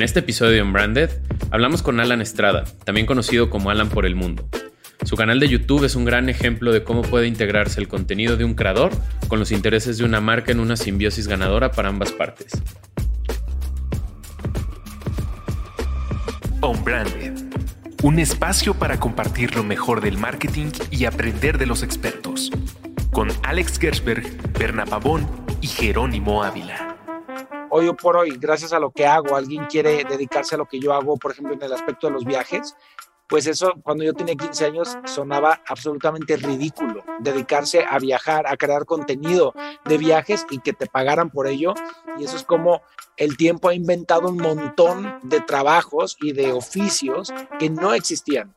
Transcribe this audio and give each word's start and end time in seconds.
En 0.00 0.04
este 0.04 0.20
episodio 0.20 0.52
de 0.52 0.62
Unbranded 0.62 1.10
hablamos 1.50 1.82
con 1.82 2.00
Alan 2.00 2.22
Estrada, 2.22 2.64
también 2.86 3.06
conocido 3.06 3.50
como 3.50 3.68
Alan 3.68 3.90
por 3.90 4.06
el 4.06 4.14
Mundo. 4.14 4.48
Su 5.04 5.14
canal 5.14 5.40
de 5.40 5.46
YouTube 5.46 5.84
es 5.84 5.94
un 5.94 6.06
gran 6.06 6.30
ejemplo 6.30 6.72
de 6.72 6.82
cómo 6.84 7.02
puede 7.02 7.26
integrarse 7.26 7.78
el 7.80 7.86
contenido 7.86 8.38
de 8.38 8.44
un 8.44 8.54
creador 8.54 8.92
con 9.28 9.38
los 9.38 9.52
intereses 9.52 9.98
de 9.98 10.04
una 10.04 10.22
marca 10.22 10.52
en 10.52 10.60
una 10.60 10.78
simbiosis 10.78 11.28
ganadora 11.28 11.72
para 11.72 11.90
ambas 11.90 12.12
partes. 12.12 12.50
Unbranded, 16.62 17.34
un 18.02 18.20
espacio 18.20 18.72
para 18.72 18.98
compartir 18.98 19.54
lo 19.54 19.64
mejor 19.64 20.00
del 20.00 20.16
marketing 20.16 20.70
y 20.90 21.04
aprender 21.04 21.58
de 21.58 21.66
los 21.66 21.82
expertos. 21.82 22.50
Con 23.10 23.28
Alex 23.42 23.78
Gersberg, 23.78 24.24
Berna 24.58 24.86
Pavón 24.86 25.28
y 25.60 25.66
Jerónimo 25.66 26.42
Ávila 26.42 26.89
hoy 27.70 27.92
por 27.94 28.16
hoy, 28.16 28.36
gracias 28.38 28.72
a 28.72 28.78
lo 28.78 28.90
que 28.90 29.06
hago, 29.06 29.36
alguien 29.36 29.64
quiere 29.66 30.04
dedicarse 30.04 30.54
a 30.54 30.58
lo 30.58 30.66
que 30.66 30.78
yo 30.78 30.92
hago, 30.92 31.16
por 31.16 31.32
ejemplo, 31.32 31.54
en 31.54 31.62
el 31.62 31.72
aspecto 31.72 32.06
de 32.06 32.12
los 32.12 32.24
viajes, 32.24 32.76
pues 33.30 33.46
eso 33.46 33.74
cuando 33.84 34.02
yo 34.02 34.12
tenía 34.12 34.34
15 34.34 34.64
años 34.64 34.98
sonaba 35.04 35.60
absolutamente 35.68 36.36
ridículo, 36.36 37.04
dedicarse 37.20 37.84
a 37.88 37.98
viajar, 38.00 38.46
a 38.48 38.56
crear 38.56 38.84
contenido 38.84 39.54
de 39.84 39.98
viajes 39.98 40.44
y 40.50 40.58
que 40.58 40.72
te 40.72 40.86
pagaran 40.86 41.30
por 41.30 41.46
ello. 41.46 41.74
Y 42.18 42.24
eso 42.24 42.36
es 42.36 42.42
como 42.42 42.82
el 43.16 43.36
tiempo 43.36 43.68
ha 43.68 43.74
inventado 43.74 44.28
un 44.28 44.38
montón 44.38 45.20
de 45.22 45.40
trabajos 45.40 46.16
y 46.20 46.32
de 46.32 46.52
oficios 46.52 47.32
que 47.60 47.70
no 47.70 47.94
existían. 47.94 48.52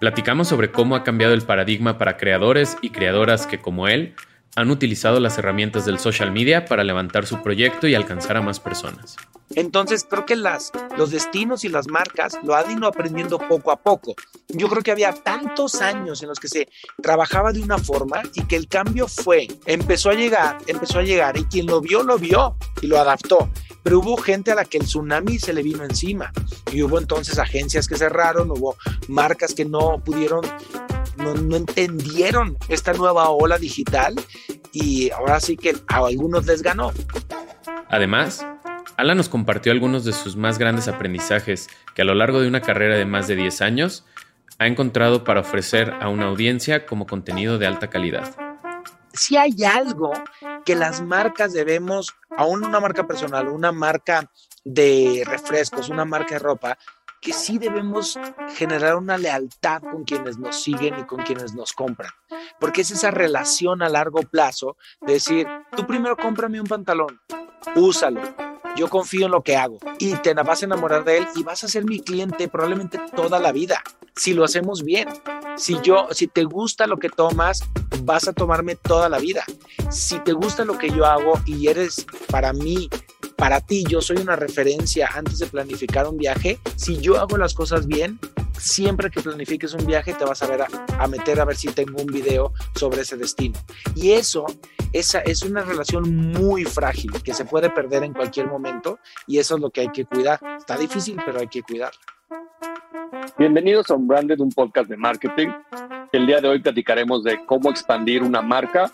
Platicamos 0.00 0.48
sobre 0.48 0.72
cómo 0.72 0.96
ha 0.96 1.04
cambiado 1.04 1.32
el 1.32 1.42
paradigma 1.42 1.96
para 1.96 2.16
creadores 2.16 2.76
y 2.82 2.90
creadoras 2.90 3.46
que 3.46 3.60
como 3.60 3.86
él 3.86 4.16
han 4.56 4.70
utilizado 4.70 5.20
las 5.20 5.38
herramientas 5.38 5.84
del 5.86 5.98
social 5.98 6.32
media 6.32 6.64
para 6.64 6.84
levantar 6.84 7.26
su 7.26 7.42
proyecto 7.42 7.86
y 7.86 7.94
alcanzar 7.94 8.36
a 8.36 8.42
más 8.42 8.60
personas. 8.60 9.16
Entonces 9.54 10.06
creo 10.08 10.26
que 10.26 10.36
las, 10.36 10.72
los 10.96 11.10
destinos 11.10 11.64
y 11.64 11.68
las 11.68 11.88
marcas 11.88 12.38
lo 12.42 12.54
han 12.54 12.70
ido 12.70 12.86
aprendiendo 12.86 13.38
poco 13.38 13.70
a 13.70 13.76
poco. 13.76 14.14
Yo 14.48 14.68
creo 14.68 14.82
que 14.82 14.90
había 14.90 15.12
tantos 15.12 15.80
años 15.80 16.22
en 16.22 16.28
los 16.28 16.38
que 16.38 16.48
se 16.48 16.68
trabajaba 17.02 17.52
de 17.52 17.60
una 17.60 17.78
forma 17.78 18.22
y 18.34 18.44
que 18.44 18.56
el 18.56 18.68
cambio 18.68 19.08
fue, 19.08 19.48
empezó 19.66 20.10
a 20.10 20.14
llegar, 20.14 20.58
empezó 20.66 20.98
a 20.98 21.02
llegar 21.02 21.36
y 21.38 21.44
quien 21.44 21.66
lo 21.66 21.80
vio, 21.80 22.02
lo 22.02 22.18
vio 22.18 22.56
y 22.82 22.86
lo 22.88 22.98
adaptó. 22.98 23.50
Pero 23.82 24.00
hubo 24.00 24.16
gente 24.18 24.52
a 24.52 24.54
la 24.54 24.64
que 24.64 24.78
el 24.78 24.84
tsunami 24.84 25.38
se 25.38 25.52
le 25.52 25.62
vino 25.62 25.82
encima 25.82 26.30
y 26.70 26.82
hubo 26.82 26.98
entonces 26.98 27.38
agencias 27.38 27.88
que 27.88 27.96
cerraron, 27.96 28.50
hubo 28.50 28.76
marcas 29.08 29.54
que 29.54 29.64
no 29.64 30.02
pudieron 30.04 30.42
no, 31.18 31.56
entendieron 31.56 32.56
esta 32.68 32.92
nueva 32.92 33.28
ola 33.30 33.58
digital 33.58 34.14
y 34.72 35.10
ahora 35.10 35.40
sí 35.40 35.56
que 35.56 35.76
a 35.88 35.98
algunos 35.98 36.46
les 36.46 36.62
ganó. 36.62 36.92
Además, 37.88 38.46
Alan 38.96 39.16
nos 39.16 39.28
compartió 39.28 39.72
algunos 39.72 40.04
de 40.04 40.12
sus 40.12 40.36
más 40.36 40.58
grandes 40.58 40.88
aprendizajes 40.88 41.68
que 41.94 42.02
a 42.02 42.04
lo 42.04 42.14
largo 42.14 42.40
de 42.40 42.48
una 42.48 42.60
carrera 42.60 42.96
de 42.96 43.04
más 43.04 43.28
de 43.28 43.36
10 43.36 43.62
años 43.62 44.04
ha 44.58 44.66
encontrado 44.66 45.24
para 45.24 45.40
ofrecer 45.40 45.94
a 46.00 46.08
una 46.08 46.26
audiencia 46.26 46.84
como 46.84 47.06
contenido 47.06 47.58
de 47.58 47.66
alta 47.66 47.90
calidad. 47.90 48.34
Si 49.12 49.36
hay 49.36 49.64
algo 49.64 50.12
que 50.64 50.74
las 50.74 51.00
marcas 51.00 51.52
debemos, 51.52 52.14
aún 52.36 52.64
una 52.64 52.80
marca 52.80 53.06
personal, 53.06 53.48
una 53.48 53.72
marca 53.72 54.30
de 54.64 55.22
refrescos, 55.26 55.88
una 55.88 56.04
marca 56.04 56.34
de 56.34 56.40
ropa, 56.40 56.78
que 57.20 57.32
sí 57.32 57.58
debemos 57.58 58.18
generar 58.54 58.96
una 58.96 59.18
lealtad 59.18 59.82
con 59.82 60.04
quienes 60.04 60.38
nos 60.38 60.62
siguen 60.62 60.98
y 60.98 61.04
con 61.04 61.22
quienes 61.22 61.54
nos 61.54 61.72
compran, 61.72 62.10
porque 62.60 62.82
es 62.82 62.90
esa 62.90 63.10
relación 63.10 63.82
a 63.82 63.88
largo 63.88 64.22
plazo 64.22 64.76
de 65.00 65.14
decir, 65.14 65.46
tú 65.76 65.86
primero 65.86 66.16
cómprame 66.16 66.60
un 66.60 66.66
pantalón, 66.66 67.20
úsalo, 67.74 68.22
yo 68.76 68.88
confío 68.88 69.26
en 69.26 69.32
lo 69.32 69.42
que 69.42 69.56
hago 69.56 69.78
y 69.98 70.14
te 70.14 70.34
vas 70.34 70.62
a 70.62 70.66
enamorar 70.66 71.04
de 71.04 71.18
él 71.18 71.28
y 71.34 71.42
vas 71.42 71.64
a 71.64 71.68
ser 71.68 71.84
mi 71.84 72.00
cliente 72.00 72.48
probablemente 72.48 73.00
toda 73.14 73.40
la 73.40 73.52
vida, 73.52 73.82
si 74.14 74.34
lo 74.34 74.44
hacemos 74.44 74.84
bien. 74.84 75.08
Si 75.56 75.80
yo, 75.82 76.06
si 76.12 76.28
te 76.28 76.44
gusta 76.44 76.86
lo 76.86 76.98
que 76.98 77.08
tomas, 77.08 77.64
vas 78.04 78.28
a 78.28 78.32
tomarme 78.32 78.76
toda 78.76 79.08
la 79.08 79.18
vida. 79.18 79.42
Si 79.90 80.20
te 80.20 80.32
gusta 80.32 80.64
lo 80.64 80.78
que 80.78 80.90
yo 80.90 81.04
hago 81.04 81.40
y 81.46 81.66
eres 81.66 82.06
para 82.30 82.52
mí 82.52 82.88
para 83.38 83.60
ti 83.60 83.84
yo 83.88 84.02
soy 84.02 84.16
una 84.16 84.34
referencia 84.34 85.08
antes 85.14 85.38
de 85.38 85.46
planificar 85.46 86.08
un 86.08 86.18
viaje, 86.18 86.58
si 86.74 87.00
yo 87.00 87.18
hago 87.20 87.38
las 87.38 87.54
cosas 87.54 87.86
bien, 87.86 88.18
siempre 88.58 89.10
que 89.10 89.20
planifiques 89.20 89.72
un 89.74 89.86
viaje 89.86 90.12
te 90.12 90.24
vas 90.24 90.42
a 90.42 90.48
ver 90.48 90.62
a, 90.62 91.06
meter 91.06 91.40
a 91.40 91.44
ver 91.44 91.56
si 91.56 91.68
tengo 91.68 92.02
un 92.02 92.08
video 92.08 92.52
sobre 92.74 93.02
ese 93.02 93.16
destino. 93.16 93.56
Y 93.94 94.10
eso 94.10 94.44
esa 94.92 95.20
es 95.20 95.44
una 95.44 95.62
relación 95.62 96.32
muy 96.32 96.64
frágil 96.64 97.12
que 97.22 97.32
se 97.32 97.44
puede 97.44 97.70
perder 97.70 98.02
en 98.02 98.12
cualquier 98.12 98.48
momento 98.48 98.98
y 99.28 99.38
eso 99.38 99.54
es 99.54 99.60
lo 99.60 99.70
que 99.70 99.82
hay 99.82 99.92
que 99.92 100.04
cuidar. 100.04 100.40
Está 100.58 100.76
difícil, 100.76 101.16
pero 101.24 101.38
hay 101.38 101.46
que 101.46 101.62
cuidarla. 101.62 102.00
Bienvenidos 103.38 103.88
a 103.90 103.94
un 103.94 104.08
Branded, 104.08 104.40
un 104.40 104.50
podcast 104.50 104.90
de 104.90 104.96
marketing. 104.96 105.48
El 106.10 106.26
día 106.26 106.40
de 106.40 106.48
hoy 106.48 106.58
platicaremos 106.60 107.22
de 107.22 107.44
cómo 107.46 107.70
expandir 107.70 108.24
una 108.24 108.42
marca. 108.42 108.90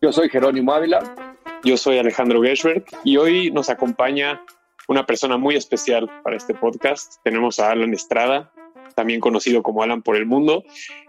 Yo 0.00 0.12
soy 0.12 0.28
Jerónimo 0.28 0.72
Ávila 0.72 1.25
yo 1.66 1.76
soy 1.76 1.98
Alejandro 1.98 2.40
Geschberg 2.40 2.84
y 3.02 3.16
hoy 3.16 3.50
nos 3.50 3.68
acompaña 3.70 4.40
una 4.86 5.04
persona 5.04 5.36
muy 5.36 5.56
especial 5.56 6.08
para 6.22 6.36
este 6.36 6.54
podcast. 6.54 7.16
Tenemos 7.24 7.58
a 7.58 7.72
Alan 7.72 7.92
Estrada, 7.92 8.52
también 8.94 9.18
conocido 9.18 9.64
como 9.64 9.82
Alan 9.82 10.00
por 10.00 10.14
el 10.14 10.26
mundo, 10.26 10.62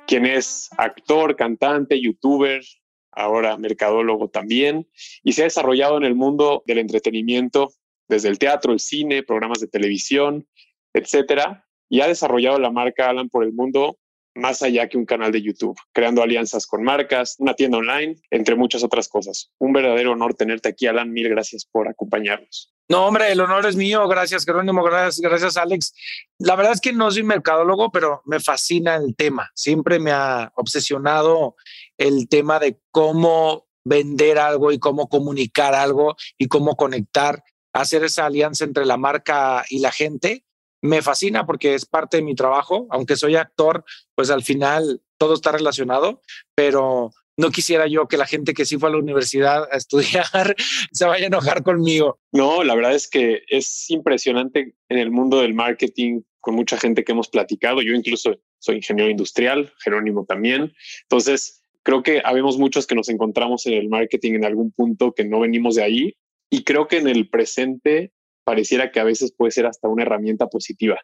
quien 0.08 0.26
es 0.26 0.70
actor, 0.80 1.36
cantante, 1.36 2.02
youtuber, 2.02 2.64
ahora 3.12 3.56
mercadólogo 3.58 4.30
también, 4.30 4.88
y 5.24 5.34
se 5.34 5.44
ha 5.44 5.46
desarrollado 5.46 5.98
en 5.98 6.06
el 6.06 6.16
mundo 6.16 6.64
del 6.66 6.80
entretenimiento 6.80 7.72
desde 8.08 8.30
el 8.30 8.40
teatro, 8.40 8.74
el 8.74 8.80
cine, 8.80 9.22
programas 9.22 9.60
de 9.60 9.68
televisión, 9.68 10.48
etcétera, 10.92 11.68
y 11.88 12.02
ha 12.02 12.08
desarrollado 12.08 12.58
la 12.58 12.72
marca 12.72 13.10
Alan 13.10 13.30
por 13.30 13.44
el 13.44 13.54
mundo 13.54 14.00
más 14.38 14.62
allá 14.62 14.88
que 14.88 14.98
un 14.98 15.06
canal 15.06 15.32
de 15.32 15.42
YouTube, 15.42 15.78
creando 15.92 16.22
alianzas 16.22 16.68
con 16.68 16.84
marcas, 16.84 17.36
una 17.40 17.56
tienda 17.56 17.80
online, 17.80 18.16
entre 18.30 18.56
muchas 18.56 18.84
otras 18.84 19.10
cosas. 19.10 19.52
Un 19.58 19.74
verdadero 19.74 20.12
honor 20.12 20.36
tenerte 20.36 20.70
aquí, 20.70 20.88
Alan. 20.88 21.12
Mil 21.12 21.30
gracias 21.30 21.66
por 21.66 21.88
acompañarnos. 21.88 22.74
No, 22.90 23.06
hombre, 23.06 23.32
el 23.32 23.42
honor 23.42 23.66
es 23.66 23.76
mío. 23.76 24.08
Gracias, 24.08 24.46
Jerónimo. 24.46 24.82
Gracias, 24.84 25.20
gracias, 25.20 25.58
Alex. 25.58 25.94
La 26.40 26.56
verdad 26.56 26.74
es 26.74 26.82
que 26.82 26.94
no 26.94 27.12
soy 27.12 27.24
mercadólogo, 27.24 27.92
pero 27.92 28.22
me 28.26 28.40
fascina 28.40 28.96
el 28.96 29.16
tema. 29.16 29.52
Siempre 29.56 30.00
me 30.00 30.12
ha 30.12 30.54
obsesionado 30.56 31.56
el 31.98 32.30
tema 32.30 32.60
de 32.60 32.80
cómo 32.92 33.68
vender 33.84 34.38
algo 34.38 34.72
y 34.72 34.80
cómo 34.80 35.10
comunicar 35.10 35.74
algo 35.74 36.16
y 36.38 36.48
cómo 36.48 36.76
conectar, 36.76 37.44
hacer 37.74 38.04
esa 38.04 38.26
alianza 38.26 38.64
entre 38.64 38.86
la 38.86 38.98
marca 38.98 39.66
y 39.70 39.80
la 39.80 39.92
gente 39.92 40.46
me 40.88 41.02
fascina 41.02 41.46
porque 41.46 41.76
es 41.76 41.86
parte 41.86 42.18
de 42.18 42.24
mi 42.24 42.36
trabajo, 42.36 42.88
aunque 42.90 43.16
soy 43.16 43.36
actor, 43.36 43.84
pues 44.16 44.30
al 44.30 44.44
final 44.44 45.02
todo 45.18 45.34
está 45.34 45.52
relacionado, 45.52 46.22
pero 46.56 47.12
no 47.38 47.52
quisiera 47.52 47.88
yo 47.88 48.08
que 48.08 48.18
la 48.18 48.26
gente 48.26 48.54
que 48.54 48.66
sí 48.66 48.78
fue 48.78 48.90
a 48.90 48.94
la 48.94 48.98
universidad 48.98 49.68
a 49.72 49.78
estudiar 49.78 50.56
se 50.92 51.06
vaya 51.06 51.26
a 51.26 51.28
enojar 51.28 51.64
conmigo. 51.64 52.20
No, 52.32 52.64
la 52.64 52.76
verdad 52.76 52.96
es 52.96 53.08
que 53.08 53.44
es 53.48 53.90
impresionante 53.90 54.74
en 54.90 54.98
el 54.98 55.12
mundo 55.12 55.42
del 55.42 55.54
marketing 55.54 56.22
con 56.40 56.56
mucha 56.56 56.78
gente 56.78 57.04
que 57.04 57.12
hemos 57.12 57.30
platicado. 57.30 57.82
Yo 57.82 57.94
incluso 57.94 58.40
soy 58.60 58.78
ingeniero 58.78 59.12
industrial, 59.12 59.72
Jerónimo 59.84 60.26
también. 60.26 60.74
Entonces, 61.04 61.62
creo 61.84 62.02
que 62.02 62.22
habemos 62.26 62.58
muchos 62.58 62.88
que 62.88 62.96
nos 62.96 63.10
encontramos 63.10 63.66
en 63.68 63.74
el 63.74 63.88
marketing 63.88 64.34
en 64.34 64.46
algún 64.46 64.72
punto 64.72 65.14
que 65.14 65.26
no 65.26 65.42
venimos 65.42 65.76
de 65.76 65.84
ahí. 65.84 66.16
Y 66.50 66.64
creo 66.64 66.88
que 66.88 66.98
en 66.98 67.08
el 67.08 67.30
presente 67.30 68.14
pareciera 68.48 68.92
que 68.92 69.02
a 69.02 69.04
veces 69.04 69.34
puede 69.34 69.52
ser 69.52 69.66
hasta 69.66 69.90
una 69.90 70.04
herramienta 70.04 70.48
positiva, 70.48 70.98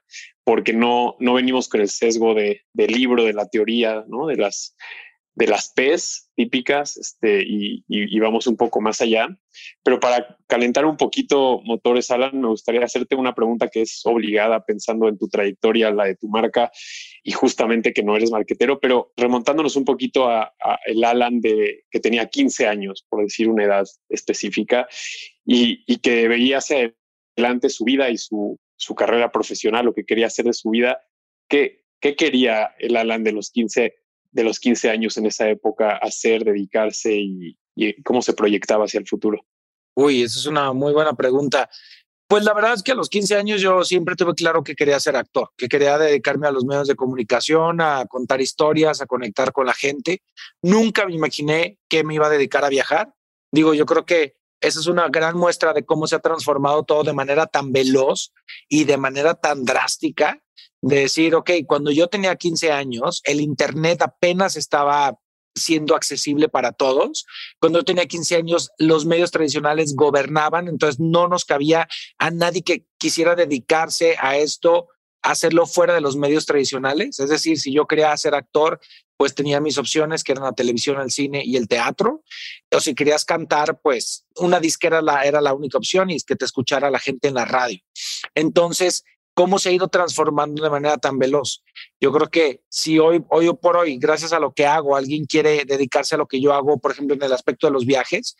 porque 0.45 0.71
no, 0.71 1.17
no 1.19 1.33
venimos 1.33 1.67
con 1.67 1.81
el 1.81 1.89
sesgo 1.89 2.33
de, 2.33 2.61
del 2.71 2.93
libro, 2.93 3.25
de 3.25 3.33
la 3.33 3.49
teoría, 3.49 4.05
¿no? 4.07 4.27
de, 4.27 4.37
las, 4.37 4.77
de 5.35 5.47
las 5.47 5.73
P's 5.75 6.31
típicas 6.35 6.95
este, 6.95 7.43
y, 7.45 7.83
y, 7.89 8.17
vamos 8.21 8.47
un 8.47 8.55
poco 8.55 8.79
más 8.79 9.01
allá. 9.01 9.27
Pero 9.83 9.99
para 9.99 10.37
calentar 10.47 10.85
un 10.85 10.95
poquito 10.95 11.59
motores, 11.65 12.11
Alan, 12.11 12.39
me 12.39 12.47
gustaría 12.47 12.81
hacerte 12.85 13.15
una 13.15 13.35
pregunta 13.35 13.67
que 13.67 13.81
es 13.81 13.99
obligada 14.05 14.63
pensando 14.63 15.09
en 15.09 15.17
tu 15.17 15.27
trayectoria, 15.27 15.91
la 15.91 16.05
de 16.05 16.15
tu 16.15 16.29
marca 16.29 16.71
y 17.23 17.33
justamente 17.33 17.91
que 17.91 18.03
no 18.03 18.15
eres 18.15 18.31
marquetero, 18.31 18.79
pero 18.79 19.11
remontándonos 19.17 19.75
un 19.75 19.83
poquito 19.83 20.29
a, 20.29 20.53
el 20.85 21.03
Alan 21.03 21.41
de 21.41 21.83
que 21.91 21.99
tenía 21.99 22.29
15 22.29 22.67
años, 22.67 23.05
por 23.09 23.21
decir 23.21 23.49
una 23.49 23.65
edad 23.65 23.85
específica, 24.07 24.87
y, 25.45 25.83
y 25.85 25.97
que 25.97 26.29
veía 26.29 26.59
hacia 26.59 26.93
adelante 27.35 27.69
su 27.69 27.83
vida 27.83 28.09
y 28.09 28.17
su, 28.17 28.59
su 28.75 28.95
carrera 28.95 29.31
profesional, 29.31 29.85
lo 29.85 29.93
que 29.93 30.05
quería 30.05 30.27
hacer 30.27 30.45
de 30.45 30.53
su 30.53 30.69
vida. 30.69 31.01
¿Qué, 31.47 31.85
qué 31.99 32.15
quería 32.15 32.75
el 32.79 32.95
Alan 32.95 33.23
de 33.23 33.31
los 33.31 33.51
15, 33.51 33.95
de 34.31 34.43
los 34.43 34.59
15 34.59 34.89
años 34.89 35.17
en 35.17 35.25
esa 35.25 35.49
época 35.49 35.97
hacer, 35.97 36.43
dedicarse 36.43 37.15
y, 37.15 37.57
y 37.75 38.01
cómo 38.03 38.21
se 38.21 38.33
proyectaba 38.33 38.85
hacia 38.85 38.99
el 38.99 39.07
futuro? 39.07 39.45
Uy, 39.95 40.23
esa 40.23 40.39
es 40.39 40.45
una 40.45 40.73
muy 40.73 40.93
buena 40.93 41.13
pregunta. 41.13 41.69
Pues 42.27 42.45
la 42.45 42.53
verdad 42.53 42.73
es 42.73 42.81
que 42.81 42.93
a 42.93 42.95
los 42.95 43.09
15 43.09 43.35
años 43.35 43.61
yo 43.61 43.83
siempre 43.83 44.15
tuve 44.15 44.33
claro 44.33 44.63
que 44.63 44.75
quería 44.75 44.99
ser 44.99 45.15
actor, 45.15 45.51
que 45.55 45.67
quería 45.67 45.97
dedicarme 45.99 46.47
a 46.47 46.51
los 46.51 46.65
medios 46.65 46.87
de 46.87 46.95
comunicación, 46.95 47.79
a 47.79 48.05
contar 48.07 48.41
historias, 48.41 49.01
a 49.01 49.05
conectar 49.05 49.51
con 49.51 49.67
la 49.67 49.73
gente. 49.73 50.23
Nunca 50.61 51.05
me 51.05 51.13
imaginé 51.13 51.77
que 51.87 52.03
me 52.03 52.15
iba 52.15 52.27
a 52.27 52.31
dedicar 52.31 52.65
a 52.65 52.69
viajar. 52.69 53.13
Digo, 53.51 53.75
yo 53.75 53.85
creo 53.85 54.05
que 54.05 54.35
esa 54.63 54.79
es 54.79 54.87
una 54.87 55.09
gran 55.09 55.37
muestra 55.37 55.73
de 55.73 55.85
cómo 55.85 56.07
se 56.07 56.15
ha 56.15 56.19
transformado 56.19 56.83
todo 56.83 57.03
de 57.03 57.11
manera 57.11 57.45
tan 57.47 57.73
veloz 57.73 58.33
y 58.69 58.85
de 58.85 58.97
manera 58.97 59.35
tan 59.35 59.65
drástica. 59.65 60.41
De 60.81 61.01
decir, 61.01 61.35
ok, 61.35 61.51
cuando 61.67 61.91
yo 61.91 62.07
tenía 62.07 62.35
15 62.35 62.71
años, 62.71 63.21
el 63.25 63.41
Internet 63.41 64.01
apenas 64.01 64.55
estaba 64.55 65.17
siendo 65.53 65.95
accesible 65.95 66.49
para 66.49 66.71
todos. 66.71 67.25
Cuando 67.59 67.79
yo 67.79 67.85
tenía 67.85 68.05
15 68.05 68.35
años, 68.37 68.71
los 68.77 69.05
medios 69.05 69.31
tradicionales 69.31 69.95
gobernaban, 69.95 70.67
entonces 70.67 70.99
no 70.99 71.27
nos 71.27 71.45
cabía 71.45 71.87
a 72.17 72.31
nadie 72.31 72.63
que 72.63 72.85
quisiera 72.97 73.35
dedicarse 73.35 74.15
a 74.19 74.37
esto, 74.37 74.87
hacerlo 75.23 75.65
fuera 75.65 75.93
de 75.93 76.01
los 76.01 76.15
medios 76.15 76.45
tradicionales. 76.45 77.19
Es 77.19 77.29
decir, 77.29 77.59
si 77.59 77.73
yo 77.73 77.87
quería 77.87 78.15
ser 78.17 78.35
actor, 78.35 78.79
pues 79.17 79.33
tenía 79.33 79.61
mis 79.61 79.77
opciones, 79.77 80.23
que 80.23 80.33
eran 80.33 80.43
la 80.43 80.53
televisión, 80.53 80.99
el 80.99 81.09
cine 81.09 81.41
y 81.45 81.55
el 81.55 81.67
teatro. 81.67 82.23
O 82.71 82.79
si 82.79 82.93
querías 82.93 83.25
cantar, 83.25 83.79
pues 83.81 84.25
una 84.35 84.59
disquera 84.59 85.01
era 85.23 85.41
la 85.41 85.53
única 85.53 85.77
opción 85.77 86.09
y 86.09 86.15
es 86.15 86.23
que 86.23 86.35
te 86.35 86.45
escuchara 86.45 86.91
la 86.91 86.99
gente 86.99 87.29
en 87.29 87.35
la 87.35 87.45
radio. 87.45 87.79
Entonces, 88.35 89.03
¿cómo 89.33 89.59
se 89.59 89.69
ha 89.69 89.71
ido 89.71 89.87
transformando 89.87 90.61
de 90.61 90.69
manera 90.69 90.97
tan 90.97 91.17
veloz? 91.17 91.63
Yo 92.01 92.11
creo 92.11 92.29
que 92.29 92.61
si 92.69 92.99
hoy, 92.99 93.23
hoy 93.29 93.49
por 93.61 93.77
hoy, 93.77 93.97
gracias 93.97 94.33
a 94.33 94.39
lo 94.39 94.53
que 94.53 94.65
hago, 94.65 94.95
alguien 94.95 95.25
quiere 95.25 95.63
dedicarse 95.65 96.15
a 96.15 96.17
lo 96.17 96.27
que 96.27 96.41
yo 96.41 96.53
hago, 96.53 96.79
por 96.79 96.91
ejemplo, 96.91 97.15
en 97.15 97.23
el 97.23 97.33
aspecto 97.33 97.67
de 97.67 97.73
los 97.73 97.85
viajes, 97.85 98.35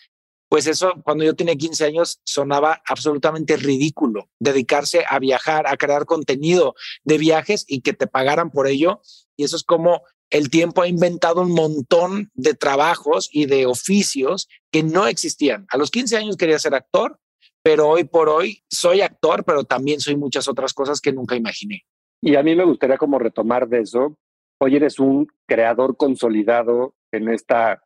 pues 0.54 0.68
eso 0.68 0.94
cuando 1.04 1.24
yo 1.24 1.36
tenía 1.36 1.56
15 1.56 1.84
años 1.84 2.22
sonaba 2.26 2.84
absolutamente 2.86 3.58
ridículo, 3.58 4.30
dedicarse 4.38 5.04
a 5.10 5.18
viajar, 5.18 5.66
a 5.66 5.78
crear 5.78 6.06
contenido 6.06 6.76
de 7.04 7.18
viajes 7.18 7.66
y 7.68 7.82
que 7.82 7.94
te 7.94 8.06
pagaran 8.06 8.52
por 8.52 8.68
ello. 8.68 9.02
Y 9.36 9.46
eso 9.46 9.56
es 9.56 9.64
como 9.64 10.04
el 10.30 10.52
tiempo 10.52 10.84
ha 10.84 10.88
inventado 10.88 11.42
un 11.42 11.56
montón 11.56 12.30
de 12.36 12.54
trabajos 12.54 13.32
y 13.32 13.48
de 13.48 13.66
oficios 13.66 14.48
que 14.72 14.84
no 14.84 15.08
existían. 15.08 15.66
A 15.72 15.78
los 15.78 15.90
15 15.90 16.18
años 16.18 16.38
quería 16.38 16.60
ser 16.60 16.76
actor, 16.76 17.20
pero 17.64 17.90
hoy 17.90 18.04
por 18.04 18.30
hoy 18.30 18.64
soy 18.70 19.02
actor, 19.02 19.46
pero 19.46 19.64
también 19.64 20.02
soy 20.02 20.18
muchas 20.18 20.48
otras 20.48 20.72
cosas 20.76 21.02
que 21.02 21.14
nunca 21.14 21.36
imaginé. 21.36 21.84
Y 22.22 22.36
a 22.36 22.44
mí 22.44 22.56
me 22.56 22.66
gustaría 22.66 23.00
como 23.00 23.18
retomar 23.18 23.68
de 23.68 23.80
eso. 23.80 24.20
Hoy 24.60 24.76
eres 24.76 25.00
un 25.00 25.26
creador 25.48 25.98
consolidado 25.98 26.94
en 27.12 27.30
esta 27.30 27.82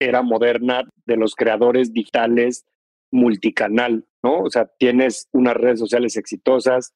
era 0.00 0.22
moderna 0.22 0.82
de 1.06 1.16
los 1.16 1.36
creadores 1.36 1.92
digitales 1.92 2.64
multicanal, 3.12 4.04
¿no? 4.22 4.40
O 4.40 4.50
sea, 4.50 4.70
tienes 4.78 5.28
unas 5.32 5.54
redes 5.54 5.78
sociales 5.78 6.16
exitosas, 6.16 6.94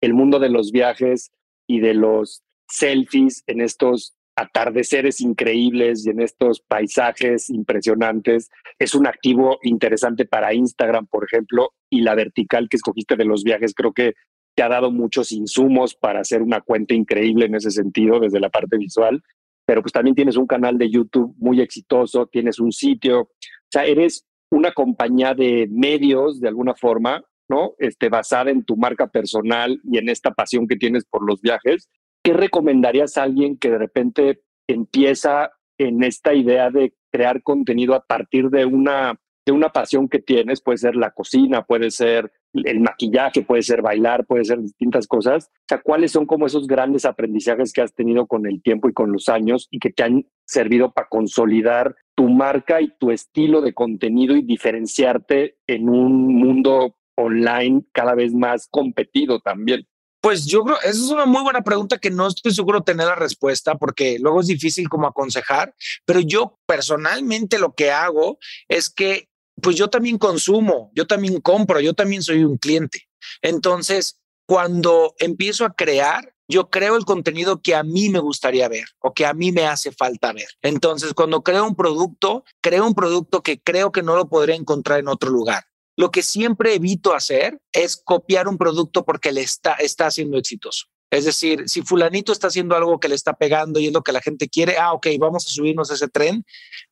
el 0.00 0.14
mundo 0.14 0.38
de 0.38 0.48
los 0.48 0.72
viajes 0.72 1.30
y 1.68 1.80
de 1.80 1.94
los 1.94 2.42
selfies 2.68 3.44
en 3.46 3.60
estos 3.60 4.14
atardeceres 4.36 5.20
increíbles 5.20 6.06
y 6.06 6.10
en 6.10 6.20
estos 6.20 6.60
paisajes 6.60 7.48
impresionantes. 7.50 8.50
Es 8.78 8.94
un 8.94 9.06
activo 9.06 9.58
interesante 9.62 10.26
para 10.26 10.52
Instagram, 10.52 11.06
por 11.06 11.24
ejemplo, 11.24 11.72
y 11.90 12.02
la 12.02 12.14
vertical 12.14 12.68
que 12.68 12.76
escogiste 12.76 13.16
de 13.16 13.24
los 13.24 13.44
viajes 13.44 13.74
creo 13.74 13.92
que 13.92 14.14
te 14.54 14.62
ha 14.62 14.68
dado 14.68 14.90
muchos 14.90 15.32
insumos 15.32 15.94
para 15.94 16.20
hacer 16.20 16.42
una 16.42 16.60
cuenta 16.60 16.94
increíble 16.94 17.46
en 17.46 17.54
ese 17.54 17.70
sentido 17.70 18.20
desde 18.20 18.40
la 18.40 18.50
parte 18.50 18.78
visual. 18.78 19.22
Pero 19.66 19.82
pues 19.82 19.92
también 19.92 20.14
tienes 20.14 20.36
un 20.36 20.46
canal 20.46 20.78
de 20.78 20.90
YouTube 20.90 21.34
muy 21.38 21.60
exitoso, 21.60 22.26
tienes 22.26 22.58
un 22.60 22.72
sitio, 22.72 23.20
o 23.20 23.28
sea, 23.70 23.84
eres 23.84 24.24
una 24.50 24.72
compañía 24.72 25.34
de 25.34 25.68
medios 25.70 26.40
de 26.40 26.48
alguna 26.48 26.74
forma, 26.74 27.22
¿no? 27.48 27.74
Este, 27.78 28.08
basada 28.08 28.50
en 28.50 28.64
tu 28.64 28.76
marca 28.76 29.08
personal 29.08 29.80
y 29.84 29.98
en 29.98 30.08
esta 30.08 30.32
pasión 30.32 30.66
que 30.66 30.76
tienes 30.76 31.04
por 31.04 31.26
los 31.26 31.40
viajes 31.40 31.90
¿qué 32.26 32.32
recomendarías 32.32 33.18
a 33.18 33.22
alguien 33.22 33.56
que 33.56 33.70
de 33.70 33.78
repente 33.78 34.42
empieza 34.66 35.52
en 35.78 36.02
esta 36.02 36.34
idea 36.34 36.70
de 36.70 36.92
crear 37.12 37.40
contenido 37.40 37.94
a 37.94 38.04
partir 38.04 38.50
de 38.50 38.64
una, 38.64 39.20
de 39.46 39.52
una 39.52 39.68
pasión 39.68 40.08
que 40.08 40.18
tienes? 40.18 40.60
Puede 40.60 40.78
ser 40.78 40.96
la 40.96 41.12
cocina, 41.12 41.62
puede 41.62 41.92
ser 41.92 42.32
el 42.64 42.80
maquillaje, 42.80 43.42
puede 43.42 43.62
ser 43.62 43.82
bailar, 43.82 44.26
puede 44.26 44.44
ser 44.44 44.60
distintas 44.60 45.06
cosas. 45.06 45.50
O 45.52 45.64
sea, 45.68 45.80
¿cuáles 45.82 46.12
son 46.12 46.26
como 46.26 46.46
esos 46.46 46.66
grandes 46.66 47.04
aprendizajes 47.04 47.72
que 47.72 47.82
has 47.82 47.94
tenido 47.94 48.26
con 48.26 48.46
el 48.46 48.62
tiempo 48.62 48.88
y 48.88 48.92
con 48.92 49.12
los 49.12 49.28
años 49.28 49.68
y 49.70 49.78
que 49.78 49.90
te 49.90 50.02
han 50.02 50.26
servido 50.44 50.92
para 50.92 51.08
consolidar 51.08 51.96
tu 52.14 52.28
marca 52.28 52.80
y 52.80 52.92
tu 52.98 53.10
estilo 53.10 53.60
de 53.60 53.74
contenido 53.74 54.36
y 54.36 54.42
diferenciarte 54.42 55.56
en 55.66 55.88
un 55.88 56.34
mundo 56.34 56.96
online 57.16 57.82
cada 57.92 58.14
vez 58.14 58.34
más 58.34 58.68
competido 58.70 59.40
también? 59.40 59.86
Pues 60.20 60.46
yo 60.46 60.64
creo, 60.64 60.76
esa 60.78 60.90
es 60.90 61.10
una 61.10 61.24
muy 61.24 61.42
buena 61.42 61.62
pregunta 61.62 61.98
que 61.98 62.10
no 62.10 62.26
estoy 62.26 62.52
seguro 62.52 62.80
de 62.80 62.84
tener 62.84 63.06
la 63.06 63.14
respuesta 63.14 63.76
porque 63.76 64.18
luego 64.18 64.40
es 64.40 64.48
difícil 64.48 64.88
como 64.88 65.06
aconsejar, 65.06 65.74
pero 66.04 66.20
yo 66.20 66.58
personalmente 66.66 67.58
lo 67.58 67.74
que 67.74 67.92
hago 67.92 68.38
es 68.68 68.90
que 68.90 69.28
pues 69.60 69.76
yo 69.76 69.88
también 69.88 70.18
consumo, 70.18 70.90
yo 70.94 71.06
también 71.06 71.40
compro, 71.40 71.80
yo 71.80 71.94
también 71.94 72.22
soy 72.22 72.44
un 72.44 72.58
cliente. 72.58 73.08
Entonces, 73.42 74.20
cuando 74.46 75.14
empiezo 75.18 75.64
a 75.64 75.74
crear, 75.74 76.34
yo 76.48 76.70
creo 76.70 76.96
el 76.96 77.04
contenido 77.04 77.60
que 77.60 77.74
a 77.74 77.82
mí 77.82 78.08
me 78.08 78.20
gustaría 78.20 78.68
ver 78.68 78.86
o 79.00 79.12
que 79.12 79.26
a 79.26 79.34
mí 79.34 79.50
me 79.50 79.66
hace 79.66 79.90
falta 79.90 80.32
ver. 80.32 80.48
Entonces, 80.62 81.12
cuando 81.14 81.42
creo 81.42 81.66
un 81.66 81.74
producto, 81.74 82.44
creo 82.60 82.86
un 82.86 82.94
producto 82.94 83.42
que 83.42 83.60
creo 83.60 83.90
que 83.90 84.02
no 84.02 84.14
lo 84.14 84.28
podría 84.28 84.54
encontrar 84.54 85.00
en 85.00 85.08
otro 85.08 85.30
lugar. 85.30 85.64
Lo 85.96 86.10
que 86.10 86.22
siempre 86.22 86.74
evito 86.74 87.14
hacer 87.14 87.58
es 87.72 87.96
copiar 87.96 88.48
un 88.48 88.58
producto 88.58 89.04
porque 89.04 89.32
le 89.32 89.40
está, 89.40 89.72
está 89.74 90.10
siendo 90.10 90.36
exitoso. 90.36 90.86
Es 91.10 91.24
decir, 91.24 91.68
si 91.68 91.82
fulanito 91.82 92.32
está 92.32 92.48
haciendo 92.48 92.76
algo 92.76 93.00
que 93.00 93.08
le 93.08 93.14
está 93.14 93.32
pegando 93.32 93.80
y 93.80 93.86
es 93.86 93.92
lo 93.92 94.02
que 94.02 94.12
la 94.12 94.20
gente 94.20 94.48
quiere, 94.48 94.76
ah, 94.76 94.92
ok, 94.92 95.06
vamos 95.18 95.46
a 95.46 95.48
subirnos 95.48 95.90
a 95.90 95.94
ese 95.94 96.08
tren. 96.08 96.44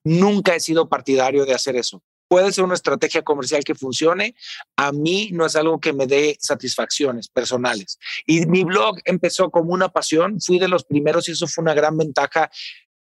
Nunca 0.05 0.55
he 0.55 0.61
sido 0.61 0.89
partidario 0.89 1.45
de 1.45 1.53
hacer 1.53 1.77
eso. 1.77 2.03
Puede 2.29 2.53
ser 2.53 2.65
una 2.65 2.75
estrategia 2.75 3.23
comercial 3.23 3.63
que 3.65 3.75
funcione. 3.75 4.35
A 4.77 4.93
mí 4.93 5.31
no 5.33 5.47
es 5.47 5.57
algo 5.57 5.79
que 5.79 5.93
me 5.93 6.07
dé 6.07 6.37
satisfacciones 6.41 7.29
personales. 7.29 7.99
Y 8.27 8.47
mi 8.47 8.65
blog 8.65 8.99
empezó 9.05 9.51
como 9.51 9.73
una 9.73 9.91
pasión. 9.91 10.41
Fui 10.41 10.59
de 10.59 10.69
los 10.69 10.85
primeros 10.85 11.29
y 11.29 11.33
eso 11.33 11.47
fue 11.47 11.63
una 11.63 11.75
gran 11.75 11.97
ventaja 11.97 12.51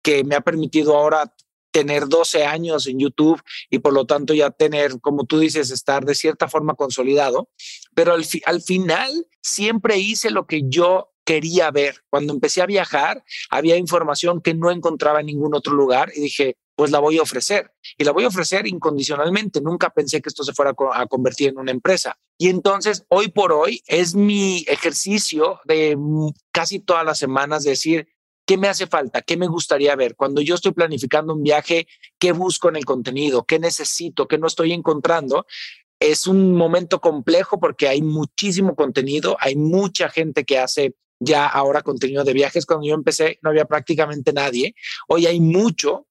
que 0.02 0.24
me 0.24 0.34
ha 0.34 0.40
permitido 0.40 0.96
ahora 0.96 1.34
tener 1.70 2.06
12 2.06 2.44
años 2.44 2.86
en 2.86 3.00
YouTube 3.00 3.42
y 3.68 3.80
por 3.80 3.92
lo 3.92 4.06
tanto 4.06 4.32
ya 4.32 4.50
tener, 4.50 5.00
como 5.00 5.24
tú 5.24 5.40
dices, 5.40 5.72
estar 5.72 6.04
de 6.04 6.14
cierta 6.14 6.46
forma 6.48 6.74
consolidado. 6.74 7.48
Pero 7.94 8.12
al, 8.12 8.24
al 8.44 8.62
final 8.62 9.26
siempre 9.42 9.98
hice 9.98 10.30
lo 10.30 10.46
que 10.46 10.62
yo 10.68 11.10
quería 11.24 11.70
ver. 11.70 12.04
Cuando 12.10 12.32
empecé 12.32 12.62
a 12.62 12.66
viajar, 12.66 13.24
había 13.50 13.76
información 13.76 14.40
que 14.40 14.54
no 14.54 14.70
encontraba 14.70 15.20
en 15.20 15.26
ningún 15.26 15.54
otro 15.54 15.72
lugar 15.74 16.12
y 16.14 16.20
dije, 16.20 16.56
pues 16.76 16.90
la 16.90 16.98
voy 16.98 17.18
a 17.18 17.22
ofrecer. 17.22 17.72
Y 17.96 18.04
la 18.04 18.12
voy 18.12 18.24
a 18.24 18.28
ofrecer 18.28 18.66
incondicionalmente. 18.66 19.60
Nunca 19.60 19.90
pensé 19.90 20.20
que 20.20 20.28
esto 20.28 20.44
se 20.44 20.52
fuera 20.52 20.74
a 20.94 21.06
convertir 21.06 21.50
en 21.50 21.58
una 21.58 21.70
empresa. 21.70 22.16
Y 22.38 22.48
entonces, 22.48 23.04
hoy 23.08 23.28
por 23.28 23.52
hoy, 23.52 23.82
es 23.86 24.14
mi 24.14 24.64
ejercicio 24.68 25.60
de 25.64 25.96
casi 26.52 26.80
todas 26.80 27.04
las 27.04 27.18
semanas 27.18 27.64
decir, 27.64 28.08
¿Qué 28.46 28.58
me 28.58 28.68
hace 28.68 28.86
falta? 28.86 29.22
¿Qué 29.22 29.36
me 29.36 29.46
gustaría 29.46 29.96
ver? 29.96 30.16
Cuando 30.16 30.42
yo 30.42 30.54
estoy 30.54 30.72
planificando 30.72 31.32
un 31.32 31.42
viaje, 31.42 31.86
¿qué 32.18 32.32
busco 32.32 32.68
en 32.68 32.76
el 32.76 32.84
contenido? 32.84 33.44
¿Qué 33.44 33.58
necesito? 33.58 34.28
¿Qué 34.28 34.36
no 34.36 34.46
estoy 34.46 34.72
encontrando? 34.72 35.46
Es 35.98 36.26
un 36.26 36.52
momento 36.52 37.00
complejo 37.00 37.58
porque 37.58 37.88
hay 37.88 38.02
muchísimo 38.02 38.74
contenido, 38.74 39.38
hay 39.40 39.56
mucha 39.56 40.10
gente 40.10 40.44
que 40.44 40.58
hace 40.58 40.94
ya 41.20 41.46
ahora 41.46 41.80
contenido 41.80 42.22
de 42.22 42.34
viajes. 42.34 42.66
Cuando 42.66 42.86
yo 42.86 42.94
empecé 42.94 43.38
no 43.40 43.48
había 43.48 43.64
prácticamente 43.64 44.34
nadie. 44.34 44.74
Hoy 45.08 45.26
hay 45.26 45.40
mucho, 45.40 46.06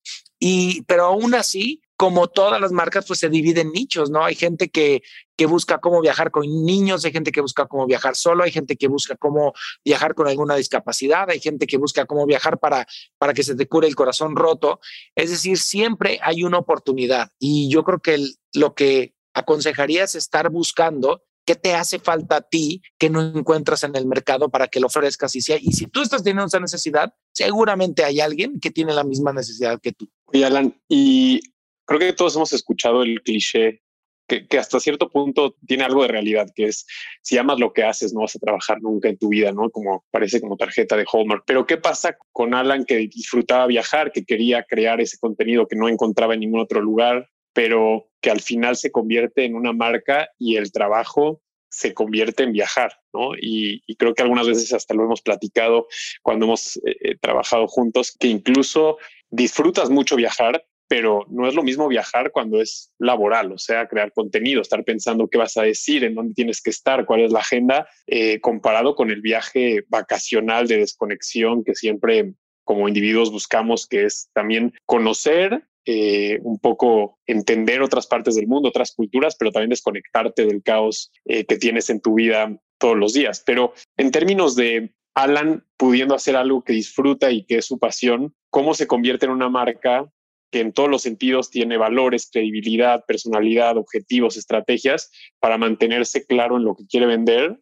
y, 0.45 0.81
pero 0.81 1.05
aún 1.05 1.35
así 1.35 1.81
como 1.95 2.27
todas 2.27 2.59
las 2.59 2.73
marcas, 2.73 3.05
pues 3.07 3.17
se 3.17 3.29
dividen 3.29 3.71
nichos, 3.71 4.09
¿no? 4.09 4.25
Hay 4.25 4.35
gente 4.35 4.67
que, 4.67 5.01
que 5.37 5.45
busca 5.45 5.77
cómo 5.77 6.01
viajar 6.01 6.31
con 6.31 6.65
niños, 6.65 7.05
hay 7.05 7.13
gente 7.13 7.31
que 7.31 7.39
busca 7.39 7.65
cómo 7.65 7.85
viajar 7.85 8.17
solo, 8.17 8.43
hay 8.43 8.51
gente 8.51 8.75
que 8.75 8.89
busca 8.89 9.15
cómo 9.15 9.53
viajar 9.85 10.15
con 10.15 10.27
alguna 10.27 10.55
discapacidad, 10.55 11.29
hay 11.29 11.39
gente 11.39 11.65
que 11.65 11.77
busca 11.77 12.05
cómo 12.05 12.25
viajar 12.25 12.59
para, 12.59 12.85
para 13.17 13.33
que 13.33 13.41
se 13.41 13.55
te 13.55 13.69
cure 13.69 13.87
el 13.87 13.95
corazón 13.95 14.35
roto. 14.35 14.81
Es 15.15 15.29
decir, 15.29 15.57
siempre 15.57 16.19
hay 16.21 16.43
una 16.43 16.57
oportunidad 16.57 17.31
y 17.39 17.69
yo 17.69 17.85
creo 17.85 17.99
que 17.99 18.17
lo 18.51 18.75
que 18.75 19.13
aconsejaría 19.33 20.03
es 20.03 20.15
estar 20.15 20.49
buscando 20.49 21.23
qué 21.45 21.55
te 21.55 21.73
hace 21.73 21.99
falta 21.99 22.37
a 22.37 22.41
ti 22.41 22.81
que 22.97 23.09
no 23.09 23.21
encuentras 23.21 23.83
en 23.83 23.95
el 23.95 24.05
mercado 24.05 24.49
para 24.49 24.67
que 24.67 24.79
lo 24.79 24.87
ofrezcas 24.87 25.35
y 25.35 25.41
si, 25.41 25.53
y 25.53 25.73
si 25.73 25.87
tú 25.87 26.01
estás 26.01 26.23
teniendo 26.23 26.45
esa 26.45 26.59
necesidad, 26.59 27.13
seguramente 27.33 28.03
hay 28.03 28.19
alguien 28.19 28.59
que 28.59 28.71
tiene 28.71 28.93
la 28.93 29.03
misma 29.03 29.33
necesidad 29.33 29.79
que 29.81 29.91
tú. 29.91 30.09
Oye, 30.25 30.45
Alan, 30.45 30.75
y 30.87 31.41
creo 31.85 31.99
que 31.99 32.13
todos 32.13 32.35
hemos 32.35 32.53
escuchado 32.53 33.03
el 33.03 33.21
cliché 33.21 33.83
que, 34.27 34.57
hasta 34.57 34.79
cierto 34.79 35.09
punto 35.09 35.55
tiene 35.67 35.83
algo 35.83 36.01
de 36.01 36.07
realidad, 36.07 36.47
que 36.55 36.65
es 36.65 36.85
si 37.21 37.37
amas 37.37 37.59
lo 37.59 37.73
que 37.73 37.83
haces, 37.83 38.13
no 38.13 38.21
vas 38.21 38.35
a 38.35 38.39
trabajar 38.39 38.81
nunca 38.81 39.09
en 39.09 39.17
tu 39.17 39.29
vida, 39.29 39.51
¿no? 39.51 39.69
Como 39.69 40.05
parece 40.11 40.41
como 40.41 40.57
tarjeta 40.57 40.95
de 40.95 41.05
Hallmark. 41.11 41.43
Pero 41.45 41.65
¿qué 41.65 41.77
pasa 41.77 42.17
con 42.31 42.53
Alan 42.53 42.85
que 42.85 42.97
disfrutaba 42.97 43.67
viajar, 43.67 44.11
que 44.11 44.25
quería 44.25 44.63
crear 44.63 45.01
ese 45.01 45.17
contenido 45.17 45.67
que 45.67 45.75
no 45.75 45.89
encontraba 45.89 46.33
en 46.33 46.41
ningún 46.41 46.61
otro 46.61 46.81
lugar, 46.81 47.29
pero 47.53 48.09
que 48.21 48.31
al 48.31 48.41
final 48.41 48.75
se 48.75 48.91
convierte 48.91 49.45
en 49.45 49.55
una 49.55 49.73
marca 49.73 50.29
y 50.37 50.57
el 50.57 50.71
trabajo 50.71 51.41
se 51.69 51.93
convierte 51.93 52.43
en 52.43 52.53
viajar, 52.53 52.99
¿no? 53.13 53.31
Y, 53.35 53.81
creo 53.97 54.13
que 54.13 54.21
algunas 54.21 54.47
veces 54.47 54.73
hasta 54.73 54.93
lo 54.93 55.05
hemos 55.05 55.21
platicado 55.21 55.87
cuando 56.21 56.45
hemos 56.45 56.77
eh, 56.77 56.95
eh 57.01 57.17
trabajado 57.19 57.67
juntos, 57.67 58.15
que 58.19 58.27
incluso 58.27 58.97
disfrutas 59.31 59.89
mucho 59.89 60.15
viajar, 60.15 60.65
pero 60.87 61.25
no 61.29 61.47
es 61.47 61.55
lo 61.55 61.63
mismo 61.63 61.87
viajar 61.87 62.31
cuando 62.31 62.61
es 62.61 62.91
laboral, 62.99 63.51
o 63.51 63.57
sea, 63.57 63.87
crear 63.87 64.11
contenido, 64.13 64.61
estar 64.61 64.83
pensando 64.83 65.27
qué 65.27 65.39
vas 65.39 65.57
a 65.57 65.63
decir, 65.63 66.03
en 66.03 66.13
dónde 66.13 66.35
tienes 66.35 66.61
que 66.61 66.69
estar, 66.69 67.05
cuál 67.05 67.21
es 67.21 67.31
la 67.31 67.39
agenda, 67.39 67.87
eh, 68.05 68.39
comparado 68.41 68.95
con 68.95 69.09
el 69.09 69.21
viaje 69.21 69.83
vacacional 69.87 70.67
de 70.67 70.77
desconexión 70.77 71.63
que 71.63 71.73
siempre 71.73 72.35
como 72.63 72.87
individuos 72.87 73.31
buscamos, 73.31 73.87
que 73.87 74.05
es 74.05 74.29
también 74.33 74.73
conocer, 74.85 75.63
eh, 75.85 76.39
un 76.43 76.59
poco 76.59 77.19
entender 77.25 77.81
otras 77.81 78.07
partes 78.07 78.35
del 78.35 78.47
mundo, 78.47 78.69
otras 78.69 78.93
culturas, 78.93 79.35
pero 79.37 79.51
también 79.51 79.69
desconectarte 79.69 80.45
del 80.45 80.63
caos 80.63 81.11
eh, 81.25 81.45
que 81.45 81.57
tienes 81.57 81.89
en 81.89 82.01
tu 82.01 82.15
vida 82.15 82.57
todos 82.77 82.97
los 82.97 83.13
días. 83.13 83.43
Pero 83.45 83.73
en 83.97 84.11
términos 84.11 84.55
de 84.55 84.93
Alan 85.13 85.65
pudiendo 85.77 86.15
hacer 86.15 86.35
algo 86.35 86.63
que 86.63 86.73
disfruta 86.73 87.31
y 87.31 87.45
que 87.45 87.57
es 87.57 87.65
su 87.65 87.79
pasión, 87.79 88.33
¿cómo 88.49 88.73
se 88.73 88.87
convierte 88.87 89.25
en 89.25 89.31
una 89.31 89.49
marca 89.49 90.09
que 90.53 90.59
en 90.59 90.71
todos 90.71 90.89
los 90.89 91.01
sentidos 91.01 91.49
tiene 91.49 91.77
valores, 91.77 92.29
credibilidad, 92.31 93.03
personalidad, 93.05 93.75
objetivos, 93.75 94.37
estrategias 94.37 95.11
para 95.39 95.57
mantenerse 95.57 96.25
claro 96.25 96.57
en 96.57 96.63
lo 96.63 96.75
que 96.75 96.85
quiere 96.85 97.07
vender, 97.07 97.59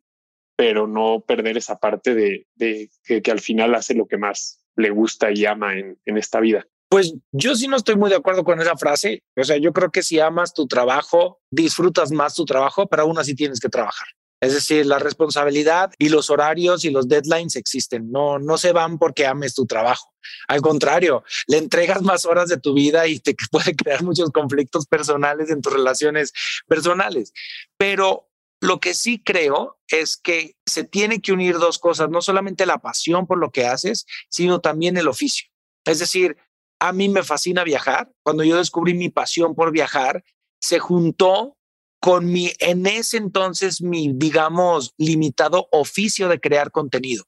pero 0.57 0.87
no 0.87 1.23
perder 1.25 1.57
esa 1.57 1.79
parte 1.79 2.13
de, 2.13 2.89
que, 3.03 3.31
al 3.31 3.39
final 3.39 3.73
hace 3.75 3.95
lo 3.95 4.07
que 4.07 4.17
más 4.17 4.65
le 4.75 4.89
gusta 4.89 5.31
y 5.31 5.45
ama 5.45 5.77
en, 5.77 5.97
en 6.05 6.17
esta 6.17 6.41
vida. 6.41 6.67
Pues 6.91 7.13
yo 7.31 7.55
sí 7.55 7.69
no 7.69 7.77
estoy 7.77 7.95
muy 7.95 8.09
de 8.09 8.17
acuerdo 8.17 8.43
con 8.43 8.59
esa 8.59 8.75
frase. 8.75 9.23
O 9.37 9.45
sea, 9.45 9.55
yo 9.55 9.71
creo 9.71 9.93
que 9.93 10.03
si 10.03 10.19
amas 10.19 10.53
tu 10.53 10.67
trabajo, 10.67 11.39
disfrutas 11.49 12.11
más 12.11 12.35
tu 12.35 12.43
trabajo, 12.43 12.85
pero 12.87 13.03
aún 13.03 13.17
así 13.17 13.33
tienes 13.33 13.61
que 13.61 13.69
trabajar. 13.69 14.07
Es 14.41 14.53
decir, 14.53 14.85
la 14.85 14.99
responsabilidad 14.99 15.93
y 15.97 16.09
los 16.09 16.29
horarios 16.29 16.83
y 16.83 16.89
los 16.89 17.07
deadlines 17.07 17.55
existen. 17.55 18.11
No, 18.11 18.39
no 18.39 18.57
se 18.57 18.73
van 18.73 18.99
porque 18.99 19.25
ames 19.25 19.53
tu 19.53 19.65
trabajo. 19.65 20.13
Al 20.49 20.59
contrario, 20.59 21.23
le 21.47 21.59
entregas 21.59 22.01
más 22.01 22.25
horas 22.25 22.49
de 22.49 22.59
tu 22.59 22.73
vida 22.73 23.07
y 23.07 23.19
te 23.19 23.37
puede 23.51 23.73
crear 23.73 24.03
muchos 24.03 24.29
conflictos 24.31 24.85
personales 24.85 25.49
en 25.49 25.61
tus 25.61 25.71
relaciones 25.71 26.33
personales. 26.67 27.31
Pero 27.77 28.27
lo 28.59 28.81
que 28.81 28.95
sí 28.95 29.23
creo 29.23 29.79
es 29.87 30.17
que 30.17 30.57
se 30.65 30.83
tiene 30.83 31.21
que 31.21 31.31
unir 31.31 31.57
dos 31.57 31.79
cosas, 31.79 32.09
no 32.09 32.21
solamente 32.21 32.65
la 32.65 32.79
pasión 32.79 33.27
por 33.27 33.37
lo 33.37 33.49
que 33.53 33.65
haces, 33.65 34.05
sino 34.29 34.59
también 34.59 34.97
el 34.97 35.07
oficio. 35.07 35.47
Es 35.85 35.99
decir, 35.99 36.35
a 36.81 36.91
mí 36.93 37.07
me 37.09 37.21
fascina 37.21 37.63
viajar. 37.63 38.11
Cuando 38.23 38.43
yo 38.43 38.57
descubrí 38.57 38.95
mi 38.95 39.09
pasión 39.09 39.53
por 39.53 39.71
viajar, 39.71 40.23
se 40.59 40.79
juntó 40.79 41.55
con 42.01 42.25
mi, 42.25 42.51
en 42.57 42.87
ese 42.87 43.17
entonces, 43.17 43.83
mi, 43.83 44.11
digamos, 44.11 44.95
limitado 44.97 45.67
oficio 45.71 46.27
de 46.27 46.39
crear 46.39 46.71
contenido. 46.71 47.23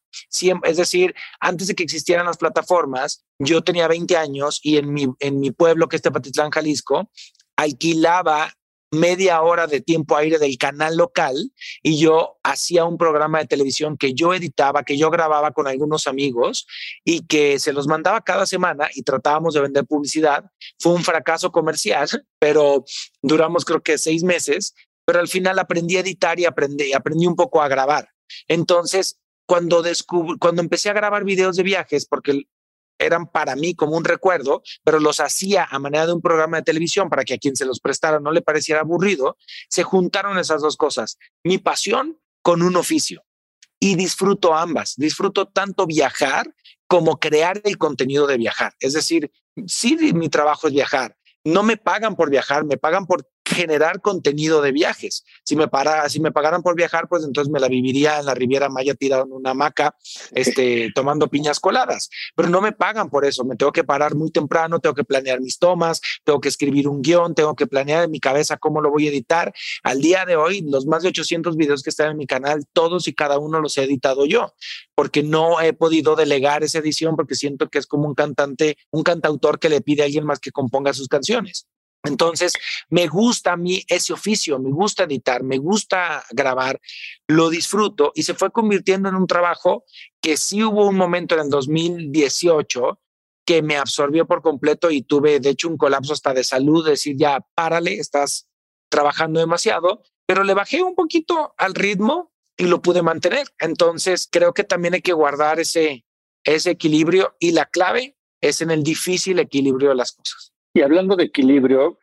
es 0.64 0.78
decir, 0.78 1.14
antes 1.40 1.68
de 1.68 1.76
que 1.76 1.84
existieran 1.84 2.26
las 2.26 2.38
plataformas, 2.38 3.24
yo 3.38 3.64
tenía 3.64 3.88
20 3.88 4.18
años 4.18 4.60
y 4.64 4.78
en 4.78 4.92
mi, 4.92 5.08
en 5.20 5.40
mi 5.40 5.52
pueblo, 5.52 5.88
que 5.88 5.98
es 5.98 6.02
Tepatitlán, 6.02 6.50
Jalisco, 6.50 7.12
alquilaba 7.56 8.52
media 8.94 9.42
hora 9.42 9.68
de 9.68 9.82
tiempo 9.82 10.16
aire 10.16 10.40
del 10.40 10.58
canal 10.58 10.96
local 10.96 11.52
y 11.82 12.00
yo 12.00 12.38
hacía 12.44 12.86
un 12.86 12.98
programa 12.98 13.40
de 13.40 13.48
televisión 13.48 13.98
que 13.98 14.14
yo 14.14 14.34
editaba, 14.34 14.84
que 14.84 14.98
yo 14.98 15.10
grababa 15.10 15.52
con 15.52 15.68
algunos 15.68 16.08
amigos 16.08 16.66
y 17.04 17.26
que 17.26 17.60
se 17.60 17.74
los 17.74 17.88
mandaba 17.88 18.22
cada 18.22 18.46
semana 18.46 18.90
y 18.94 19.04
tratábamos 19.04 19.54
de 19.54 19.62
vender 19.62 19.86
publicidad. 19.86 20.46
Fue 20.80 20.94
un 20.94 21.04
fracaso 21.04 21.52
comercial, 21.52 22.08
pero 22.40 22.86
duramos 23.22 23.66
creo 23.66 23.82
que 23.82 23.98
seis 23.98 24.24
meses, 24.24 24.74
pero 25.06 25.20
al 25.20 25.28
final 25.28 25.60
aprendí 25.60 25.98
a 25.98 26.02
editar 26.02 26.40
y 26.40 26.46
aprendí, 26.46 26.94
aprendí 26.94 27.28
un 27.28 27.36
poco 27.36 27.62
a 27.62 27.68
grabar. 27.68 28.10
Entonces, 28.48 29.20
cuando, 29.46 29.82
descubrí, 29.82 30.38
cuando 30.40 30.62
empecé 30.62 30.90
a 30.90 30.94
grabar 30.94 31.24
videos 31.26 31.58
de 31.58 31.64
viajes, 31.64 32.06
porque 32.06 32.44
eran 33.06 33.28
para 33.28 33.56
mí 33.56 33.76
como 33.76 33.98
un 33.98 34.04
recuerdo, 34.04 34.64
pero 34.84 35.00
los 35.00 35.20
hacía 35.20 35.68
a 35.70 35.80
manera 35.80 36.08
de 36.08 36.14
un 36.14 36.22
programa 36.22 36.58
de 36.58 36.64
televisión 36.64 37.10
para 37.10 37.24
que 37.24 37.36
a 37.36 37.38
quien 37.38 37.56
se 37.56 37.66
los 37.66 37.80
prestara 37.80 38.20
no 38.20 38.32
le 38.32 38.42
pareciera 38.42 38.82
aburrido, 38.82 39.38
se 39.70 39.84
juntaron 39.84 40.38
esas 40.38 40.62
dos 40.62 40.78
cosas, 40.78 41.18
mi 41.44 41.58
pasión 41.58 42.20
con 42.42 42.62
un 42.62 42.76
oficio. 42.76 43.24
Y 43.80 43.96
disfruto 43.96 44.56
ambas, 44.56 44.96
disfruto 44.96 45.48
tanto 45.48 45.86
viajar 45.86 46.54
como 46.88 47.20
crear 47.20 47.60
el 47.66 47.78
contenido 47.78 48.28
de 48.28 48.38
viajar. 48.38 48.74
Es 48.80 48.94
decir, 48.94 49.32
sí, 49.68 49.98
mi 50.14 50.30
trabajo 50.30 50.68
es 50.68 50.74
viajar, 50.74 51.18
no 51.44 51.64
me 51.64 51.78
pagan 51.78 52.16
por 52.16 52.30
viajar, 52.30 52.64
me 52.64 52.78
pagan 52.78 53.06
por 53.06 53.28
generar 53.46 54.02
contenido 54.02 54.62
de 54.62 54.72
viajes. 54.72 55.26
Si 55.44 55.56
me, 55.56 55.68
para, 55.68 56.08
si 56.10 56.20
me 56.20 56.32
pagaran 56.32 56.64
por 56.64 56.76
viajar, 56.76 57.08
pues 57.08 57.24
entonces 57.24 57.52
me 57.52 57.60
la 57.60 57.68
viviría 57.68 58.20
en 58.20 58.26
la 58.26 58.34
Riviera 58.34 58.70
Maya 58.70 58.94
tirado 58.96 59.26
en 59.26 59.34
una 59.34 59.52
hamaca, 59.52 59.96
este, 60.32 60.92
tomando 60.96 61.28
piñas 61.28 61.60
coladas. 61.60 62.10
Pero 62.36 62.50
no 62.50 62.62
me 62.62 62.72
pagan 62.72 63.10
por 63.10 63.26
eso. 63.26 63.44
Me 63.44 63.56
tengo 63.56 63.72
que 63.72 63.84
parar 63.84 64.16
muy 64.16 64.32
temprano, 64.32 64.80
tengo 64.80 64.96
que 64.96 65.04
planear 65.04 65.42
mis 65.42 65.60
tomas, 65.60 66.02
tengo 66.24 66.40
que 66.40 66.50
escribir 66.50 66.88
un 66.88 67.02
guion, 67.02 67.36
tengo 67.36 67.56
que 67.56 67.68
planear 67.68 68.06
en 68.06 68.12
mi 68.12 68.20
cabeza 68.20 68.58
cómo 68.58 68.82
lo 68.82 68.90
voy 68.90 69.08
a 69.08 69.10
editar. 69.10 69.54
Al 69.84 70.02
día 70.02 70.26
de 70.26 70.36
hoy, 70.36 70.62
los 70.62 70.86
más 70.86 71.04
de 71.04 71.10
800 71.10 71.58
videos 71.58 71.84
que 71.84 71.90
están 71.90 72.12
en 72.12 72.18
mi 72.18 72.28
canal, 72.28 72.66
todos 72.72 73.08
y 73.08 73.14
cada 73.14 73.40
uno 73.40 73.60
los 73.60 73.78
he 73.78 73.84
editado 73.84 74.26
yo, 74.26 74.54
porque 74.96 75.24
no 75.24 75.60
he 75.62 75.74
podido 75.74 76.16
delegar 76.16 76.64
esa 76.64 76.80
edición 76.80 77.16
porque 77.16 77.36
siento 77.36 77.70
que 77.70 77.80
es 77.80 77.88
como 77.88 78.08
un 78.08 78.16
cantante, 78.16 78.78
un 78.92 79.04
cantautor 79.04 79.60
que 79.60 79.70
le 79.70 79.82
pide 79.82 80.04
a 80.04 80.06
alguien 80.06 80.26
más 80.26 80.40
que 80.40 80.52
componga 80.52 80.94
sus 80.94 81.08
canciones. 81.08 81.68
Entonces, 82.04 82.54
me 82.90 83.08
gusta 83.08 83.54
a 83.54 83.58
mí 83.58 83.84
ese 83.88 84.12
oficio, 84.12 84.60
me 84.60 84.72
gusta 84.72 85.04
editar, 85.04 85.42
me 85.44 85.58
gusta 85.58 86.24
grabar, 86.32 86.82
lo 87.28 87.50
disfruto 87.50 88.12
y 88.14 88.24
se 88.24 88.34
fue 88.34 88.52
convirtiendo 88.52 89.08
en 89.08 89.16
un 89.16 89.26
trabajo 89.26 89.86
que 90.22 90.36
sí 90.36 90.64
hubo 90.64 90.86
un 90.86 90.98
momento 90.98 91.36
en 91.36 91.42
el 91.42 91.50
2018 91.50 93.00
que 93.46 93.62
me 93.62 93.78
absorbió 93.78 94.26
por 94.26 94.42
completo 94.42 94.92
y 94.92 95.02
tuve, 95.02 95.40
de 95.40 95.50
hecho, 95.50 95.70
un 95.70 95.78
colapso 95.78 96.14
hasta 96.14 96.34
de 96.34 96.44
salud, 96.44 96.86
decir, 96.86 97.16
ya, 97.18 97.40
párale, 97.56 97.96
estás 97.96 98.48
trabajando 98.90 99.40
demasiado, 99.40 100.02
pero 100.26 100.44
le 100.44 100.54
bajé 100.54 100.82
un 100.84 100.96
poquito 100.96 101.54
al 101.58 101.74
ritmo 101.74 102.32
y 102.58 102.66
lo 102.66 102.82
pude 102.82 103.02
mantener. 103.02 103.48
Entonces, 103.60 104.28
creo 104.32 104.54
que 104.54 104.64
también 104.64 104.94
hay 104.94 105.02
que 105.02 105.14
guardar 105.14 105.60
ese, 105.60 106.06
ese 106.44 106.72
equilibrio 106.72 107.36
y 107.40 107.52
la 107.52 107.66
clave 107.66 108.18
es 108.42 108.62
en 108.62 108.72
el 108.72 108.84
difícil 108.84 109.40
equilibrio 109.40 109.90
de 109.90 109.96
las 109.96 110.14
cosas. 110.14 110.53
Y 110.74 110.82
hablando 110.82 111.15
de 111.15 111.25
equilibrio, 111.25 112.00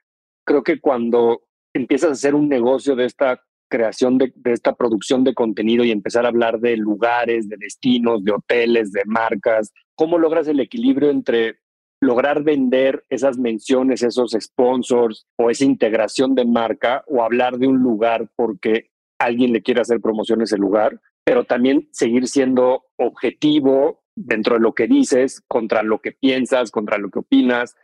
creo 0.46 0.62
que 0.62 0.80
cuando 0.80 1.42
empiezas 1.74 2.10
a 2.10 2.12
hacer 2.12 2.34
un 2.34 2.48
negocio 2.48 2.94
de 2.94 3.04
esta 3.04 3.42
creación 3.68 4.18
de, 4.18 4.32
esta 4.44 4.74
producción 4.74 5.24
de 5.24 5.34
contenido 5.34 5.84
y 5.84 5.90
empezar 5.90 6.24
a 6.24 6.28
hablar 6.28 6.60
de 6.60 6.76
lugares, 6.76 7.48
de 7.48 7.56
destinos, 7.56 8.24
de 8.24 8.32
hoteles, 8.32 8.92
de 8.92 9.04
marcas, 9.06 9.72
¿cómo 9.94 10.18
logras 10.18 10.48
el 10.48 10.60
equilibrio 10.60 11.10
entre 11.10 11.60
lograr 12.00 12.42
vender 12.42 13.04
esas 13.10 13.38
menciones, 13.38 14.02
esos 14.02 14.36
sponsors 14.38 15.26
o 15.36 15.50
esa 15.50 15.64
integración 15.64 16.34
de 16.34 16.46
marca 16.46 17.04
o 17.06 17.22
hablar 17.22 17.58
de 17.58 17.66
un 17.66 17.78
lugar 17.78 18.28
porque 18.36 18.90
alguien 19.18 19.52
le 19.52 19.62
quiere 19.62 19.82
hacer 19.82 20.00
promoción 20.00 20.40
a 20.40 20.44
ese 20.44 20.56
lugar, 20.56 21.00
pero 21.24 21.44
también 21.44 21.88
seguir 21.92 22.26
siendo 22.26 22.84
objetivo 22.96 24.02
dentro 24.16 24.54
de 24.54 24.60
lo 24.60 24.74
que 24.74 24.86
dices, 24.86 25.42
contra 25.46 25.82
lo 25.82 26.00
que 26.00 26.12
piensas, 26.12 26.70
contra 26.70 26.98
lo 26.98 27.10
que 27.10 27.18
opinas, 27.20 27.76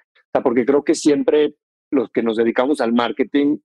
porque 0.43 0.65
creo 0.65 0.85
que 0.85 0.95
siempre 0.95 1.55
los 1.91 2.11
que 2.11 2.23
nos 2.23 2.37
dedicamos 2.37 2.81
al 2.81 2.93
marketing 2.93 3.59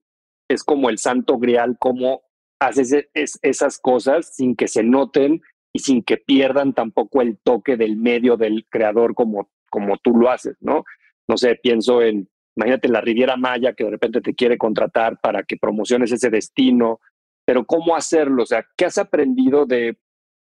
es 0.48 0.64
como 0.64 0.90
el 0.90 0.98
santo 0.98 1.38
grial, 1.38 1.76
cómo 1.78 2.22
haces 2.60 2.92
e, 2.92 3.08
esas 3.14 3.78
cosas 3.78 4.34
sin 4.34 4.54
que 4.56 4.68
se 4.68 4.82
noten 4.82 5.42
y 5.72 5.80
sin 5.80 6.02
que 6.02 6.18
pierdan 6.18 6.74
tampoco 6.74 7.22
el 7.22 7.38
toque 7.38 7.76
del 7.76 7.96
medio 7.96 8.36
del 8.36 8.66
creador 8.68 9.14
como, 9.14 9.50
como 9.70 9.96
tú 9.98 10.16
lo 10.16 10.30
haces, 10.30 10.56
¿no? 10.60 10.84
No 11.28 11.36
sé, 11.36 11.58
pienso 11.62 12.02
en, 12.02 12.28
imagínate 12.56 12.88
la 12.88 13.00
Riviera 13.00 13.36
Maya 13.36 13.72
que 13.72 13.84
de 13.84 13.90
repente 13.90 14.20
te 14.20 14.34
quiere 14.34 14.58
contratar 14.58 15.18
para 15.20 15.42
que 15.42 15.56
promociones 15.56 16.12
ese 16.12 16.30
destino, 16.30 17.00
pero 17.46 17.64
¿cómo 17.64 17.96
hacerlo? 17.96 18.42
O 18.42 18.46
sea, 18.46 18.66
¿qué 18.76 18.84
has 18.84 18.98
aprendido 18.98 19.64
de, 19.64 19.98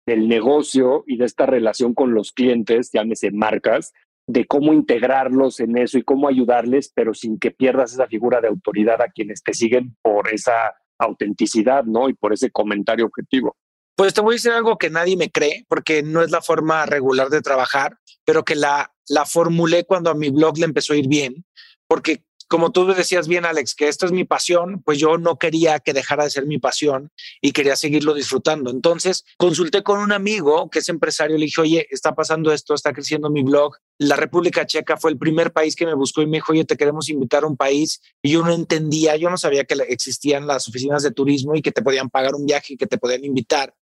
del 0.06 0.28
negocio 0.28 1.04
y 1.06 1.18
de 1.18 1.26
esta 1.26 1.46
relación 1.46 1.94
con 1.94 2.14
los 2.14 2.32
clientes, 2.32 2.92
llámese 2.94 3.32
marcas, 3.32 3.94
de 4.28 4.46
cómo 4.46 4.74
integrarlos 4.74 5.60
en 5.62 5.78
eso 5.78 5.98
y 5.98 6.04
cómo 6.04 6.28
ayudarles, 6.28 6.92
pero 6.94 7.14
sin 7.14 7.40
que 7.40 7.52
pierdas 7.52 7.94
esa 7.94 8.08
figura 8.08 8.42
de 8.42 8.50
autoridad 8.50 9.02
a 9.02 9.08
quienes 9.08 9.42
te 9.42 9.54
siguen 9.54 9.96
por 10.02 10.32
esa 10.34 10.76
autenticidad, 11.00 11.86
¿no? 11.86 12.10
Y 12.10 12.14
por 12.14 12.34
ese 12.34 12.52
comentario 12.52 13.06
objetivo. 13.06 13.56
Pues 13.96 14.14
te 14.14 14.22
voy 14.22 14.34
a 14.34 14.36
decir 14.36 14.52
algo 14.52 14.78
que 14.78 14.90
nadie 14.90 15.16
me 15.16 15.32
cree, 15.32 15.66
porque 15.68 16.04
no 16.04 16.22
es 16.22 16.30
la 16.30 16.42
forma 16.42 16.86
regular 16.86 17.30
de 17.30 17.42
trabajar, 17.42 17.98
pero 18.26 18.44
que 18.44 18.56
la, 18.56 18.94
la 19.08 19.26
formulé 19.26 19.86
cuando 19.86 20.10
a 20.10 20.16
mi 20.16 20.30
blog 20.30 20.58
le 20.58 20.66
empezó 20.66 20.94
a 20.94 20.98
ir 20.98 21.08
bien, 21.08 21.46
porque 21.88 22.24
como 22.48 22.72
tú 22.72 22.88
decías 22.88 23.28
bien, 23.28 23.46
Alex, 23.46 23.76
que 23.76 23.88
esto 23.88 24.06
es 24.06 24.12
mi 24.12 24.24
pasión, 24.24 24.82
pues 24.84 24.98
yo 24.98 25.18
no 25.18 25.38
quería 25.38 25.80
que 25.80 25.94
dejara 25.94 26.24
de 26.24 26.30
ser 26.30 26.46
mi 26.46 26.58
pasión 26.58 27.12
y 27.42 27.52
quería 27.52 27.76
seguirlo 27.76 28.14
disfrutando. 28.14 28.72
Entonces 28.72 29.26
consulté 29.38 29.84
con 29.84 30.00
un 30.00 30.12
amigo 30.12 30.70
que 30.70 30.80
es 30.80 30.90
empresario, 30.90 31.38
le 31.38 31.46
dije, 31.46 31.62
oye, 31.62 31.88
está 31.90 32.16
pasando 32.16 32.52
esto, 32.52 32.74
está 32.74 32.94
creciendo 32.94 33.30
mi 33.30 33.44
blog. 33.44 33.76
La 33.98 34.16
República 34.16 34.66
Checa 34.66 34.98
fue 34.98 35.12
el 35.12 35.18
primer 35.18 35.52
país 35.52 35.76
que 35.76 35.86
me 35.86 35.94
buscó 35.94 36.22
y 36.22 36.28
me 36.28 36.38
dijo, 36.38 36.52
oye, 36.52 36.66
te 36.66 36.78
queremos 36.78 37.10
invitar 37.10 37.44
a 37.44 37.48
un 37.48 37.58
país. 37.58 38.02
Y 38.22 38.32
yo 38.32 38.44
no 38.44 38.54
entendía, 38.54 39.16
yo 39.18 39.30
no 39.30 39.38
sabía 39.38 39.66
que 39.66 39.76
existían 39.90 40.48
las 40.48 40.68
oficinas 40.68 41.04
de 41.04 41.12
turismo 41.12 41.56
y 41.56 41.62
que 41.62 41.72
te 41.72 41.82
podían 41.82 42.10
pagar 42.10 42.36
un 42.36 42.46
viaje 42.46 42.74
y 42.74 42.78
que 42.78 42.88
te 42.88 42.98
podían 42.98 43.26
invitar. 43.26 43.76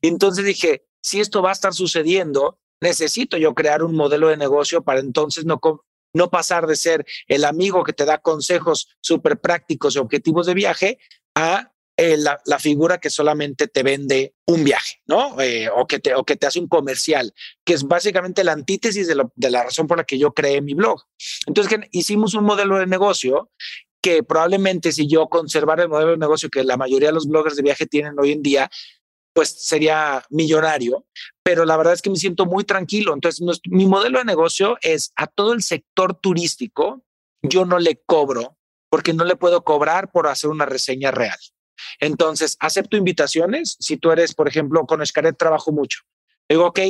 Y 0.00 0.08
entonces 0.08 0.44
dije, 0.44 0.86
si 1.02 1.20
esto 1.20 1.42
va 1.42 1.50
a 1.50 1.52
estar 1.52 1.74
sucediendo, 1.74 2.58
necesito 2.80 3.36
yo 3.36 3.54
crear 3.54 3.82
un 3.82 3.94
modelo 3.94 4.28
de 4.28 4.36
negocio 4.36 4.82
para 4.82 5.00
entonces 5.00 5.44
no, 5.44 5.60
no 6.12 6.30
pasar 6.30 6.66
de 6.66 6.76
ser 6.76 7.06
el 7.28 7.44
amigo 7.44 7.84
que 7.84 7.92
te 7.92 8.04
da 8.04 8.18
consejos 8.18 8.88
súper 9.00 9.40
prácticos 9.40 9.96
y 9.96 9.98
objetivos 9.98 10.46
de 10.46 10.54
viaje 10.54 10.98
a 11.34 11.72
eh, 11.96 12.16
la, 12.16 12.58
figura 12.58 12.98
que 12.98 13.10
solamente 13.10 13.68
te 13.68 13.82
vende 13.82 14.34
un 14.46 14.64
viaje, 14.64 15.02
¿no? 15.06 15.38
Eh, 15.38 15.68
o, 15.68 15.86
que 15.86 15.98
te, 15.98 16.14
o 16.14 16.24
que 16.24 16.34
te 16.36 16.46
hace 16.46 16.58
un 16.58 16.66
comercial, 16.66 17.34
que 17.62 17.74
es 17.74 17.82
básicamente 17.82 18.42
la 18.42 18.52
antítesis 18.52 19.06
de, 19.06 19.22
de 19.34 19.50
la 19.50 19.64
razón 19.64 19.86
por 19.86 19.98
la 19.98 20.04
que 20.04 20.18
yo 20.18 20.32
creé 20.32 20.62
mi 20.62 20.72
blog. 20.72 21.02
Entonces, 21.46 21.78
hicimos 21.90 22.32
un 22.32 22.44
modelo 22.44 22.78
de 22.78 22.86
negocio 22.86 23.50
que 24.00 24.22
probablemente 24.22 24.92
si 24.92 25.06
yo 25.06 25.28
conservara 25.28 25.82
el 25.82 25.90
modelo 25.90 26.12
de 26.12 26.16
negocio 26.16 26.48
que 26.48 26.64
la 26.64 26.78
mayoría 26.78 27.08
de 27.08 27.14
los 27.14 27.28
bloggers 27.28 27.56
de 27.56 27.62
viaje 27.62 27.84
tienen 27.84 28.18
hoy 28.18 28.32
en 28.32 28.42
día, 28.42 28.70
pues 29.40 29.56
sería 29.58 30.22
millonario, 30.28 31.06
pero 31.42 31.64
la 31.64 31.78
verdad 31.78 31.94
es 31.94 32.02
que 32.02 32.10
me 32.10 32.16
siento 32.16 32.44
muy 32.44 32.64
tranquilo. 32.64 33.14
Entonces, 33.14 33.40
mi 33.70 33.86
modelo 33.86 34.18
de 34.18 34.26
negocio 34.26 34.76
es 34.82 35.14
a 35.16 35.28
todo 35.28 35.54
el 35.54 35.62
sector 35.62 36.12
turístico, 36.12 37.02
yo 37.40 37.64
no 37.64 37.78
le 37.78 38.02
cobro 38.04 38.58
porque 38.90 39.14
no 39.14 39.24
le 39.24 39.36
puedo 39.36 39.64
cobrar 39.64 40.12
por 40.12 40.26
hacer 40.26 40.50
una 40.50 40.66
reseña 40.66 41.10
real. 41.10 41.38
Entonces, 42.00 42.58
acepto 42.60 42.98
invitaciones. 42.98 43.78
Si 43.80 43.96
tú 43.96 44.10
eres, 44.10 44.34
por 44.34 44.46
ejemplo, 44.46 44.84
con 44.84 45.00
Escaret 45.00 45.38
trabajo 45.38 45.72
mucho. 45.72 46.00
Digo, 46.46 46.66
ok, 46.66 46.80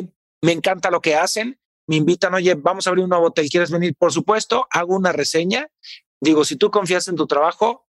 me 0.43 0.51
encanta 0.51 0.91
lo 0.91 1.01
que 1.01 1.15
hacen. 1.15 1.57
Me 1.87 1.95
invitan, 1.95 2.35
oye, 2.35 2.55
vamos 2.55 2.85
a 2.85 2.91
abrir 2.91 3.05
un 3.05 3.11
nuevo 3.11 3.27
hotel. 3.27 3.49
¿Quieres 3.49 3.71
venir? 3.71 3.95
Por 3.97 4.13
supuesto, 4.13 4.67
hago 4.73 4.97
una 4.97 5.13
reseña. 5.13 5.69
Digo, 6.21 6.45
si 6.45 6.57
tú 6.57 6.73
confías 6.73 7.07
en 7.07 7.15
tu 7.15 7.29
trabajo, 7.29 7.87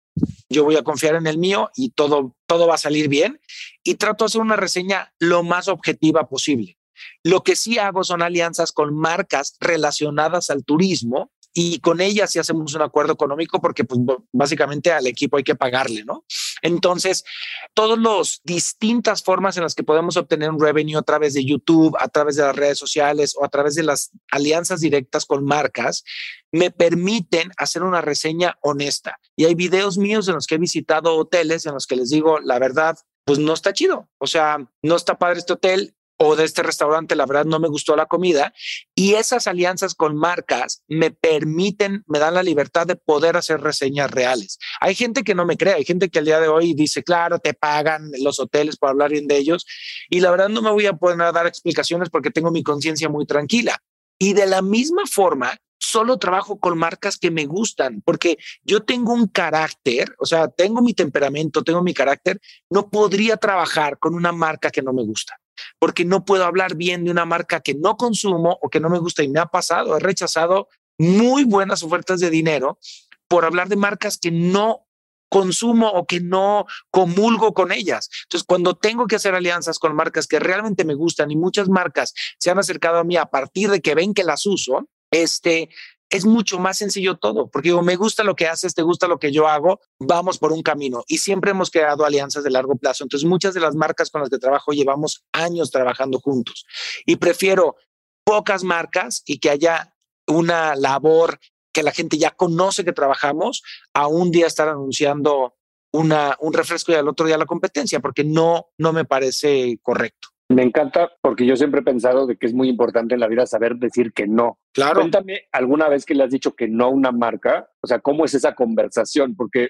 yo 0.50 0.64
voy 0.64 0.76
a 0.76 0.84
confiar 0.84 1.16
en 1.16 1.28
el 1.28 1.38
mío 1.38 1.70
y 1.76 1.92
todo, 1.92 2.36
todo 2.46 2.68
va 2.68 2.76
a 2.76 2.80
salir 2.80 3.08
bien. 3.08 3.40
Y 3.84 3.96
trato 3.96 4.26
de 4.26 4.28
hacer 4.28 4.42
una 4.42 4.56
reseña 4.56 5.14
lo 5.20 5.44
más 5.44 5.68
objetiva 5.68 6.28
posible. 6.28 6.78
Lo 7.24 7.44
que 7.44 7.56
sí 7.56 7.78
hago 7.80 8.04
son 8.04 8.22
alianzas 8.22 8.72
con 8.72 8.96
marcas 8.96 9.56
relacionadas 9.60 10.50
al 10.50 10.64
turismo 10.64 11.32
y 11.54 11.80
con 11.80 12.00
ella 12.00 12.28
sí 12.28 12.40
hacemos 12.40 12.74
un 12.74 12.82
acuerdo 12.82 13.14
económico 13.14 13.60
porque 13.60 13.84
pues 13.84 14.00
básicamente 14.32 14.92
al 14.92 15.08
equipo 15.08 15.38
hay 15.38 15.44
que 15.44 15.56
pagarle, 15.56 16.06
¿no? 16.06 16.26
Entonces, 16.62 17.26
todas 17.74 18.00
las 18.00 18.42
distintas 18.44 19.24
formas 19.24 19.58
en 19.58 19.64
las 19.64 19.76
que 19.76 19.84
podemos 19.84 20.16
obtener 20.18 20.50
un 20.50 20.62
revenue 20.62 20.98
a 20.98 21.02
través 21.02 21.34
de 21.34 21.44
YouTube, 21.44 21.96
a 22.00 22.08
través 22.08 22.36
de 22.36 22.44
las 22.44 22.56
redes 22.56 22.78
sociales 22.78 23.36
o 23.38 23.44
a 23.44 23.50
través 23.50 23.76
de 23.76 23.84
las 23.84 24.12
alianzas 24.32 24.80
directas 24.80 25.26
con 25.26 25.44
marcas, 25.44 26.04
me 26.52 26.72
permiten 26.72 27.52
hacer 27.58 27.84
una 27.84 28.02
reseña 28.02 28.58
honesta. 28.62 29.20
Y 29.36 29.46
hay 29.46 29.56
videos 29.56 29.98
míos 29.98 30.28
en 30.28 30.36
los 30.36 30.48
que 30.48 30.56
he 30.56 30.60
visitado 30.60 31.16
hoteles 31.16 31.66
en 31.66 31.74
los 31.74 31.88
que 31.88 31.96
les 31.96 32.10
digo, 32.10 32.40
la 32.40 32.60
verdad, 32.60 32.98
pues 33.26 33.40
no 33.40 33.54
está 33.54 33.74
chido. 33.74 34.10
O 34.18 34.28
sea, 34.28 34.58
no 34.82 34.96
está 34.96 35.18
padre 35.18 35.40
este 35.40 35.54
hotel, 35.54 35.96
o 36.24 36.36
de 36.36 36.44
este 36.44 36.62
restaurante, 36.62 37.16
la 37.16 37.26
verdad 37.26 37.46
no 37.46 37.60
me 37.60 37.68
gustó 37.68 37.96
la 37.96 38.06
comida. 38.06 38.54
Y 38.94 39.16
esas 39.16 39.48
alianzas 39.48 39.96
con 39.96 40.16
marcas 40.16 40.84
me 40.88 41.10
permiten, 41.10 42.04
me 42.06 42.20
dan 42.20 42.36
la 42.36 42.44
libertad 42.44 42.86
de 42.86 42.96
poder 42.96 43.38
hacer 43.38 43.60
reseñas 43.62 44.12
reales. 44.12 44.60
Hay 44.80 44.94
gente 44.94 45.24
que 45.24 45.34
no 45.34 45.48
me 45.48 45.58
cree, 45.58 45.74
hay 45.74 45.84
gente 45.84 46.10
que 46.10 46.20
al 46.20 46.26
día 46.26 46.40
de 46.40 46.48
hoy 46.48 46.76
dice, 46.76 47.04
claro, 47.04 47.40
te 47.40 47.56
pagan 47.56 48.12
los 48.20 48.40
hoteles 48.40 48.78
por 48.78 48.90
hablar 48.90 49.10
bien 49.10 49.28
de 49.28 49.38
ellos. 49.38 49.66
Y 50.12 50.20
la 50.20 50.30
verdad 50.30 50.50
no 50.50 50.62
me 50.62 50.70
voy 50.70 50.86
a 50.86 50.94
poder 50.94 51.18
dar 51.18 51.48
explicaciones 51.48 52.12
porque 52.12 52.30
tengo 52.30 52.52
mi 52.52 52.62
conciencia 52.62 53.10
muy 53.10 53.26
tranquila. 53.26 53.82
Y 54.20 54.34
de 54.34 54.46
la 54.46 54.62
misma 54.62 55.08
forma, 55.08 55.58
solo 55.80 56.20
trabajo 56.20 56.60
con 56.60 56.78
marcas 56.78 57.18
que 57.18 57.32
me 57.32 57.48
gustan, 57.48 58.04
porque 58.06 58.38
yo 58.64 58.84
tengo 58.84 59.12
un 59.12 59.26
carácter, 59.26 60.14
o 60.20 60.28
sea, 60.28 60.50
tengo 60.50 60.84
mi 60.84 60.94
temperamento, 60.94 61.64
tengo 61.64 61.82
mi 61.82 61.96
carácter, 61.96 62.40
no 62.70 62.92
podría 62.92 63.38
trabajar 63.38 63.98
con 63.98 64.14
una 64.14 64.32
marca 64.32 64.70
que 64.70 64.84
no 64.84 64.94
me 64.94 65.02
gusta 65.04 65.41
porque 65.80 66.06
no 66.06 66.26
puedo 66.26 66.46
hablar 66.46 66.76
bien 66.76 67.06
de 67.06 67.12
una 67.12 67.26
marca 67.26 67.60
que 67.62 67.74
no 67.74 67.98
consumo 67.98 68.58
o 68.62 68.70
que 68.70 68.80
no 68.80 68.90
me 68.90 69.00
gusta 69.00 69.24
y 69.24 69.30
me 69.30 69.40
ha 69.40 69.46
pasado, 69.46 69.98
he 69.98 70.00
rechazado 70.00 70.68
muy 70.98 71.44
buenas 71.44 71.84
ofertas 71.84 72.20
de 72.20 72.30
dinero 72.30 72.80
por 73.28 73.46
hablar 73.46 73.70
de 73.70 73.76
marcas 73.76 74.18
que 74.18 74.32
no 74.32 74.88
consumo 75.30 75.88
o 75.88 76.06
que 76.06 76.20
no 76.20 76.66
comulgo 76.92 77.54
con 77.54 77.72
ellas. 77.72 78.10
Entonces, 78.24 78.46
cuando 78.46 78.76
tengo 78.76 79.08
que 79.08 79.16
hacer 79.16 79.34
alianzas 79.34 79.80
con 79.80 79.96
marcas 79.96 80.28
que 80.28 80.40
realmente 80.40 80.84
me 80.84 80.94
gustan 80.94 81.32
y 81.32 81.38
muchas 81.38 81.70
marcas 81.70 82.14
se 82.38 82.52
han 82.52 82.60
acercado 82.60 82.98
a 82.98 83.06
mí 83.06 83.16
a 83.16 83.28
partir 83.28 83.72
de 83.72 83.82
que 83.82 83.96
ven 83.96 84.14
que 84.14 84.26
las 84.26 84.46
uso, 84.46 84.90
este, 85.10 85.70
es 86.12 86.26
mucho 86.26 86.60
más 86.60 86.78
sencillo 86.78 87.18
todo, 87.18 87.48
porque 87.48 87.70
digo, 87.70 87.82
me 87.82 87.96
gusta 87.96 88.24
lo 88.24 88.36
que 88.36 88.46
haces, 88.46 88.76
te 88.76 88.82
gusta 88.82 89.08
lo 89.08 89.18
que 89.18 89.32
yo 89.32 89.48
hago, 89.48 89.80
vamos 89.98 90.38
por 90.38 90.52
un 90.52 90.62
camino. 90.62 91.04
Y 91.08 91.20
siempre 91.20 91.52
hemos 91.52 91.72
creado 91.72 92.06
alianzas 92.06 92.44
de 92.44 92.52
largo 92.52 92.76
plazo. 92.76 93.06
Entonces, 93.06 93.28
muchas 93.28 93.54
de 93.54 93.62
las 93.62 93.76
marcas 93.76 94.10
con 94.10 94.20
las 94.20 94.30
que 94.30 94.38
trabajo 94.38 94.74
llevamos 94.74 95.24
años 95.32 95.72
trabajando 95.72 96.20
juntos. 96.20 96.66
Y 97.06 97.16
prefiero 97.16 97.78
pocas 98.26 98.64
marcas 98.64 99.24
y 99.26 99.40
que 99.40 99.50
haya 99.50 99.96
una 100.28 100.76
labor 100.76 101.40
que 101.72 101.82
la 101.82 101.94
gente 101.94 102.18
ya 102.18 102.32
conoce 102.32 102.84
que 102.84 102.92
trabajamos, 102.92 103.64
a 103.94 104.08
un 104.08 104.32
día 104.32 104.48
estar 104.48 104.68
anunciando 104.68 105.56
una, 105.94 106.36
un 106.42 106.54
refresco 106.54 106.92
y 106.92 106.96
al 106.96 107.08
otro 107.08 107.26
día 107.26 107.38
la 107.38 107.46
competencia, 107.46 108.02
porque 108.02 108.26
no, 108.26 108.68
no 108.78 108.92
me 108.92 109.06
parece 109.06 109.80
correcto. 109.82 110.30
Me 110.52 110.64
encanta 110.64 111.12
porque 111.22 111.46
yo 111.46 111.56
siempre 111.56 111.82
he 111.82 111.84
pensado 111.84 112.28
de 112.28 112.38
que 112.38 112.46
es 112.46 112.54
muy 112.54 112.68
importante 112.68 113.14
en 113.14 113.20
la 113.20 113.28
vida 113.28 113.46
saber 113.46 113.78
decir 113.78 114.14
que 114.14 114.28
no. 114.28 114.60
Claro. 114.74 115.02
Cuéntame 115.02 115.44
alguna 115.52 115.88
vez 115.88 116.06
que 116.06 116.14
le 116.14 116.24
has 116.24 116.32
dicho 116.32 116.56
que 116.56 116.68
no 116.68 116.86
a 116.86 116.90
una 116.90 117.12
marca, 117.12 117.70
o 117.82 117.88
sea, 117.88 118.00
¿cómo 118.00 118.26
es 118.26 118.34
esa 118.34 118.54
conversación? 118.54 119.36
Porque 119.36 119.70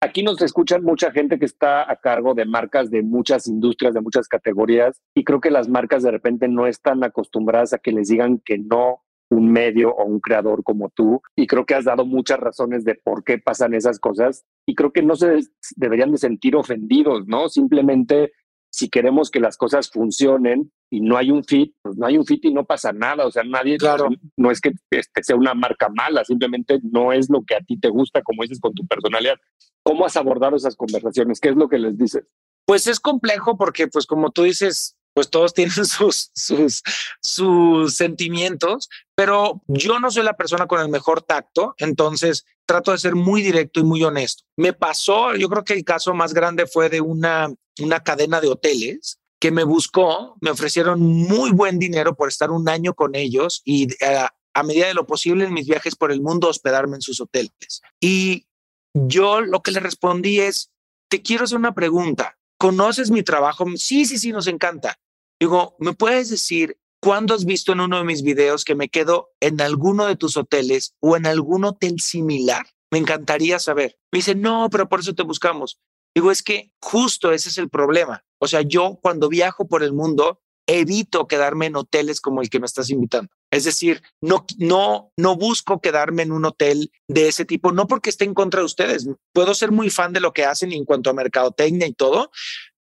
aquí 0.00 0.22
nos 0.22 0.40
escuchan 0.40 0.82
mucha 0.82 1.10
gente 1.10 1.38
que 1.38 1.44
está 1.44 1.90
a 1.90 1.96
cargo 1.96 2.34
de 2.34 2.46
marcas 2.46 2.90
de 2.90 3.02
muchas 3.02 3.46
industrias, 3.46 3.94
de 3.94 4.00
muchas 4.00 4.28
categorías, 4.28 5.00
y 5.14 5.24
creo 5.24 5.40
que 5.40 5.50
las 5.50 5.68
marcas 5.68 6.02
de 6.02 6.10
repente 6.10 6.48
no 6.48 6.66
están 6.66 7.04
acostumbradas 7.04 7.72
a 7.72 7.78
que 7.78 7.92
les 7.92 8.08
digan 8.08 8.40
que 8.44 8.58
no 8.58 9.02
un 9.30 9.50
medio 9.50 9.90
o 9.90 10.04
un 10.04 10.20
creador 10.20 10.62
como 10.62 10.90
tú 10.90 11.20
y 11.34 11.46
creo 11.46 11.64
que 11.64 11.74
has 11.74 11.84
dado 11.84 12.04
muchas 12.04 12.38
razones 12.38 12.84
de 12.84 12.94
por 12.94 13.24
qué 13.24 13.38
pasan 13.38 13.74
esas 13.74 13.98
cosas 13.98 14.44
y 14.66 14.74
creo 14.74 14.92
que 14.92 15.02
no 15.02 15.16
se 15.16 15.40
deberían 15.76 16.12
de 16.12 16.18
sentir 16.18 16.56
ofendidos, 16.56 17.26
¿no? 17.26 17.48
Simplemente 17.48 18.32
si 18.74 18.88
queremos 18.88 19.30
que 19.30 19.38
las 19.38 19.56
cosas 19.56 19.88
funcionen 19.88 20.72
y 20.90 21.00
no 21.00 21.16
hay 21.16 21.30
un 21.30 21.44
fit, 21.44 21.72
pues 21.80 21.96
no 21.96 22.06
hay 22.06 22.18
un 22.18 22.26
fit 22.26 22.44
y 22.44 22.52
no 22.52 22.64
pasa 22.64 22.92
nada. 22.92 23.24
O 23.24 23.30
sea, 23.30 23.44
nadie, 23.44 23.78
claro. 23.78 24.08
no 24.36 24.50
es 24.50 24.60
que 24.60 24.72
este 24.90 25.22
sea 25.22 25.36
una 25.36 25.54
marca 25.54 25.88
mala, 25.90 26.24
simplemente 26.24 26.80
no 26.82 27.12
es 27.12 27.30
lo 27.30 27.44
que 27.44 27.54
a 27.54 27.60
ti 27.60 27.78
te 27.78 27.88
gusta, 27.88 28.20
como 28.22 28.42
dices, 28.42 28.58
con 28.58 28.74
tu 28.74 28.84
personalidad. 28.84 29.36
¿Cómo 29.84 30.04
has 30.04 30.16
abordado 30.16 30.56
esas 30.56 30.74
conversaciones? 30.74 31.38
¿Qué 31.38 31.50
es 31.50 31.56
lo 31.56 31.68
que 31.68 31.78
les 31.78 31.96
dices? 31.96 32.24
Pues 32.66 32.88
es 32.88 32.98
complejo 32.98 33.56
porque, 33.56 33.86
pues 33.86 34.06
como 34.06 34.32
tú 34.32 34.42
dices, 34.42 34.96
pues 35.14 35.30
todos 35.30 35.54
tienen 35.54 35.72
sus, 35.86 36.32
sus, 36.34 36.82
sus 37.22 37.94
sentimientos, 37.94 38.88
pero 39.14 39.62
yo 39.68 40.00
no 40.00 40.10
soy 40.10 40.24
la 40.24 40.36
persona 40.36 40.66
con 40.66 40.80
el 40.80 40.88
mejor 40.88 41.22
tacto, 41.22 41.76
entonces 41.78 42.44
trato 42.66 42.90
de 42.90 42.98
ser 42.98 43.14
muy 43.14 43.40
directo 43.40 43.78
y 43.78 43.84
muy 43.84 44.02
honesto. 44.02 44.42
Me 44.56 44.72
pasó, 44.72 45.36
yo 45.36 45.48
creo 45.48 45.62
que 45.62 45.74
el 45.74 45.84
caso 45.84 46.12
más 46.12 46.34
grande 46.34 46.66
fue 46.66 46.88
de 46.88 47.00
una, 47.00 47.54
una 47.80 48.02
cadena 48.02 48.40
de 48.40 48.48
hoteles 48.48 49.18
que 49.40 49.50
me 49.50 49.64
buscó, 49.64 50.36
me 50.40 50.50
ofrecieron 50.50 51.00
muy 51.00 51.50
buen 51.50 51.78
dinero 51.78 52.14
por 52.14 52.28
estar 52.28 52.50
un 52.50 52.68
año 52.68 52.94
con 52.94 53.14
ellos 53.14 53.62
y 53.64 53.88
a, 54.04 54.34
a 54.54 54.62
medida 54.62 54.86
de 54.86 54.94
lo 54.94 55.06
posible 55.06 55.44
en 55.44 55.52
mis 55.52 55.66
viajes 55.66 55.96
por 55.96 56.12
el 56.12 56.22
mundo 56.22 56.48
hospedarme 56.48 56.96
en 56.96 57.02
sus 57.02 57.20
hoteles. 57.20 57.82
Y 58.00 58.46
yo 58.94 59.40
lo 59.40 59.62
que 59.62 59.72
le 59.72 59.80
respondí 59.80 60.40
es, 60.40 60.70
te 61.08 61.20
quiero 61.20 61.44
hacer 61.44 61.58
una 61.58 61.74
pregunta. 61.74 62.38
¿Conoces 62.58 63.10
mi 63.10 63.22
trabajo? 63.22 63.66
Sí, 63.76 64.06
sí, 64.06 64.16
sí, 64.18 64.32
nos 64.32 64.46
encanta. 64.46 64.98
Digo, 65.40 65.76
¿me 65.80 65.92
puedes 65.92 66.30
decir 66.30 66.78
cuándo 67.00 67.34
has 67.34 67.44
visto 67.44 67.72
en 67.72 67.80
uno 67.80 67.98
de 67.98 68.04
mis 68.04 68.22
videos 68.22 68.64
que 68.64 68.76
me 68.76 68.88
quedo 68.88 69.32
en 69.40 69.60
alguno 69.60 70.06
de 70.06 70.16
tus 70.16 70.36
hoteles 70.36 70.94
o 71.00 71.16
en 71.16 71.26
algún 71.26 71.64
hotel 71.64 72.00
similar? 72.00 72.66
Me 72.90 72.98
encantaría 72.98 73.58
saber. 73.58 73.98
Me 74.12 74.18
dice, 74.18 74.36
no, 74.36 74.68
pero 74.70 74.88
por 74.88 75.00
eso 75.00 75.14
te 75.14 75.24
buscamos. 75.24 75.80
Digo, 76.14 76.30
es 76.30 76.42
que 76.42 76.70
justo 76.80 77.32
ese 77.32 77.48
es 77.48 77.58
el 77.58 77.68
problema. 77.68 78.24
O 78.38 78.46
sea, 78.46 78.62
yo 78.62 78.98
cuando 79.02 79.28
viajo 79.28 79.66
por 79.66 79.82
el 79.82 79.92
mundo, 79.92 80.40
evito 80.66 81.26
quedarme 81.26 81.66
en 81.66 81.76
hoteles 81.76 82.20
como 82.20 82.40
el 82.40 82.48
que 82.48 82.60
me 82.60 82.66
estás 82.66 82.90
invitando. 82.90 83.30
Es 83.50 83.64
decir, 83.64 84.02
no, 84.20 84.46
no, 84.58 85.12
no 85.16 85.36
busco 85.36 85.80
quedarme 85.80 86.22
en 86.22 86.32
un 86.32 86.44
hotel 86.44 86.90
de 87.08 87.28
ese 87.28 87.44
tipo, 87.44 87.72
no 87.72 87.86
porque 87.86 88.10
esté 88.10 88.24
en 88.24 88.34
contra 88.34 88.60
de 88.60 88.66
ustedes. 88.66 89.08
Puedo 89.32 89.54
ser 89.54 89.70
muy 89.70 89.90
fan 89.90 90.12
de 90.12 90.20
lo 90.20 90.32
que 90.32 90.44
hacen 90.44 90.72
en 90.72 90.84
cuanto 90.84 91.10
a 91.10 91.14
mercadotecnia 91.14 91.86
y 91.86 91.92
todo, 91.92 92.30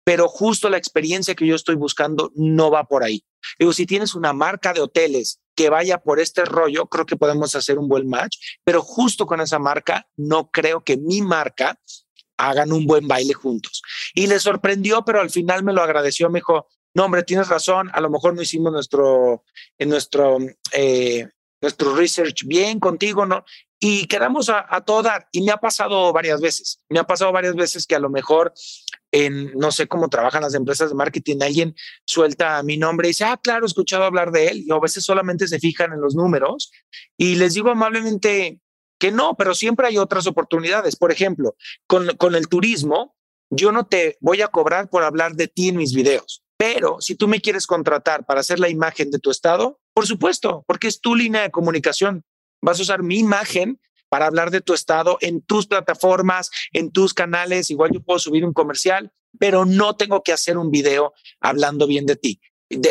pero 0.04 0.28
justo 0.28 0.70
la 0.70 0.78
experiencia 0.78 1.36
que 1.36 1.48
yo 1.48 1.56
estoy 1.56 1.76
buscando 1.76 2.32
no 2.36 2.72
va 2.72 2.86
por 2.86 3.04
ahí. 3.04 3.24
Digo, 3.60 3.74
si 3.74 3.86
tienes 3.86 4.16
una 4.16 4.34
marca 4.34 4.74
de 4.74 4.82
hoteles 4.82 5.40
que 5.56 5.70
vaya 5.70 6.00
por 6.00 6.20
este 6.20 6.46
rollo, 6.46 6.88
creo 6.88 7.06
que 7.06 7.18
podemos 7.18 7.56
hacer 7.56 7.78
un 7.78 7.88
buen 7.88 8.08
match, 8.08 8.38
pero 8.64 8.82
justo 8.82 9.26
con 9.26 9.42
esa 9.42 9.60
marca, 9.60 10.08
no 10.18 10.50
creo 10.50 10.84
que 10.84 10.98
mi 10.98 11.22
marca 11.22 11.80
hagan 12.38 12.72
un 12.72 12.86
buen 12.86 13.08
baile 13.08 13.34
juntos. 13.34 13.82
Y 14.14 14.28
le 14.28 14.40
sorprendió, 14.40 15.04
pero 15.06 15.22
al 15.22 15.30
final 15.30 15.64
me 15.64 15.74
lo 15.74 15.82
agradeció, 15.82 16.30
me 16.30 16.40
dijo, 16.40 16.68
no, 16.94 17.06
hombre, 17.06 17.24
tienes 17.24 17.48
razón, 17.48 17.90
a 17.94 18.02
lo 18.02 18.10
mejor 18.10 18.36
no 18.36 18.42
hicimos 18.42 18.72
nuestro, 18.72 19.44
en 19.78 19.90
nuestro, 19.90 20.38
eh, 20.72 21.28
nuestro 21.62 21.96
research 21.96 22.44
bien 22.46 22.80
contigo, 22.80 23.26
¿no? 23.26 23.44
Y 23.80 24.08
quedamos 24.08 24.48
a, 24.48 24.60
a. 24.60 25.28
Y 25.34 25.42
me 25.42 25.52
ha 25.52 25.58
pasado 25.58 26.14
varias 26.14 26.40
veces. 26.40 26.80
Me 26.88 27.00
ha 27.00 27.04
pasado 27.04 27.34
varias 27.34 27.54
veces 27.54 27.86
que 27.86 27.96
a 27.96 28.00
lo 28.00 28.10
mejor 28.10 28.54
en, 29.12 29.52
no 29.58 29.72
sé 29.72 29.88
cómo 29.88 30.08
trabajan 30.08 30.42
las 30.42 30.54
empresas 30.54 30.90
de 30.90 30.96
marketing, 30.96 31.38
alguien 31.42 31.76
suelta 32.06 32.64
mi 32.64 32.78
nombre 32.78 33.08
y 33.08 33.12
dice, 33.12 33.26
ah, 33.26 33.38
claro, 33.42 33.66
he 33.66 33.68
escuchado 33.68 34.06
hablar 34.06 34.32
de 34.32 34.48
él. 34.48 34.64
Y 34.66 34.72
a 34.72 34.80
veces 34.80 35.04
solamente 35.04 35.48
se 35.48 35.60
fijan 35.60 35.92
en 35.92 36.00
los 36.00 36.16
números. 36.16 36.72
Y 37.18 37.36
les 37.36 37.56
digo 37.56 37.72
amablemente 37.72 38.62
que 39.04 39.12
no, 39.12 39.36
pero 39.36 39.54
siempre 39.54 39.86
hay 39.86 39.98
otras 39.98 40.28
oportunidades. 40.28 40.96
Por 40.96 41.12
ejemplo, 41.12 41.58
con, 41.88 42.16
con 42.16 42.36
el 42.36 42.48
turismo, 42.48 43.18
yo 43.50 43.74
no 43.74 43.86
te 43.86 44.18
voy 44.22 44.42
a 44.42 44.48
cobrar 44.48 44.90
por 44.90 45.04
hablar 45.04 45.36
de 45.36 45.50
ti 45.50 45.68
en 45.68 45.76
mis 45.76 45.94
videos. 45.94 46.42
Pero 46.56 47.02
si 47.02 47.16
tú 47.16 47.28
me 47.28 47.42
quieres 47.42 47.68
contratar 47.68 48.26
para 48.26 48.40
hacer 48.40 48.62
la 48.62 48.70
imagen 48.70 49.12
de 49.12 49.20
tu 49.20 49.30
estado, 49.30 49.82
por 49.94 50.08
supuesto, 50.08 50.64
porque 50.68 50.88
es 50.88 51.02
tu 51.02 51.18
línea 51.18 51.42
de 51.42 51.52
comunicación. 51.52 52.24
Vas 52.62 52.80
a 52.80 52.84
usar 52.84 53.04
mi 53.04 53.20
imagen 53.20 53.78
para 54.08 54.26
hablar 54.26 54.52
de 54.52 54.62
tu 54.62 54.74
estado 54.74 55.18
en 55.20 55.42
tus 55.42 55.68
plataformas, 55.68 56.50
en 56.72 56.90
tus 56.90 57.14
canales. 57.14 57.72
Igual 57.72 57.92
yo 57.92 58.02
puedo 58.02 58.20
subir 58.20 58.46
un 58.46 58.54
comercial, 58.54 59.12
pero 59.38 59.66
no 59.66 59.98
tengo 59.98 60.24
que 60.24 60.32
hacer 60.32 60.58
un 60.58 60.72
video 60.72 61.12
hablando 61.42 61.88
bien 61.88 62.06
de 62.06 62.16
ti 62.16 62.40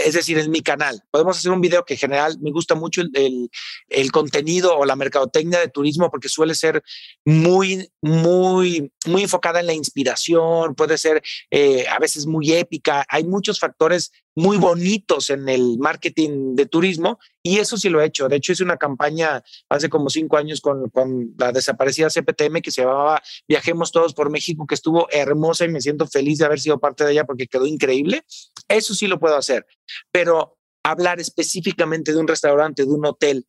es 0.04 0.14
decir, 0.14 0.38
en 0.38 0.50
mi 0.50 0.62
canal. 0.62 1.02
Podemos 1.10 1.38
hacer 1.38 1.50
un 1.50 1.60
video 1.60 1.84
que 1.84 1.94
en 1.94 2.00
general 2.00 2.38
me 2.40 2.50
gusta 2.50 2.74
mucho 2.74 3.02
el, 3.02 3.50
el, 3.88 4.12
contenido 4.12 4.76
o 4.76 4.84
la 4.84 4.96
mercadotecnia 4.96 5.60
de 5.60 5.68
turismo 5.68 6.10
porque 6.10 6.28
suele 6.28 6.54
ser 6.54 6.82
muy, 7.24 7.90
muy, 8.00 8.92
muy 9.06 9.22
enfocada 9.22 9.60
en 9.60 9.66
la 9.66 9.74
inspiración, 9.74 10.74
puede 10.74 10.98
ser 10.98 11.22
eh, 11.50 11.86
a 11.88 11.98
veces 11.98 12.26
muy 12.26 12.52
épica. 12.52 13.04
Hay 13.08 13.24
muchos 13.24 13.58
factores 13.58 14.12
muy 14.34 14.56
bonitos 14.56 15.30
en 15.30 15.48
el 15.48 15.78
marketing 15.78 16.54
de 16.54 16.66
turismo 16.66 17.18
y 17.42 17.58
eso 17.58 17.76
sí 17.76 17.88
lo 17.88 18.00
he 18.00 18.06
hecho. 18.06 18.28
De 18.28 18.36
hecho, 18.36 18.52
hice 18.52 18.64
una 18.64 18.76
campaña 18.76 19.42
hace 19.68 19.88
como 19.88 20.08
cinco 20.08 20.36
años 20.36 20.60
con, 20.60 20.88
con, 20.90 21.34
la 21.38 21.52
desaparecida 21.52 22.08
CPTM 22.08 22.60
que 22.62 22.70
se 22.70 22.82
llamaba 22.82 23.22
Viajemos 23.46 23.92
Todos 23.92 24.14
por 24.14 24.30
México, 24.30 24.66
que 24.66 24.74
estuvo 24.74 25.06
hermosa 25.10 25.64
y 25.64 25.68
me 25.68 25.80
siento 25.80 26.06
feliz 26.06 26.38
de 26.38 26.46
haber 26.46 26.60
sido 26.60 26.80
parte 26.80 27.04
de 27.04 27.12
ella 27.12 27.24
porque 27.24 27.46
quedó 27.46 27.66
increíble. 27.66 28.24
Eso 28.68 28.94
sí 28.94 29.06
lo 29.06 29.18
puedo 29.18 29.36
hacer, 29.36 29.66
pero 30.10 30.58
hablar 30.82 31.20
específicamente 31.20 32.12
de 32.12 32.18
un 32.18 32.28
restaurante, 32.28 32.84
de 32.84 32.90
un 32.90 33.04
hotel 33.06 33.46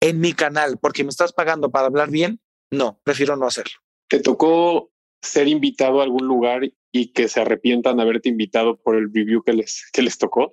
en 0.00 0.20
mi 0.20 0.32
canal, 0.32 0.78
porque 0.78 1.04
me 1.04 1.10
estás 1.10 1.32
pagando 1.32 1.70
para 1.70 1.86
hablar 1.86 2.10
bien, 2.10 2.40
no, 2.70 3.00
prefiero 3.04 3.36
no 3.36 3.46
hacerlo. 3.46 3.74
¿Te 4.08 4.20
tocó 4.20 4.90
ser 5.22 5.48
invitado 5.48 6.00
a 6.00 6.04
algún 6.04 6.26
lugar 6.26 6.62
y 6.96 7.08
que 7.08 7.26
se 7.26 7.40
arrepientan 7.40 7.96
de 7.96 8.04
haberte 8.04 8.28
invitado 8.28 8.80
por 8.80 8.94
el 8.94 9.12
review 9.12 9.42
que 9.42 9.52
les, 9.52 9.82
que 9.92 10.00
les 10.00 10.16
tocó? 10.16 10.52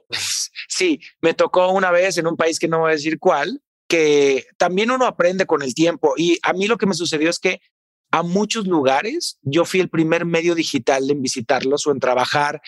Sí, 0.68 1.00
me 1.22 1.36
tocó 1.36 1.72
una 1.72 1.92
vez 1.92 2.18
en 2.18 2.26
un 2.26 2.36
país 2.36 2.58
que 2.58 2.68
no 2.68 2.80
voy 2.80 2.90
a 2.90 2.96
decir 2.96 3.20
cuál, 3.20 3.62
que 3.88 4.48
también 4.58 4.90
uno 4.90 5.06
aprende 5.06 5.46
con 5.46 5.62
el 5.62 5.76
tiempo. 5.76 6.16
Y 6.18 6.40
a 6.42 6.54
mí 6.54 6.66
lo 6.66 6.78
que 6.78 6.88
me 6.88 6.96
sucedió 6.96 7.30
es 7.30 7.38
que 7.38 7.62
a 8.10 8.24
muchos 8.24 8.66
lugares 8.66 9.38
yo 9.44 9.66
fui 9.66 9.82
el 9.82 9.90
primer 9.90 10.26
medio 10.26 10.56
digital 10.56 11.08
en 11.12 11.22
visitarlos 11.22 11.86
o 11.86 11.92
en 11.92 12.00
trabajar 12.00 12.60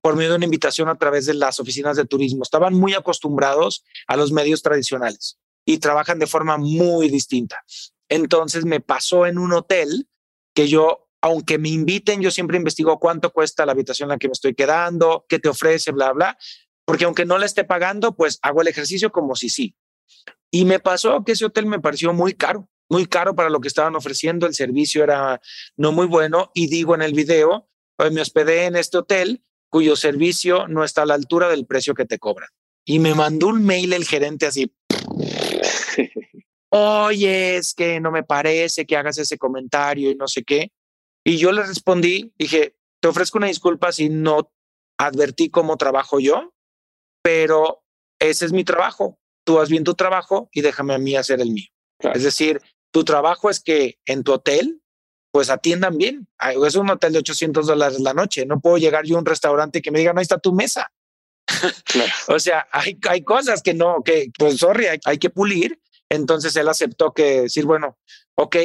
por 0.00 0.14
medio 0.14 0.30
de 0.30 0.36
una 0.36 0.44
invitación 0.44 0.88
a 0.88 0.96
través 0.96 1.26
de 1.26 1.34
las 1.34 1.58
oficinas 1.58 1.96
de 1.96 2.06
turismo. 2.06 2.44
Estaban 2.44 2.74
muy 2.74 2.94
acostumbrados 2.94 3.84
a 4.06 4.16
los 4.16 4.30
medios 4.30 4.62
tradicionales 4.62 5.36
y 5.64 5.78
trabajan 5.78 6.20
de 6.20 6.28
forma 6.28 6.58
muy 6.58 7.08
distinta. 7.08 7.64
Entonces 8.08 8.64
me 8.64 8.78
pasó 8.78 9.26
en 9.26 9.38
un 9.38 9.52
hotel 9.52 10.08
que 10.54 10.68
yo 10.68 11.05
aunque 11.26 11.58
me 11.58 11.68
inviten, 11.68 12.22
yo 12.22 12.30
siempre 12.30 12.56
investigo 12.56 12.98
cuánto 12.98 13.32
cuesta 13.32 13.66
la 13.66 13.72
habitación 13.72 14.06
en 14.06 14.10
la 14.10 14.18
que 14.18 14.28
me 14.28 14.32
estoy 14.32 14.54
quedando, 14.54 15.26
qué 15.28 15.38
te 15.38 15.48
ofrece, 15.48 15.90
bla, 15.90 16.12
bla, 16.12 16.38
porque 16.84 17.04
aunque 17.04 17.24
no 17.24 17.36
la 17.36 17.46
esté 17.46 17.64
pagando, 17.64 18.14
pues 18.14 18.38
hago 18.42 18.62
el 18.62 18.68
ejercicio 18.68 19.10
como 19.10 19.34
si 19.34 19.48
sí. 19.48 19.76
Y 20.52 20.64
me 20.64 20.78
pasó 20.78 21.24
que 21.24 21.32
ese 21.32 21.44
hotel 21.44 21.66
me 21.66 21.80
pareció 21.80 22.12
muy 22.12 22.34
caro, 22.34 22.68
muy 22.88 23.06
caro 23.06 23.34
para 23.34 23.50
lo 23.50 23.60
que 23.60 23.66
estaban 23.66 23.96
ofreciendo, 23.96 24.46
el 24.46 24.54
servicio 24.54 25.02
era 25.02 25.40
no 25.76 25.90
muy 25.90 26.06
bueno 26.06 26.52
y 26.54 26.68
digo 26.68 26.94
en 26.94 27.02
el 27.02 27.12
video, 27.12 27.68
me 27.98 28.20
hospedé 28.20 28.66
en 28.66 28.76
este 28.76 28.98
hotel 28.98 29.42
cuyo 29.68 29.96
servicio 29.96 30.68
no 30.68 30.84
está 30.84 31.02
a 31.02 31.06
la 31.06 31.14
altura 31.14 31.48
del 31.48 31.66
precio 31.66 31.94
que 31.94 32.04
te 32.04 32.20
cobran. 32.20 32.50
Y 32.84 33.00
me 33.00 33.14
mandó 33.14 33.48
un 33.48 33.64
mail 33.64 33.92
el 33.92 34.04
gerente 34.04 34.46
así. 34.46 34.72
Oye, 36.70 37.56
es 37.56 37.74
que 37.74 37.98
no 37.98 38.12
me 38.12 38.22
parece 38.22 38.86
que 38.86 38.96
hagas 38.96 39.18
ese 39.18 39.38
comentario 39.38 40.08
y 40.10 40.14
no 40.14 40.28
sé 40.28 40.44
qué. 40.44 40.70
Y 41.26 41.38
yo 41.38 41.50
le 41.50 41.64
respondí, 41.64 42.32
dije, 42.38 42.76
te 43.00 43.08
ofrezco 43.08 43.38
una 43.38 43.48
disculpa 43.48 43.90
si 43.90 44.08
no 44.08 44.52
advertí 44.96 45.50
cómo 45.50 45.76
trabajo 45.76 46.20
yo, 46.20 46.54
pero 47.20 47.82
ese 48.20 48.44
es 48.46 48.52
mi 48.52 48.62
trabajo. 48.62 49.18
Tú 49.44 49.58
haz 49.58 49.68
bien 49.68 49.82
tu 49.82 49.94
trabajo 49.94 50.48
y 50.52 50.60
déjame 50.60 50.94
a 50.94 50.98
mí 50.98 51.16
hacer 51.16 51.40
el 51.40 51.50
mío. 51.50 51.66
Es 52.14 52.22
decir, 52.22 52.62
tu 52.92 53.02
trabajo 53.02 53.50
es 53.50 53.58
que 53.58 53.98
en 54.06 54.22
tu 54.22 54.34
hotel, 54.34 54.80
pues 55.32 55.50
atiendan 55.50 55.98
bien. 55.98 56.28
Es 56.64 56.76
un 56.76 56.90
hotel 56.90 57.14
de 57.14 57.18
800 57.18 57.66
dólares 57.66 57.98
la 57.98 58.14
noche. 58.14 58.46
No 58.46 58.60
puedo 58.60 58.78
llegar 58.78 59.04
yo 59.04 59.16
a 59.16 59.18
un 59.18 59.26
restaurante 59.26 59.82
que 59.82 59.90
me 59.90 59.98
diga, 59.98 60.12
no, 60.12 60.20
ahí 60.20 60.22
está 60.22 60.38
tu 60.38 60.52
mesa. 60.52 60.92
o 62.28 62.38
sea, 62.38 62.68
hay, 62.70 63.00
hay 63.08 63.24
cosas 63.24 63.62
que 63.62 63.74
no, 63.74 64.04
que 64.04 64.30
pues 64.38 64.58
sorry, 64.58 64.86
hay, 64.86 64.98
hay 65.04 65.18
que 65.18 65.30
pulir. 65.30 65.80
Entonces 66.08 66.54
él 66.54 66.68
aceptó 66.68 67.12
que 67.12 67.42
decir, 67.42 67.64
bueno, 67.64 67.98
ok, 68.36 68.56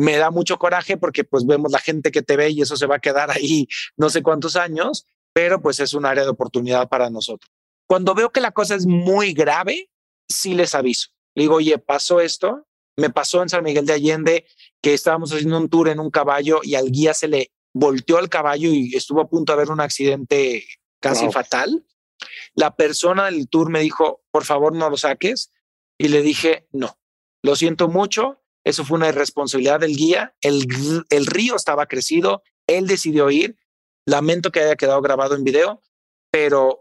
me 0.00 0.16
da 0.16 0.30
mucho 0.30 0.58
coraje 0.58 0.96
porque 0.96 1.24
pues 1.24 1.44
vemos 1.44 1.70
la 1.70 1.78
gente 1.78 2.10
que 2.10 2.22
te 2.22 2.36
ve 2.36 2.48
y 2.48 2.62
eso 2.62 2.74
se 2.74 2.86
va 2.86 2.96
a 2.96 3.00
quedar 3.00 3.30
ahí 3.30 3.68
no 3.98 4.08
sé 4.08 4.22
cuántos 4.22 4.56
años, 4.56 5.06
pero 5.34 5.60
pues 5.60 5.78
es 5.78 5.92
un 5.92 6.06
área 6.06 6.24
de 6.24 6.30
oportunidad 6.30 6.88
para 6.88 7.10
nosotros. 7.10 7.52
Cuando 7.86 8.14
veo 8.14 8.30
que 8.30 8.40
la 8.40 8.52
cosa 8.52 8.74
es 8.74 8.86
muy 8.86 9.34
grave, 9.34 9.90
sí 10.26 10.54
les 10.54 10.74
aviso. 10.74 11.10
Le 11.34 11.42
digo, 11.42 11.56
oye, 11.56 11.76
pasó 11.78 12.20
esto, 12.20 12.66
me 12.96 13.10
pasó 13.10 13.42
en 13.42 13.50
San 13.50 13.62
Miguel 13.62 13.84
de 13.84 13.92
Allende 13.92 14.46
que 14.80 14.94
estábamos 14.94 15.32
haciendo 15.32 15.58
un 15.58 15.68
tour 15.68 15.88
en 15.88 16.00
un 16.00 16.10
caballo 16.10 16.60
y 16.62 16.76
al 16.76 16.90
guía 16.90 17.12
se 17.12 17.28
le 17.28 17.52
volteó 17.74 18.18
el 18.20 18.30
caballo 18.30 18.70
y 18.70 18.96
estuvo 18.96 19.20
a 19.20 19.28
punto 19.28 19.52
de 19.52 19.58
haber 19.58 19.70
un 19.70 19.80
accidente 19.80 20.64
casi 21.00 21.30
fatal. 21.30 21.84
La 22.54 22.74
persona 22.74 23.26
del 23.26 23.48
tour 23.50 23.68
me 23.68 23.80
dijo, 23.80 24.22
por 24.30 24.44
favor, 24.44 24.74
no 24.74 24.88
lo 24.88 24.96
saques. 24.96 25.52
Y 25.98 26.08
le 26.08 26.22
dije, 26.22 26.66
no, 26.72 26.98
lo 27.42 27.54
siento 27.54 27.88
mucho, 27.88 28.40
eso 28.64 28.84
fue 28.84 28.98
una 28.98 29.08
irresponsabilidad 29.08 29.80
del 29.80 29.96
guía. 29.96 30.34
El, 30.40 30.66
el 31.10 31.26
río 31.26 31.56
estaba 31.56 31.86
crecido, 31.86 32.42
él 32.66 32.86
decidió 32.86 33.30
ir. 33.30 33.56
Lamento 34.06 34.50
que 34.50 34.60
haya 34.60 34.76
quedado 34.76 35.00
grabado 35.02 35.34
en 35.34 35.44
video, 35.44 35.82
pero 36.30 36.80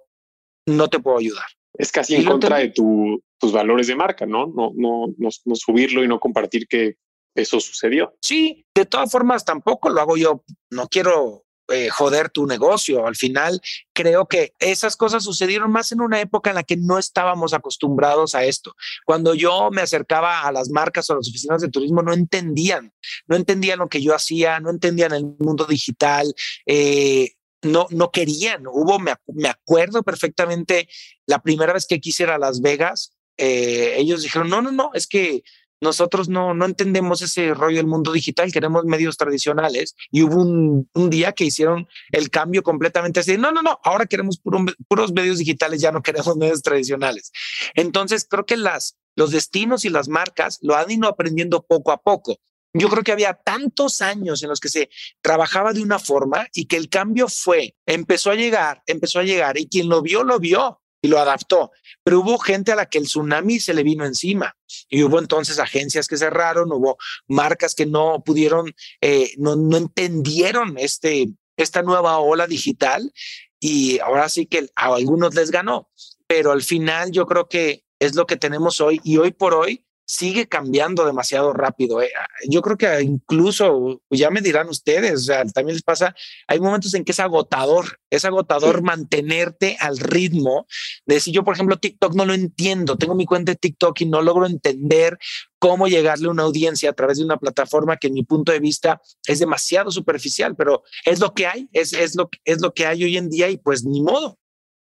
no 0.65 0.89
te 0.89 0.99
puedo 0.99 1.17
ayudar. 1.17 1.45
Es 1.73 1.91
casi 1.91 2.15
en 2.15 2.25
contra 2.25 2.57
de 2.57 2.69
tu, 2.69 3.21
tus 3.37 3.51
valores 3.51 3.87
de 3.87 3.95
marca, 3.95 4.25
¿no? 4.25 4.47
No, 4.47 4.71
no, 4.75 5.07
no, 5.17 5.29
no 5.45 5.55
subirlo 5.55 6.03
y 6.03 6.07
no 6.07 6.19
compartir 6.19 6.67
que 6.67 6.97
eso 7.35 7.59
sucedió. 7.59 8.15
Sí, 8.21 8.65
de 8.75 8.85
todas 8.85 9.11
formas 9.11 9.45
tampoco 9.45 9.89
lo 9.89 10.01
hago 10.01 10.17
yo. 10.17 10.43
No 10.71 10.87
quiero 10.87 11.45
eh, 11.71 11.89
joder 11.89 12.29
tu 12.29 12.45
negocio. 12.45 13.05
Al 13.05 13.15
final, 13.15 13.61
creo 13.93 14.27
que 14.27 14.53
esas 14.59 14.95
cosas 14.95 15.23
sucedieron 15.23 15.71
más 15.71 15.91
en 15.91 16.01
una 16.01 16.19
época 16.19 16.49
en 16.49 16.55
la 16.55 16.63
que 16.63 16.77
no 16.77 16.97
estábamos 16.97 17.53
acostumbrados 17.53 18.35
a 18.35 18.43
esto. 18.43 18.75
Cuando 19.05 19.33
yo 19.33 19.69
me 19.71 19.81
acercaba 19.81 20.41
a 20.41 20.51
las 20.51 20.69
marcas 20.69 21.09
o 21.09 21.13
a 21.13 21.15
las 21.17 21.29
oficinas 21.29 21.61
de 21.61 21.69
turismo, 21.69 22.01
no 22.01 22.13
entendían, 22.13 22.93
no 23.27 23.35
entendían 23.35 23.79
lo 23.79 23.89
que 23.89 24.01
yo 24.01 24.15
hacía, 24.15 24.59
no 24.59 24.69
entendían 24.69 25.13
el 25.13 25.25
mundo 25.39 25.65
digital. 25.65 26.33
Eh, 26.65 27.33
no, 27.61 27.87
no 27.89 28.11
querían. 28.11 28.67
Hubo, 28.67 28.99
me, 28.99 29.15
me, 29.27 29.49
acuerdo 29.49 30.03
perfectamente, 30.03 30.87
la 31.25 31.41
primera 31.41 31.73
vez 31.73 31.85
que 31.85 31.99
quise 31.99 32.23
ir 32.23 32.29
a 32.29 32.37
Las 32.37 32.61
Vegas, 32.61 33.13
eh, 33.37 33.95
ellos 33.97 34.23
dijeron, 34.23 34.49
no, 34.49 34.61
no, 34.61 34.71
no, 34.71 34.91
es 34.93 35.07
que 35.07 35.43
nosotros 35.81 36.29
no, 36.29 36.53
no 36.53 36.65
entendemos 36.65 37.21
ese 37.21 37.53
rollo 37.53 37.77
del 37.77 37.87
mundo 37.87 38.11
digital, 38.11 38.51
queremos 38.51 38.85
medios 38.85 39.17
tradicionales 39.17 39.95
y 40.11 40.23
hubo 40.23 40.41
un, 40.41 40.89
día 41.09 41.31
que 41.31 41.45
hicieron 41.45 41.87
el 42.11 42.29
cambio 42.29 42.61
completamente 42.61 43.21
así, 43.21 43.37
no, 43.37 43.51
no, 43.51 43.61
no, 43.61 43.79
ahora 43.83 44.05
queremos 44.05 44.39
puros 44.87 45.13
medios 45.13 45.39
digitales, 45.39 45.81
ya 45.81 45.91
no 45.91 46.03
queremos 46.03 46.35
medios 46.37 46.61
tradicionales. 46.61 47.31
Entonces, 47.73 48.27
creo 48.29 48.45
que 48.45 48.57
las, 48.57 48.97
los 49.15 49.31
destinos 49.31 49.85
y 49.85 49.89
las 49.89 50.07
marcas 50.07 50.59
lo 50.61 50.75
han 50.75 50.91
ido 50.91 51.07
aprendiendo 51.07 51.63
poco 51.63 51.91
a 51.91 51.97
poco. 51.97 52.37
Yo 52.73 52.89
creo 52.89 53.03
que 53.03 53.11
había 53.11 53.33
tantos 53.33 54.01
años 54.01 54.43
en 54.43 54.49
los 54.49 54.59
que 54.59 54.69
se 54.69 54.89
trabajaba 55.21 55.73
de 55.73 55.81
una 55.81 55.97
forma 55.97 56.47
y 56.53 56.65
que 56.65 56.77
el 56.77 56.89
cambio 56.89 57.27
fue, 57.27 57.75
empezó 57.87 58.29
a 58.29 58.35
llegar, 58.35 58.83
empezó 58.85 59.19
a 59.19 59.23
llegar 59.23 59.57
y 59.57 59.67
quien 59.67 59.89
lo 59.89 60.03
vio, 60.03 60.23
lo 60.23 60.39
vio 60.39 60.78
y 61.01 61.07
lo 61.07 61.19
adaptó. 61.19 61.71
Pero 62.03 62.19
hubo 62.19 62.37
gente 62.37 62.71
a 62.71 62.75
la 62.75 62.85
que 62.85 62.97
el 62.97 63.05
tsunami 63.05 63.59
se 63.59 63.73
le 63.73 63.83
vino 63.83 64.05
encima 64.05 64.55
y 64.89 65.03
hubo 65.03 65.19
entonces 65.19 65.59
agencias 65.59 66.07
que 66.07 66.17
cerraron, 66.17 66.71
hubo 66.71 66.97
marcas 67.27 67.75
que 67.75 67.85
no 67.85 68.23
pudieron, 68.23 68.73
eh, 69.01 69.31
no, 69.37 69.55
no 69.55 69.77
entendieron 69.77 70.77
este, 70.77 71.29
esta 71.57 71.81
nueva 71.81 72.19
ola 72.19 72.47
digital 72.47 73.13
y 73.59 73.99
ahora 73.99 74.29
sí 74.29 74.45
que 74.45 74.69
a 74.75 74.93
algunos 74.93 75.35
les 75.35 75.51
ganó. 75.51 75.89
Pero 76.27 76.51
al 76.51 76.61
final 76.61 77.11
yo 77.11 77.25
creo 77.25 77.47
que 77.47 77.83
es 77.99 78.15
lo 78.15 78.25
que 78.25 78.37
tenemos 78.37 78.81
hoy 78.81 79.01
y 79.03 79.17
hoy 79.17 79.31
por 79.31 79.53
hoy 79.53 79.85
sigue 80.09 80.47
cambiando 80.47 81.05
demasiado 81.05 81.53
rápido. 81.53 82.01
¿eh? 82.01 82.09
Yo 82.49 82.63
creo 82.63 82.77
que 82.77 82.99
incluso, 83.03 84.01
ya 84.09 84.31
me 84.31 84.41
dirán 84.41 84.67
ustedes, 84.67 85.13
o 85.13 85.23
sea, 85.23 85.45
también 85.45 85.75
les 85.75 85.83
pasa, 85.83 86.15
hay 86.47 86.59
momentos 86.59 86.95
en 86.95 87.05
que 87.05 87.11
es 87.11 87.19
agotador, 87.19 87.99
es 88.09 88.25
agotador 88.25 88.81
mantenerte 88.81 89.77
al 89.79 89.99
ritmo 89.99 90.65
de 91.05 91.19
si 91.19 91.31
yo, 91.31 91.43
por 91.43 91.53
ejemplo, 91.53 91.77
TikTok 91.77 92.15
no 92.15 92.25
lo 92.25 92.33
entiendo, 92.33 92.97
tengo 92.97 93.13
mi 93.13 93.27
cuenta 93.27 93.51
de 93.51 93.57
TikTok 93.57 94.01
y 94.01 94.05
no 94.07 94.23
logro 94.23 94.47
entender 94.47 95.19
cómo 95.59 95.87
llegarle 95.87 96.27
a 96.27 96.31
una 96.31 96.43
audiencia 96.43 96.89
a 96.89 96.93
través 96.93 97.19
de 97.19 97.25
una 97.25 97.37
plataforma 97.37 97.97
que 97.97 98.07
en 98.07 98.15
mi 98.15 98.23
punto 98.23 98.51
de 98.51 98.59
vista 98.59 98.99
es 99.27 99.37
demasiado 99.37 99.91
superficial, 99.91 100.55
pero 100.55 100.81
es 101.05 101.19
lo 101.19 101.35
que 101.35 101.45
hay, 101.45 101.69
es, 101.71 101.93
es, 101.93 102.15
lo, 102.15 102.31
es 102.45 102.61
lo 102.61 102.73
que 102.73 102.87
hay 102.87 103.03
hoy 103.03 103.15
en 103.15 103.29
día 103.29 103.47
y 103.51 103.57
pues 103.57 103.85
ni 103.85 104.01
modo. 104.01 104.39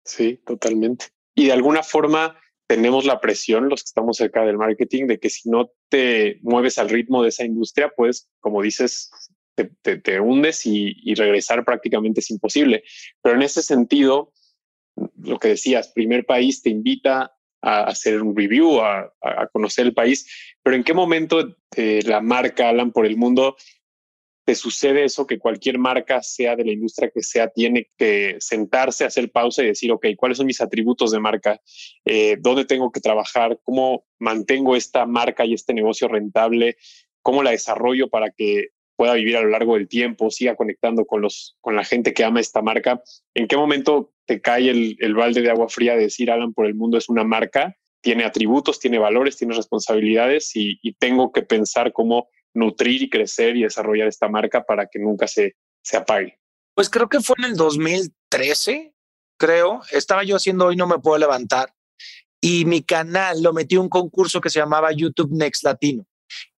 Sí, 0.04 0.40
totalmente. 0.44 1.10
Y 1.36 1.46
de 1.46 1.52
alguna 1.52 1.84
forma 1.84 2.41
tenemos 2.72 3.04
la 3.04 3.20
presión, 3.20 3.68
los 3.68 3.82
que 3.82 3.88
estamos 3.88 4.16
cerca 4.16 4.46
del 4.46 4.56
marketing, 4.56 5.06
de 5.06 5.18
que 5.18 5.28
si 5.28 5.50
no 5.50 5.70
te 5.90 6.38
mueves 6.40 6.78
al 6.78 6.88
ritmo 6.88 7.22
de 7.22 7.28
esa 7.28 7.44
industria, 7.44 7.92
pues, 7.94 8.30
como 8.40 8.62
dices, 8.62 9.10
te, 9.54 10.20
hundes 10.20 10.64
y, 10.64 11.14
regresar 11.14 11.66
prácticamente 11.66 12.20
es 12.20 12.30
imposible. 12.30 12.82
Pero 13.20 13.36
en 13.36 13.42
ese 13.42 13.62
sentido, 13.62 14.32
lo 15.22 15.38
que 15.38 15.48
decías, 15.48 15.88
primer 15.88 16.24
país 16.24 16.62
te 16.62 16.70
invita 16.70 17.34
a 17.60 17.84
hacer 17.84 18.22
un 18.22 18.34
review, 18.34 18.80
a, 18.80 19.12
conocer 19.52 19.84
el 19.84 19.92
país, 19.92 20.26
pero 20.62 20.74
¿en 20.74 20.82
qué 20.82 20.94
momento 20.94 21.54
eh, 21.76 22.00
la 22.06 22.22
marca 22.22 22.70
Alan 22.70 22.90
por 22.90 23.04
el 23.04 23.18
mundo 23.18 23.54
te 24.44 24.54
sucede 24.54 25.04
eso 25.04 25.26
que 25.26 25.38
cualquier 25.38 25.78
marca, 25.78 26.22
sea 26.22 26.56
de 26.56 26.64
la 26.64 26.72
industria 26.72 27.10
que 27.10 27.22
sea, 27.22 27.48
tiene 27.48 27.90
que 27.96 28.36
sentarse, 28.40 29.04
hacer 29.04 29.30
pausa 29.30 29.62
y 29.62 29.66
decir, 29.66 29.92
ok, 29.92 30.06
¿cuáles 30.16 30.38
son 30.38 30.46
mis 30.46 30.60
atributos 30.60 31.12
de 31.12 31.20
marca? 31.20 31.60
Eh, 32.04 32.36
¿Dónde 32.40 32.64
tengo 32.64 32.90
que 32.90 33.00
trabajar? 33.00 33.60
¿Cómo 33.62 34.04
mantengo 34.18 34.74
esta 34.74 35.06
marca 35.06 35.44
y 35.44 35.54
este 35.54 35.74
negocio 35.74 36.08
rentable? 36.08 36.76
¿Cómo 37.22 37.42
la 37.42 37.50
desarrollo 37.52 38.08
para 38.08 38.30
que 38.30 38.68
pueda 38.96 39.14
vivir 39.14 39.36
a 39.36 39.42
lo 39.42 39.48
largo 39.48 39.74
del 39.74 39.88
tiempo, 39.88 40.30
siga 40.30 40.56
conectando 40.56 41.06
con, 41.06 41.22
los, 41.22 41.56
con 41.60 41.76
la 41.76 41.84
gente 41.84 42.12
que 42.12 42.24
ama 42.24 42.40
esta 42.40 42.62
marca? 42.62 43.00
¿En 43.34 43.46
qué 43.46 43.56
momento 43.56 44.12
te 44.26 44.40
cae 44.40 44.70
el, 44.70 44.96
el 44.98 45.14
balde 45.14 45.42
de 45.42 45.50
agua 45.50 45.68
fría 45.68 45.94
de 45.94 46.02
decir, 46.02 46.30
Alan, 46.30 46.52
por 46.52 46.66
el 46.66 46.74
mundo 46.74 46.98
es 46.98 47.08
una 47.08 47.22
marca? 47.22 47.76
Tiene 48.00 48.24
atributos, 48.24 48.80
tiene 48.80 48.98
valores, 48.98 49.36
tiene 49.36 49.54
responsabilidades 49.54 50.56
y, 50.56 50.80
y 50.82 50.94
tengo 50.94 51.30
que 51.30 51.42
pensar 51.42 51.92
cómo 51.92 52.28
nutrir 52.54 53.02
y 53.02 53.10
crecer 53.10 53.56
y 53.56 53.62
desarrollar 53.62 54.08
esta 54.08 54.28
marca 54.28 54.62
para 54.62 54.86
que 54.86 54.98
nunca 54.98 55.26
se, 55.26 55.56
se 55.82 55.96
apague? 55.96 56.38
Pues 56.74 56.88
creo 56.88 57.08
que 57.08 57.20
fue 57.20 57.36
en 57.38 57.44
el 57.44 57.56
2013, 57.56 58.94
creo. 59.38 59.80
Estaba 59.90 60.24
yo 60.24 60.36
haciendo 60.36 60.66
Hoy 60.66 60.76
No 60.76 60.86
Me 60.86 60.98
Puedo 60.98 61.18
Levantar 61.18 61.74
y 62.40 62.64
mi 62.64 62.82
canal 62.82 63.42
lo 63.42 63.52
metí 63.52 63.76
un 63.76 63.88
concurso 63.88 64.40
que 64.40 64.50
se 64.50 64.58
llamaba 64.58 64.92
YouTube 64.92 65.30
Next 65.32 65.62
Latino. 65.64 66.06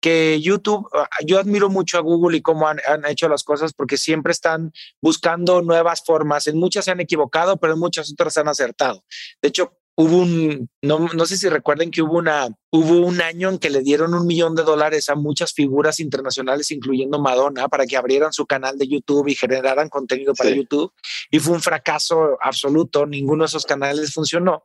Que 0.00 0.40
YouTube, 0.40 0.88
ah, 0.94 1.08
yo 1.26 1.38
admiro 1.38 1.68
mucho 1.68 1.98
a 1.98 2.00
Google 2.00 2.38
y 2.38 2.42
cómo 2.42 2.68
han, 2.68 2.78
han 2.86 3.04
hecho 3.06 3.28
las 3.28 3.42
cosas 3.42 3.72
porque 3.72 3.96
siempre 3.96 4.30
están 4.30 4.72
buscando 5.02 5.62
nuevas 5.62 6.02
formas. 6.04 6.46
En 6.46 6.58
muchas 6.58 6.84
se 6.84 6.92
han 6.92 7.00
equivocado, 7.00 7.56
pero 7.56 7.74
en 7.74 7.80
muchas 7.80 8.10
otras 8.12 8.36
han 8.38 8.48
acertado. 8.48 9.04
De 9.42 9.48
hecho, 9.48 9.76
hubo 9.96 10.18
un, 10.18 10.68
no, 10.82 11.08
no, 11.14 11.26
sé 11.26 11.36
si 11.36 11.48
recuerden 11.48 11.90
que 11.90 12.02
hubo 12.02 12.18
una, 12.18 12.48
hubo 12.70 13.06
un 13.06 13.20
año 13.20 13.48
en 13.48 13.58
que 13.58 13.70
le 13.70 13.80
dieron 13.80 14.14
un 14.14 14.26
millón 14.26 14.54
de 14.54 14.64
dólares 14.64 15.08
a 15.08 15.14
muchas 15.14 15.52
figuras 15.52 16.00
internacionales, 16.00 16.70
incluyendo 16.72 17.20
Madonna, 17.20 17.68
para 17.68 17.86
que 17.86 17.96
abrieran 17.96 18.32
su 18.32 18.46
canal 18.46 18.76
de 18.76 18.88
YouTube 18.88 19.28
y 19.28 19.34
generaran 19.34 19.88
contenido 19.88 20.34
para 20.34 20.50
YouTube. 20.50 20.92
Y 21.30 21.38
fue 21.38 21.54
un 21.54 21.62
fracaso 21.62 22.36
absoluto. 22.40 23.06
Ninguno 23.06 23.44
de 23.44 23.48
esos 23.48 23.66
canales 23.66 24.12
funcionó. 24.12 24.64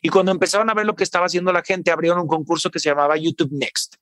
Y 0.00 0.08
cuando 0.10 0.30
empezaron 0.30 0.70
a 0.70 0.74
ver 0.74 0.86
lo 0.86 0.94
que 0.94 1.04
estaba 1.04 1.26
haciendo 1.26 1.52
la 1.52 1.62
gente, 1.62 1.90
abrieron 1.90 2.20
un 2.20 2.28
concurso 2.28 2.70
que 2.70 2.78
se 2.78 2.88
llamaba 2.88 3.16
YouTube 3.16 3.50
Next. 3.52 3.96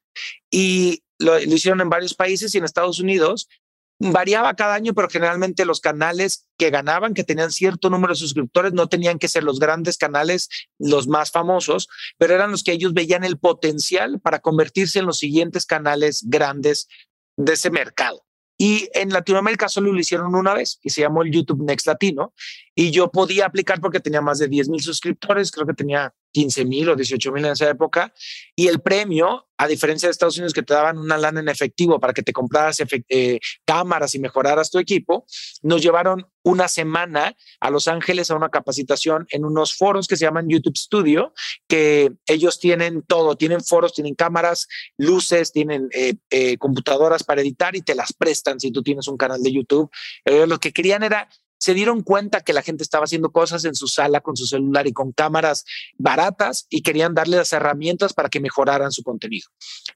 Y 0.50 1.02
lo, 1.18 1.34
lo 1.38 1.54
hicieron 1.54 1.80
en 1.80 1.88
varios 1.88 2.14
países 2.14 2.54
y 2.54 2.58
en 2.58 2.64
Estados 2.64 3.00
Unidos 3.00 3.48
variaba 3.98 4.54
cada 4.54 4.74
año, 4.74 4.94
pero 4.94 5.08
generalmente 5.08 5.64
los 5.64 5.80
canales 5.80 6.46
que 6.58 6.70
ganaban, 6.70 7.14
que 7.14 7.24
tenían 7.24 7.50
cierto 7.50 7.90
número 7.90 8.12
de 8.12 8.18
suscriptores, 8.18 8.72
no 8.72 8.88
tenían 8.88 9.18
que 9.18 9.28
ser 9.28 9.42
los 9.42 9.58
grandes 9.58 9.96
canales, 9.96 10.48
los 10.78 11.08
más 11.08 11.30
famosos, 11.30 11.88
pero 12.18 12.34
eran 12.34 12.50
los 12.50 12.62
que 12.62 12.72
ellos 12.72 12.92
veían 12.92 13.24
el 13.24 13.38
potencial 13.38 14.20
para 14.20 14.40
convertirse 14.40 14.98
en 14.98 15.06
los 15.06 15.18
siguientes 15.18 15.66
canales 15.66 16.22
grandes 16.26 16.88
de 17.36 17.54
ese 17.54 17.70
mercado. 17.70 18.26
Y 18.58 18.88
en 18.94 19.10
Latinoamérica 19.10 19.68
solo 19.68 19.92
lo 19.92 20.00
hicieron 20.00 20.34
una 20.34 20.54
vez 20.54 20.78
y 20.82 20.90
se 20.90 21.02
llamó 21.02 21.22
el 21.22 21.30
YouTube 21.30 21.62
Next 21.62 21.86
Latino. 21.86 22.32
Y 22.74 22.90
yo 22.90 23.10
podía 23.10 23.46
aplicar 23.46 23.80
porque 23.80 24.00
tenía 24.00 24.22
más 24.22 24.38
de 24.38 24.48
10 24.48 24.70
mil 24.70 24.80
suscriptores, 24.80 25.50
creo 25.50 25.66
que 25.66 25.74
tenía 25.74 26.14
15 26.36 26.66
mil 26.66 26.90
o 26.90 26.94
18 26.94 27.32
mil 27.32 27.46
en 27.46 27.52
esa 27.52 27.70
época. 27.70 28.12
Y 28.54 28.66
el 28.68 28.82
premio, 28.82 29.46
a 29.56 29.66
diferencia 29.66 30.06
de 30.06 30.10
Estados 30.10 30.36
Unidos 30.36 30.52
que 30.52 30.62
te 30.62 30.74
daban 30.74 30.98
una 30.98 31.16
lana 31.16 31.40
en 31.40 31.48
efectivo 31.48 31.98
para 31.98 32.12
que 32.12 32.22
te 32.22 32.34
compraras 32.34 32.78
eh, 33.08 33.40
cámaras 33.64 34.14
y 34.14 34.18
mejoraras 34.18 34.70
tu 34.70 34.78
equipo, 34.78 35.24
nos 35.62 35.80
llevaron 35.80 36.26
una 36.42 36.68
semana 36.68 37.34
a 37.58 37.70
Los 37.70 37.88
Ángeles 37.88 38.30
a 38.30 38.36
una 38.36 38.50
capacitación 38.50 39.26
en 39.30 39.46
unos 39.46 39.74
foros 39.74 40.06
que 40.08 40.16
se 40.16 40.26
llaman 40.26 40.46
YouTube 40.46 40.76
Studio, 40.76 41.32
que 41.66 42.12
ellos 42.26 42.60
tienen 42.60 43.00
todo, 43.00 43.36
tienen 43.36 43.62
foros, 43.62 43.94
tienen 43.94 44.14
cámaras, 44.14 44.68
luces, 44.98 45.52
tienen 45.52 45.88
eh, 45.92 46.16
eh, 46.28 46.58
computadoras 46.58 47.24
para 47.24 47.40
editar 47.40 47.74
y 47.76 47.80
te 47.80 47.94
las 47.94 48.12
prestan 48.12 48.60
si 48.60 48.70
tú 48.70 48.82
tienes 48.82 49.08
un 49.08 49.16
canal 49.16 49.42
de 49.42 49.52
YouTube. 49.52 49.90
lo 50.46 50.58
que 50.58 50.72
querían 50.72 51.02
era 51.02 51.30
se 51.58 51.74
dieron 51.74 52.02
cuenta 52.02 52.42
que 52.42 52.52
la 52.52 52.62
gente 52.62 52.82
estaba 52.82 53.04
haciendo 53.04 53.30
cosas 53.30 53.64
en 53.64 53.74
su 53.74 53.86
sala 53.86 54.20
con 54.20 54.36
su 54.36 54.46
celular 54.46 54.86
y 54.86 54.92
con 54.92 55.12
cámaras 55.12 55.64
baratas 55.96 56.66
y 56.68 56.82
querían 56.82 57.14
darle 57.14 57.38
las 57.38 57.52
herramientas 57.52 58.12
para 58.12 58.28
que 58.28 58.40
mejoraran 58.40 58.92
su 58.92 59.02
contenido. 59.02 59.48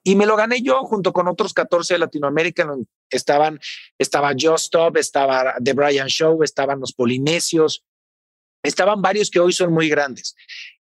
Y 0.02 0.16
me 0.16 0.26
lo 0.26 0.36
gané 0.36 0.62
yo 0.62 0.80
junto 0.84 1.12
con 1.12 1.28
otros 1.28 1.52
14 1.52 1.94
de 1.94 1.98
Latinoamérica. 1.98 2.66
Estaban, 3.10 3.60
estaba 3.98 4.32
Just 4.32 4.64
Stop, 4.64 4.96
estaba 4.96 5.54
The 5.62 5.74
Brian 5.74 6.08
Show, 6.08 6.42
estaban 6.42 6.80
los 6.80 6.92
Polinesios, 6.92 7.84
estaban 8.62 9.02
varios 9.02 9.30
que 9.30 9.40
hoy 9.40 9.52
son 9.52 9.72
muy 9.72 9.88
grandes. 9.88 10.34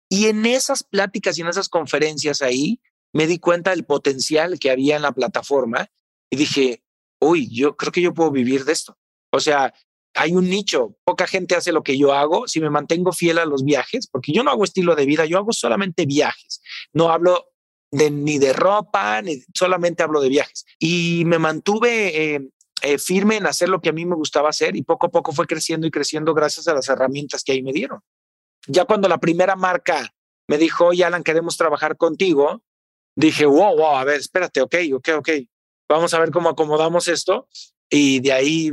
Y 0.10 0.28
en 0.28 0.46
esas 0.46 0.84
pláticas 0.84 1.38
y 1.38 1.42
en 1.42 1.48
esas 1.48 1.70
conferencias 1.70 2.42
ahí 2.42 2.80
me 3.14 3.28
di 3.28 3.38
cuenta 3.38 3.72
del 3.72 3.86
potencial 3.86 4.60
que 4.60 4.72
había 4.72 4.96
en 4.96 5.04
la 5.04 5.12
plataforma 5.12 5.88
y 6.32 6.36
dije, 6.36 6.84
uy, 7.20 7.48
yo 7.54 7.76
creo 7.78 7.92
que 7.92 8.02
yo 8.02 8.14
puedo 8.14 8.32
vivir 8.32 8.66
de 8.66 8.74
esto. 8.74 8.98
O 9.32 9.40
sea, 9.40 9.74
hay 10.16 10.36
un 10.36 10.50
nicho, 10.50 10.96
poca 11.04 11.28
gente 11.28 11.56
hace 11.56 11.72
lo 11.72 11.84
que 11.84 11.98
yo 11.98 12.14
hago, 12.14 12.48
si 12.48 12.60
me 12.60 12.70
mantengo 12.70 13.12
fiel 13.12 13.40
a 13.40 13.46
los 13.46 13.64
viajes, 13.64 14.08
porque 14.08 14.32
yo 14.32 14.44
no 14.44 14.52
hago 14.52 14.64
estilo 14.64 14.96
de 14.96 15.06
vida, 15.06 15.26
yo 15.26 15.38
hago 15.38 15.54
solamente 15.54 16.06
viajes, 16.06 16.62
no 16.94 17.10
hablo 17.10 17.48
de, 17.92 18.12
ni 18.12 18.38
de 18.38 18.54
ropa, 18.54 19.22
ni 19.22 19.44
solamente 19.54 20.04
hablo 20.04 20.22
de 20.22 20.30
viajes. 20.30 20.66
Y 20.80 21.24
me 21.26 21.40
mantuve 21.40 22.36
eh, 22.36 22.50
eh, 22.82 22.98
firme 22.98 23.38
en 23.38 23.48
hacer 23.48 23.70
lo 23.70 23.82
que 23.82 23.90
a 23.90 23.94
mí 23.94 24.06
me 24.06 24.16
gustaba 24.16 24.50
hacer 24.50 24.76
y 24.76 24.84
poco 24.84 25.08
a 25.08 25.10
poco 25.10 25.32
fue 25.32 25.48
creciendo 25.48 25.88
y 25.88 25.92
creciendo 25.92 26.34
gracias 26.34 26.68
a 26.68 26.74
las 26.74 26.90
herramientas 26.90 27.44
que 27.44 27.54
ahí 27.54 27.64
me 27.64 27.74
dieron. 27.74 28.02
Ya 28.68 28.86
cuando 28.86 29.08
la 29.08 29.20
primera 29.20 29.56
marca 29.56 30.14
me 30.48 30.58
dijo, 30.58 30.88
oye, 30.88 31.06
Alan, 31.06 31.24
queremos 31.24 31.58
trabajar 31.58 31.98
contigo, 31.98 32.62
dije, 33.16 33.46
wow, 33.46 33.78
wow, 33.78 33.96
a 33.96 34.04
ver, 34.04 34.20
espérate, 34.20 34.62
ok, 34.62 34.76
ok, 34.96 35.10
ok, 35.18 35.30
vamos 35.90 36.14
a 36.14 36.20
ver 36.20 36.32
cómo 36.32 36.50
acomodamos 36.50 37.08
esto. 37.08 37.48
Y 37.90 38.20
de 38.22 38.34
ahí 38.34 38.72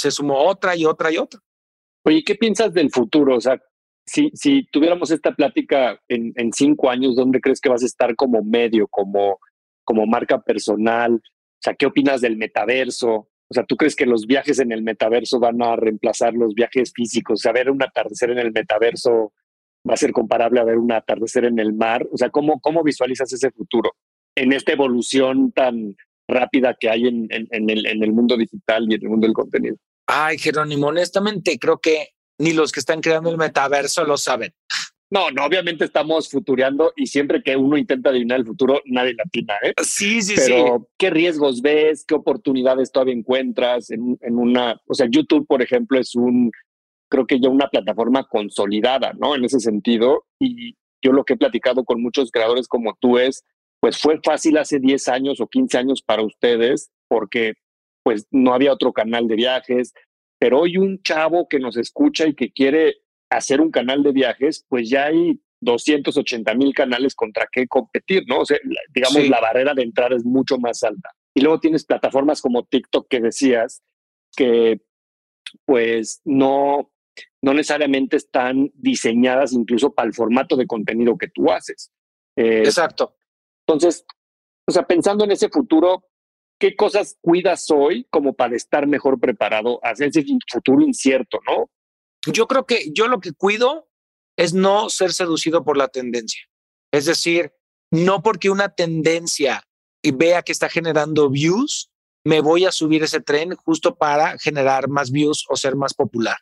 se 0.00 0.10
sumó 0.10 0.38
otra 0.44 0.76
y 0.76 0.84
otra 0.84 1.12
y 1.12 1.18
otra. 1.18 1.40
Oye, 2.04 2.22
¿qué 2.24 2.34
piensas 2.34 2.72
del 2.72 2.90
futuro? 2.90 3.36
O 3.36 3.40
sea, 3.40 3.60
si, 4.06 4.30
si 4.34 4.66
tuviéramos 4.70 5.10
esta 5.10 5.34
plática 5.34 6.00
en, 6.08 6.32
en 6.36 6.52
cinco 6.52 6.90
años, 6.90 7.16
¿dónde 7.16 7.40
crees 7.40 7.60
que 7.60 7.68
vas 7.68 7.82
a 7.82 7.86
estar 7.86 8.16
como 8.16 8.42
medio, 8.42 8.88
como, 8.88 9.38
como 9.84 10.06
marca 10.06 10.40
personal? 10.40 11.14
O 11.14 11.60
sea, 11.60 11.74
¿qué 11.74 11.86
opinas 11.86 12.20
del 12.20 12.36
metaverso? 12.36 13.28
O 13.50 13.54
sea, 13.54 13.64
¿tú 13.64 13.76
crees 13.76 13.96
que 13.96 14.06
los 14.06 14.26
viajes 14.26 14.58
en 14.58 14.72
el 14.72 14.82
metaverso 14.82 15.40
van 15.40 15.60
a 15.62 15.76
reemplazar 15.76 16.34
los 16.34 16.54
viajes 16.54 16.92
físicos? 16.94 17.40
O 17.40 17.42
sea, 17.42 17.52
ver 17.52 17.70
un 17.70 17.82
atardecer 17.82 18.30
en 18.30 18.38
el 18.38 18.52
metaverso 18.52 19.32
va 19.88 19.94
a 19.94 19.98
ser 19.98 20.12
comparable 20.12 20.60
a 20.60 20.64
ver 20.64 20.76
un 20.76 20.92
atardecer 20.92 21.44
en 21.46 21.58
el 21.58 21.72
mar. 21.72 22.06
O 22.12 22.16
sea, 22.16 22.30
¿cómo, 22.30 22.60
cómo 22.60 22.82
visualizas 22.82 23.32
ese 23.32 23.50
futuro 23.50 23.92
en 24.34 24.52
esta 24.52 24.72
evolución 24.72 25.52
tan 25.52 25.96
rápida 26.28 26.76
que 26.78 26.90
hay 26.90 27.08
en, 27.08 27.26
en, 27.30 27.70
el, 27.70 27.86
en 27.86 28.02
el 28.02 28.12
mundo 28.12 28.36
digital 28.36 28.86
y 28.88 28.94
en 28.94 29.02
el 29.02 29.08
mundo 29.08 29.26
del 29.26 29.34
contenido? 29.34 29.76
Ay, 30.10 30.38
Jerónimo, 30.38 30.86
honestamente 30.86 31.58
creo 31.58 31.78
que 31.78 32.08
ni 32.38 32.54
los 32.54 32.72
que 32.72 32.80
están 32.80 33.02
creando 33.02 33.28
el 33.28 33.36
metaverso 33.36 34.04
lo 34.04 34.16
saben. 34.16 34.54
No, 35.10 35.30
no, 35.30 35.44
obviamente 35.44 35.84
estamos 35.84 36.30
futureando 36.30 36.92
y 36.96 37.06
siempre 37.06 37.42
que 37.42 37.56
uno 37.56 37.76
intenta 37.76 38.08
adivinar 38.08 38.40
el 38.40 38.46
futuro, 38.46 38.80
nadie 38.86 39.14
latina, 39.14 39.54
¿eh? 39.62 39.74
Sí, 39.82 40.22
sí, 40.22 40.34
Pero, 40.36 40.88
¿qué 40.98 41.10
riesgos 41.10 41.60
ves? 41.60 42.04
¿Qué 42.06 42.14
oportunidades 42.14 42.90
todavía 42.90 43.14
encuentras 43.14 43.90
en, 43.90 44.18
en, 44.22 44.38
una, 44.38 44.80
o 44.86 44.94
sea, 44.94 45.06
YouTube, 45.10 45.46
por 45.46 45.62
ejemplo, 45.62 45.98
es 45.98 46.14
un, 46.14 46.50
creo 47.10 47.26
que 47.26 47.40
ya 47.40 47.48
una 47.48 47.68
plataforma 47.68 48.26
consolidada, 48.28 49.12
¿no? 49.18 49.34
En 49.34 49.44
ese 49.44 49.60
sentido. 49.60 50.24
Y 50.38 50.74
yo 51.02 51.12
lo 51.12 51.24
que 51.24 51.34
he 51.34 51.38
platicado 51.38 51.84
con 51.84 52.02
muchos 52.02 52.30
creadores 52.30 52.66
como 52.66 52.96
tú 52.98 53.18
es, 53.18 53.44
pues 53.80 53.98
fue 53.98 54.20
fácil 54.22 54.56
hace 54.58 54.78
10 54.78 55.08
años 55.08 55.40
o 55.40 55.46
15 55.46 55.78
años 55.78 56.02
para 56.02 56.22
ustedes 56.22 56.90
porque 57.08 57.54
pues 58.02 58.26
no 58.30 58.54
había 58.54 58.72
otro 58.72 58.92
canal 58.92 59.28
de 59.28 59.36
viajes, 59.36 59.92
pero 60.38 60.60
hoy 60.60 60.76
un 60.76 61.02
chavo 61.02 61.48
que 61.48 61.58
nos 61.58 61.76
escucha 61.76 62.26
y 62.26 62.34
que 62.34 62.50
quiere 62.52 62.96
hacer 63.30 63.60
un 63.60 63.70
canal 63.70 64.02
de 64.02 64.12
viajes, 64.12 64.64
pues 64.68 64.88
ya 64.88 65.06
hay 65.06 65.40
280 65.60 66.54
mil 66.54 66.72
canales 66.74 67.14
contra 67.14 67.48
qué 67.50 67.66
competir, 67.66 68.24
¿no? 68.26 68.40
O 68.40 68.44
sea, 68.44 68.58
digamos, 68.94 69.28
la 69.28 69.40
barrera 69.40 69.74
de 69.74 69.82
entrada 69.82 70.16
es 70.16 70.24
mucho 70.24 70.58
más 70.58 70.82
alta. 70.82 71.10
Y 71.34 71.40
luego 71.40 71.60
tienes 71.60 71.84
plataformas 71.84 72.40
como 72.40 72.64
TikTok 72.64 73.08
que 73.08 73.20
decías 73.20 73.82
que 74.36 74.80
pues 75.64 76.20
no, 76.24 76.92
no 77.42 77.54
necesariamente 77.54 78.16
están 78.16 78.70
diseñadas 78.74 79.52
incluso 79.52 79.92
para 79.92 80.08
el 80.08 80.14
formato 80.14 80.56
de 80.56 80.66
contenido 80.66 81.16
que 81.16 81.28
tú 81.28 81.50
haces. 81.50 81.90
Eh, 82.36 82.62
Exacto. 82.64 83.16
Entonces, 83.66 84.04
o 84.66 84.72
sea, 84.72 84.86
pensando 84.86 85.24
en 85.24 85.32
ese 85.32 85.48
futuro, 85.48 86.07
¿qué 86.58 86.76
cosas 86.76 87.16
cuidas 87.20 87.70
hoy 87.70 88.06
como 88.10 88.34
para 88.34 88.56
estar 88.56 88.86
mejor 88.86 89.20
preparado 89.20 89.80
hacia 89.82 90.06
ese 90.06 90.24
futuro 90.50 90.82
incierto, 90.82 91.38
no? 91.46 91.70
Yo 92.32 92.46
creo 92.46 92.66
que 92.66 92.90
yo 92.92 93.08
lo 93.08 93.20
que 93.20 93.32
cuido 93.32 93.88
es 94.36 94.54
no 94.54 94.90
ser 94.90 95.12
seducido 95.12 95.64
por 95.64 95.76
la 95.76 95.88
tendencia. 95.88 96.42
Es 96.92 97.06
decir, 97.06 97.52
no 97.90 98.22
porque 98.22 98.50
una 98.50 98.68
tendencia 98.68 99.62
y 100.02 100.12
vea 100.12 100.42
que 100.42 100.52
está 100.52 100.68
generando 100.68 101.30
views, 101.30 101.90
me 102.24 102.40
voy 102.40 102.64
a 102.64 102.72
subir 102.72 103.02
ese 103.02 103.20
tren 103.20 103.54
justo 103.56 103.96
para 103.96 104.38
generar 104.38 104.88
más 104.88 105.10
views 105.10 105.44
o 105.48 105.56
ser 105.56 105.76
más 105.76 105.94
popular. 105.94 106.36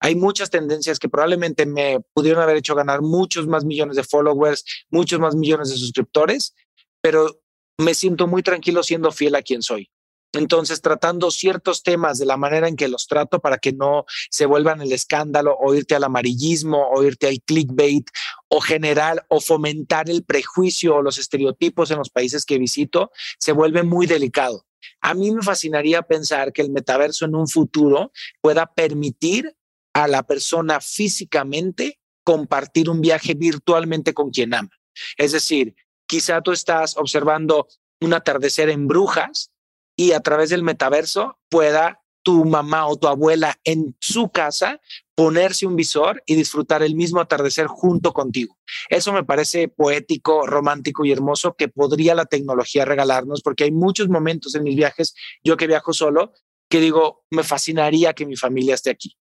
Hay 0.00 0.14
muchas 0.14 0.50
tendencias 0.50 0.98
que 0.98 1.08
probablemente 1.08 1.64
me 1.66 2.00
pudieron 2.12 2.42
haber 2.42 2.56
hecho 2.56 2.74
ganar 2.74 3.00
muchos 3.02 3.46
más 3.46 3.64
millones 3.64 3.96
de 3.96 4.04
followers, 4.04 4.64
muchos 4.90 5.18
más 5.18 5.34
millones 5.34 5.70
de 5.70 5.76
suscriptores, 5.76 6.54
pero 7.00 7.39
me 7.80 7.94
siento 7.94 8.26
muy 8.26 8.42
tranquilo 8.42 8.82
siendo 8.82 9.10
fiel 9.12 9.34
a 9.34 9.42
quien 9.42 9.62
soy. 9.62 9.90
Entonces, 10.32 10.80
tratando 10.80 11.30
ciertos 11.32 11.82
temas 11.82 12.18
de 12.18 12.26
la 12.26 12.36
manera 12.36 12.68
en 12.68 12.76
que 12.76 12.86
los 12.86 13.08
trato 13.08 13.40
para 13.40 13.58
que 13.58 13.72
no 13.72 14.04
se 14.30 14.46
vuelvan 14.46 14.80
el 14.80 14.92
escándalo 14.92 15.56
o 15.58 15.74
irte 15.74 15.96
al 15.96 16.04
amarillismo 16.04 16.88
o 16.88 17.02
irte 17.02 17.26
al 17.26 17.40
clickbait 17.42 18.08
o 18.48 18.60
generar 18.60 19.26
o 19.28 19.40
fomentar 19.40 20.08
el 20.08 20.22
prejuicio 20.22 20.96
o 20.96 21.02
los 21.02 21.18
estereotipos 21.18 21.90
en 21.90 21.98
los 21.98 22.10
países 22.10 22.44
que 22.44 22.58
visito, 22.58 23.10
se 23.40 23.52
vuelve 23.52 23.82
muy 23.82 24.06
delicado. 24.06 24.66
A 25.00 25.14
mí 25.14 25.32
me 25.32 25.42
fascinaría 25.42 26.02
pensar 26.02 26.52
que 26.52 26.62
el 26.62 26.70
metaverso 26.70 27.24
en 27.24 27.34
un 27.34 27.48
futuro 27.48 28.12
pueda 28.40 28.72
permitir 28.72 29.52
a 29.92 30.06
la 30.06 30.22
persona 30.22 30.80
físicamente 30.80 31.98
compartir 32.22 32.88
un 32.88 33.00
viaje 33.00 33.34
virtualmente 33.34 34.14
con 34.14 34.30
quien 34.30 34.54
ama. 34.54 34.70
Es 35.16 35.32
decir, 35.32 35.74
quizá 36.10 36.40
tú 36.42 36.50
estás 36.50 36.96
observando 36.96 37.68
un 38.00 38.14
atardecer 38.14 38.68
en 38.68 38.88
Brujas 38.88 39.52
y 39.96 40.10
a 40.10 40.18
través 40.18 40.50
del 40.50 40.64
metaverso 40.64 41.38
pueda 41.48 42.02
tu 42.24 42.44
mamá 42.44 42.88
o 42.88 42.96
tu 42.96 43.06
abuela 43.06 43.60
en 43.62 43.96
su 44.00 44.28
casa 44.28 44.80
ponerse 45.14 45.68
un 45.68 45.76
visor 45.76 46.20
y 46.26 46.34
disfrutar 46.34 46.82
el 46.82 46.96
mismo 46.96 47.20
atardecer 47.20 47.68
junto 47.68 48.12
contigo. 48.12 48.58
Eso 48.88 49.12
me 49.12 49.22
parece 49.22 49.68
poético, 49.68 50.48
romántico 50.48 51.04
y 51.04 51.12
hermoso 51.12 51.54
que 51.54 51.68
podría 51.68 52.16
la 52.16 52.26
tecnología 52.26 52.84
regalarnos 52.84 53.40
porque 53.40 53.62
hay 53.62 53.70
muchos 53.70 54.08
momentos 54.08 54.56
en 54.56 54.64
mis 54.64 54.74
viajes, 54.74 55.14
yo 55.44 55.56
que 55.56 55.68
viajo 55.68 55.92
solo, 55.92 56.32
que 56.68 56.80
digo, 56.80 57.24
me 57.30 57.44
fascinaría 57.44 58.14
que 58.14 58.26
mi 58.26 58.34
familia 58.34 58.74
esté 58.74 58.90
aquí. 58.90 59.16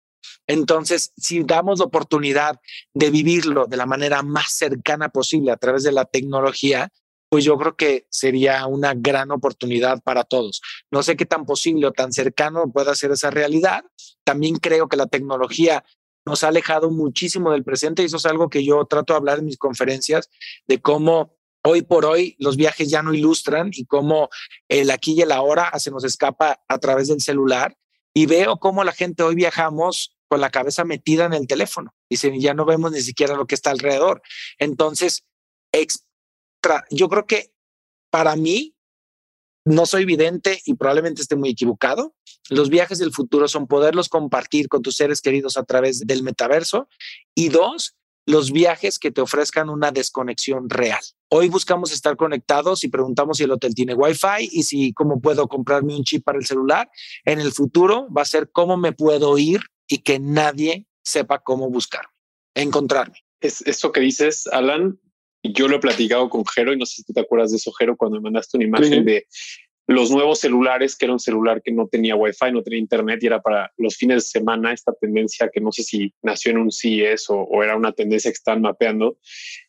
Entonces, 0.46 1.12
si 1.16 1.42
damos 1.42 1.78
la 1.78 1.86
oportunidad 1.86 2.60
de 2.94 3.10
vivirlo 3.10 3.66
de 3.66 3.76
la 3.76 3.86
manera 3.86 4.22
más 4.22 4.52
cercana 4.52 5.08
posible 5.08 5.52
a 5.52 5.56
través 5.56 5.82
de 5.82 5.92
la 5.92 6.04
tecnología, 6.04 6.90
pues 7.28 7.44
yo 7.44 7.56
creo 7.58 7.76
que 7.76 8.06
sería 8.10 8.66
una 8.66 8.94
gran 8.94 9.30
oportunidad 9.30 10.02
para 10.02 10.24
todos. 10.24 10.62
No 10.90 11.02
sé 11.02 11.16
qué 11.16 11.26
tan 11.26 11.44
posible 11.44 11.86
o 11.86 11.92
tan 11.92 12.12
cercano 12.12 12.70
pueda 12.72 12.94
ser 12.94 13.10
esa 13.10 13.30
realidad. 13.30 13.84
También 14.24 14.56
creo 14.56 14.88
que 14.88 14.96
la 14.96 15.06
tecnología 15.06 15.84
nos 16.24 16.44
ha 16.44 16.48
alejado 16.48 16.90
muchísimo 16.90 17.52
del 17.52 17.64
presente 17.64 18.02
y 18.02 18.06
eso 18.06 18.16
es 18.16 18.26
algo 18.26 18.50
que 18.50 18.64
yo 18.64 18.84
trato 18.84 19.12
de 19.12 19.18
hablar 19.18 19.38
en 19.38 19.44
mis 19.44 19.58
conferencias 19.58 20.28
de 20.66 20.80
cómo 20.80 21.36
hoy 21.62 21.82
por 21.82 22.04
hoy 22.04 22.36
los 22.38 22.56
viajes 22.56 22.90
ya 22.90 23.02
no 23.02 23.12
ilustran 23.12 23.70
y 23.72 23.86
cómo 23.86 24.28
el 24.68 24.90
aquí 24.90 25.14
y 25.14 25.22
el 25.22 25.32
ahora 25.32 25.70
se 25.78 25.90
nos 25.90 26.04
escapa 26.04 26.60
a 26.68 26.78
través 26.78 27.08
del 27.08 27.20
celular 27.20 27.76
y 28.14 28.26
veo 28.26 28.56
cómo 28.58 28.82
la 28.82 28.92
gente 28.92 29.22
hoy 29.22 29.34
viajamos 29.34 30.15
con 30.28 30.40
la 30.40 30.50
cabeza 30.50 30.84
metida 30.84 31.26
en 31.26 31.34
el 31.34 31.46
teléfono. 31.46 31.94
Dicen, 32.10 32.40
ya 32.40 32.54
no 32.54 32.64
vemos 32.64 32.92
ni 32.92 33.00
siquiera 33.00 33.36
lo 33.36 33.46
que 33.46 33.54
está 33.54 33.70
alrededor. 33.70 34.22
Entonces, 34.58 35.24
yo 36.90 37.08
creo 37.08 37.26
que 37.26 37.52
para 38.10 38.36
mí, 38.36 38.76
no 39.66 39.84
soy 39.84 40.04
vidente 40.04 40.60
y 40.64 40.74
probablemente 40.74 41.22
esté 41.22 41.34
muy 41.34 41.50
equivocado. 41.50 42.14
Los 42.48 42.70
viajes 42.70 42.98
del 42.98 43.12
futuro 43.12 43.48
son 43.48 43.66
poderlos 43.66 44.08
compartir 44.08 44.68
con 44.68 44.80
tus 44.80 44.96
seres 44.96 45.20
queridos 45.20 45.56
a 45.56 45.64
través 45.64 46.06
del 46.06 46.22
metaverso. 46.22 46.88
Y 47.34 47.48
dos, 47.48 47.96
los 48.26 48.52
viajes 48.52 49.00
que 49.00 49.10
te 49.10 49.20
ofrezcan 49.20 49.68
una 49.68 49.90
desconexión 49.90 50.70
real. 50.70 51.00
Hoy 51.30 51.48
buscamos 51.48 51.92
estar 51.92 52.16
conectados 52.16 52.84
y 52.84 52.88
preguntamos 52.88 53.38
si 53.38 53.44
el 53.44 53.50
hotel 53.50 53.74
tiene 53.74 53.94
Wi-Fi 53.94 54.50
y 54.52 54.62
si 54.62 54.92
cómo 54.92 55.20
puedo 55.20 55.48
comprarme 55.48 55.96
un 55.96 56.04
chip 56.04 56.22
para 56.22 56.38
el 56.38 56.46
celular. 56.46 56.88
En 57.24 57.40
el 57.40 57.50
futuro 57.50 58.06
va 58.16 58.22
a 58.22 58.26
ser 58.26 58.50
cómo 58.52 58.76
me 58.76 58.92
puedo 58.92 59.36
ir 59.36 59.60
y 59.88 59.98
que 59.98 60.18
nadie 60.18 60.86
sepa 61.04 61.38
cómo 61.38 61.70
buscarme, 61.70 62.12
encontrarme. 62.54 63.18
Es 63.40 63.62
eso 63.62 63.92
que 63.92 64.00
dices, 64.00 64.46
Alan, 64.48 64.98
yo 65.42 65.68
lo 65.68 65.76
he 65.76 65.80
platicado 65.80 66.28
con 66.28 66.44
Jero 66.46 66.72
y 66.72 66.78
no 66.78 66.86
sé 66.86 67.02
si 67.02 67.12
te 67.12 67.20
acuerdas 67.20 67.50
de 67.50 67.58
eso, 67.58 67.72
Jero, 67.72 67.96
cuando 67.96 68.18
me 68.18 68.24
mandaste 68.24 68.56
una 68.56 68.66
imagen 68.66 69.04
de 69.04 69.26
los 69.86 70.10
nuevos 70.10 70.40
celulares, 70.40 70.96
que 70.96 71.04
era 71.06 71.12
un 71.12 71.20
celular 71.20 71.62
que 71.62 71.70
no 71.70 71.86
tenía 71.86 72.16
wifi, 72.16 72.50
no 72.50 72.62
tenía 72.62 72.80
internet 72.80 73.22
y 73.22 73.26
era 73.26 73.40
para 73.40 73.72
los 73.76 73.96
fines 73.96 74.16
de 74.16 74.40
semana, 74.40 74.72
esta 74.72 74.92
tendencia 74.92 75.48
que 75.52 75.60
no 75.60 75.70
sé 75.70 75.84
si 75.84 76.12
nació 76.22 76.50
en 76.50 76.58
un 76.58 76.72
CES 76.72 77.30
o, 77.30 77.38
o 77.42 77.62
era 77.62 77.76
una 77.76 77.92
tendencia 77.92 78.30
que 78.30 78.36
están 78.36 78.62
mapeando. 78.62 79.18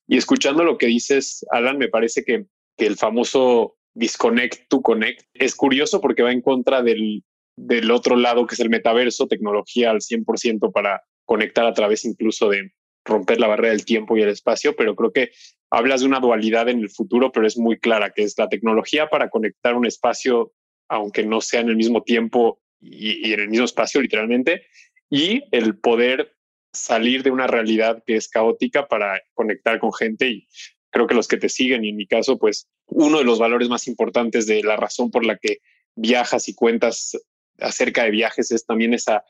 Y 0.08 0.18
escuchando 0.18 0.64
lo 0.64 0.80
que 0.80 0.88
dices, 0.88 1.46
Alan, 1.52 1.78
me 1.78 1.90
parece 1.90 2.24
que, 2.24 2.46
que 2.76 2.88
el 2.88 2.98
famoso 2.98 3.78
disconnect 3.94 4.68
to 4.70 4.82
connect 4.82 5.24
es 5.34 5.56
curioso 5.56 6.02
porque 6.02 6.24
va 6.24 6.32
en 6.32 6.42
contra 6.42 6.82
del, 6.82 7.24
del 7.58 7.92
otro 7.92 8.16
lado, 8.16 8.46
que 8.46 8.56
es 8.56 8.62
el 8.62 8.70
metaverso, 8.70 9.28
tecnología 9.28 9.90
al 9.90 9.98
100% 9.98 10.72
para 10.72 11.02
conectar 11.26 11.66
a 11.66 11.74
través 11.74 12.06
incluso 12.06 12.50
de 12.50 12.72
romper 13.04 13.40
la 13.40 13.48
barrera 13.48 13.72
del 13.72 13.86
tiempo 13.86 14.16
y 14.16 14.22
el 14.22 14.30
espacio, 14.30 14.76
pero 14.76 14.96
creo 14.96 15.12
que 15.12 15.32
hablas 15.70 16.02
de 16.02 16.08
una 16.08 16.20
dualidad 16.20 16.70
en 16.70 16.80
el 16.80 16.90
futuro, 16.90 17.32
pero 17.32 17.48
es 17.48 17.58
muy 17.58 17.80
clara, 17.80 18.12
que 18.12 18.24
es 18.24 18.38
la 18.38 18.48
tecnología 18.48 19.10
para 19.10 19.30
conectar 19.30 19.76
un 19.76 19.86
espacio, 19.86 20.54
aunque 20.88 21.26
no 21.26 21.42
sea 21.42 21.62
en 21.62 21.70
el 21.70 21.76
mismo 21.76 22.04
tiempo 22.04 22.62
y, 22.80 23.34
en 23.34 23.40
el 23.40 23.50
mismo 23.50 23.66
espacio 23.66 24.02
literalmente, 24.02 24.68
y 25.10 25.44
el 25.52 25.78
poder 25.80 26.36
salir 26.74 27.24
de 27.24 27.32
una 27.32 27.48
realidad 27.48 28.04
que 28.06 28.18
es 28.18 28.28
caótica 28.28 28.88
para 28.88 29.22
conectar 29.34 29.80
con 29.80 29.94
gente 29.94 30.30
y 30.30 30.48
creo 30.92 31.08
que 31.08 31.16
los 31.16 31.28
que 31.28 31.38
te 31.38 31.50
siguen 31.50 31.84
y 31.84 31.90
en 31.90 31.96
mi 31.96 32.06
caso 32.06 32.38
pues 32.38 32.70
uno 32.86 33.18
de 33.18 33.24
los 33.24 33.40
valores 33.40 33.68
más 33.68 33.88
importantes 33.88 34.46
de 34.46 34.62
la 34.64 34.76
razón 34.76 35.10
por 35.10 35.26
la 35.26 35.38
que 35.38 35.58
viajas 35.96 36.48
y 36.50 36.54
cuentas 36.54 37.18
acerca 37.60 38.04
de 38.04 38.12
viajes 38.12 38.52
es 38.52 38.66
también 38.66 38.94
esa 38.94 39.24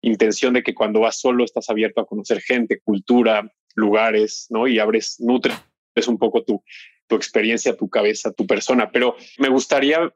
intención 0.00 0.54
de 0.54 0.62
que 0.62 0.74
cuando 0.74 1.00
vas 1.00 1.18
solo 1.18 1.44
estás 1.44 1.70
abierto 1.70 2.00
a 2.00 2.06
conocer 2.06 2.40
gente, 2.40 2.80
cultura, 2.80 3.50
lugares, 3.74 4.46
¿no? 4.50 4.66
Y 4.66 4.78
abres, 4.78 5.16
nutres 5.18 5.58
un 6.06 6.18
poco 6.18 6.44
tu, 6.44 6.62
tu 7.06 7.16
experiencia, 7.16 7.76
tu 7.76 7.88
cabeza, 7.88 8.32
tu 8.32 8.46
persona. 8.46 8.90
Pero 8.90 9.16
me 9.38 9.48
gustaría 9.48 10.12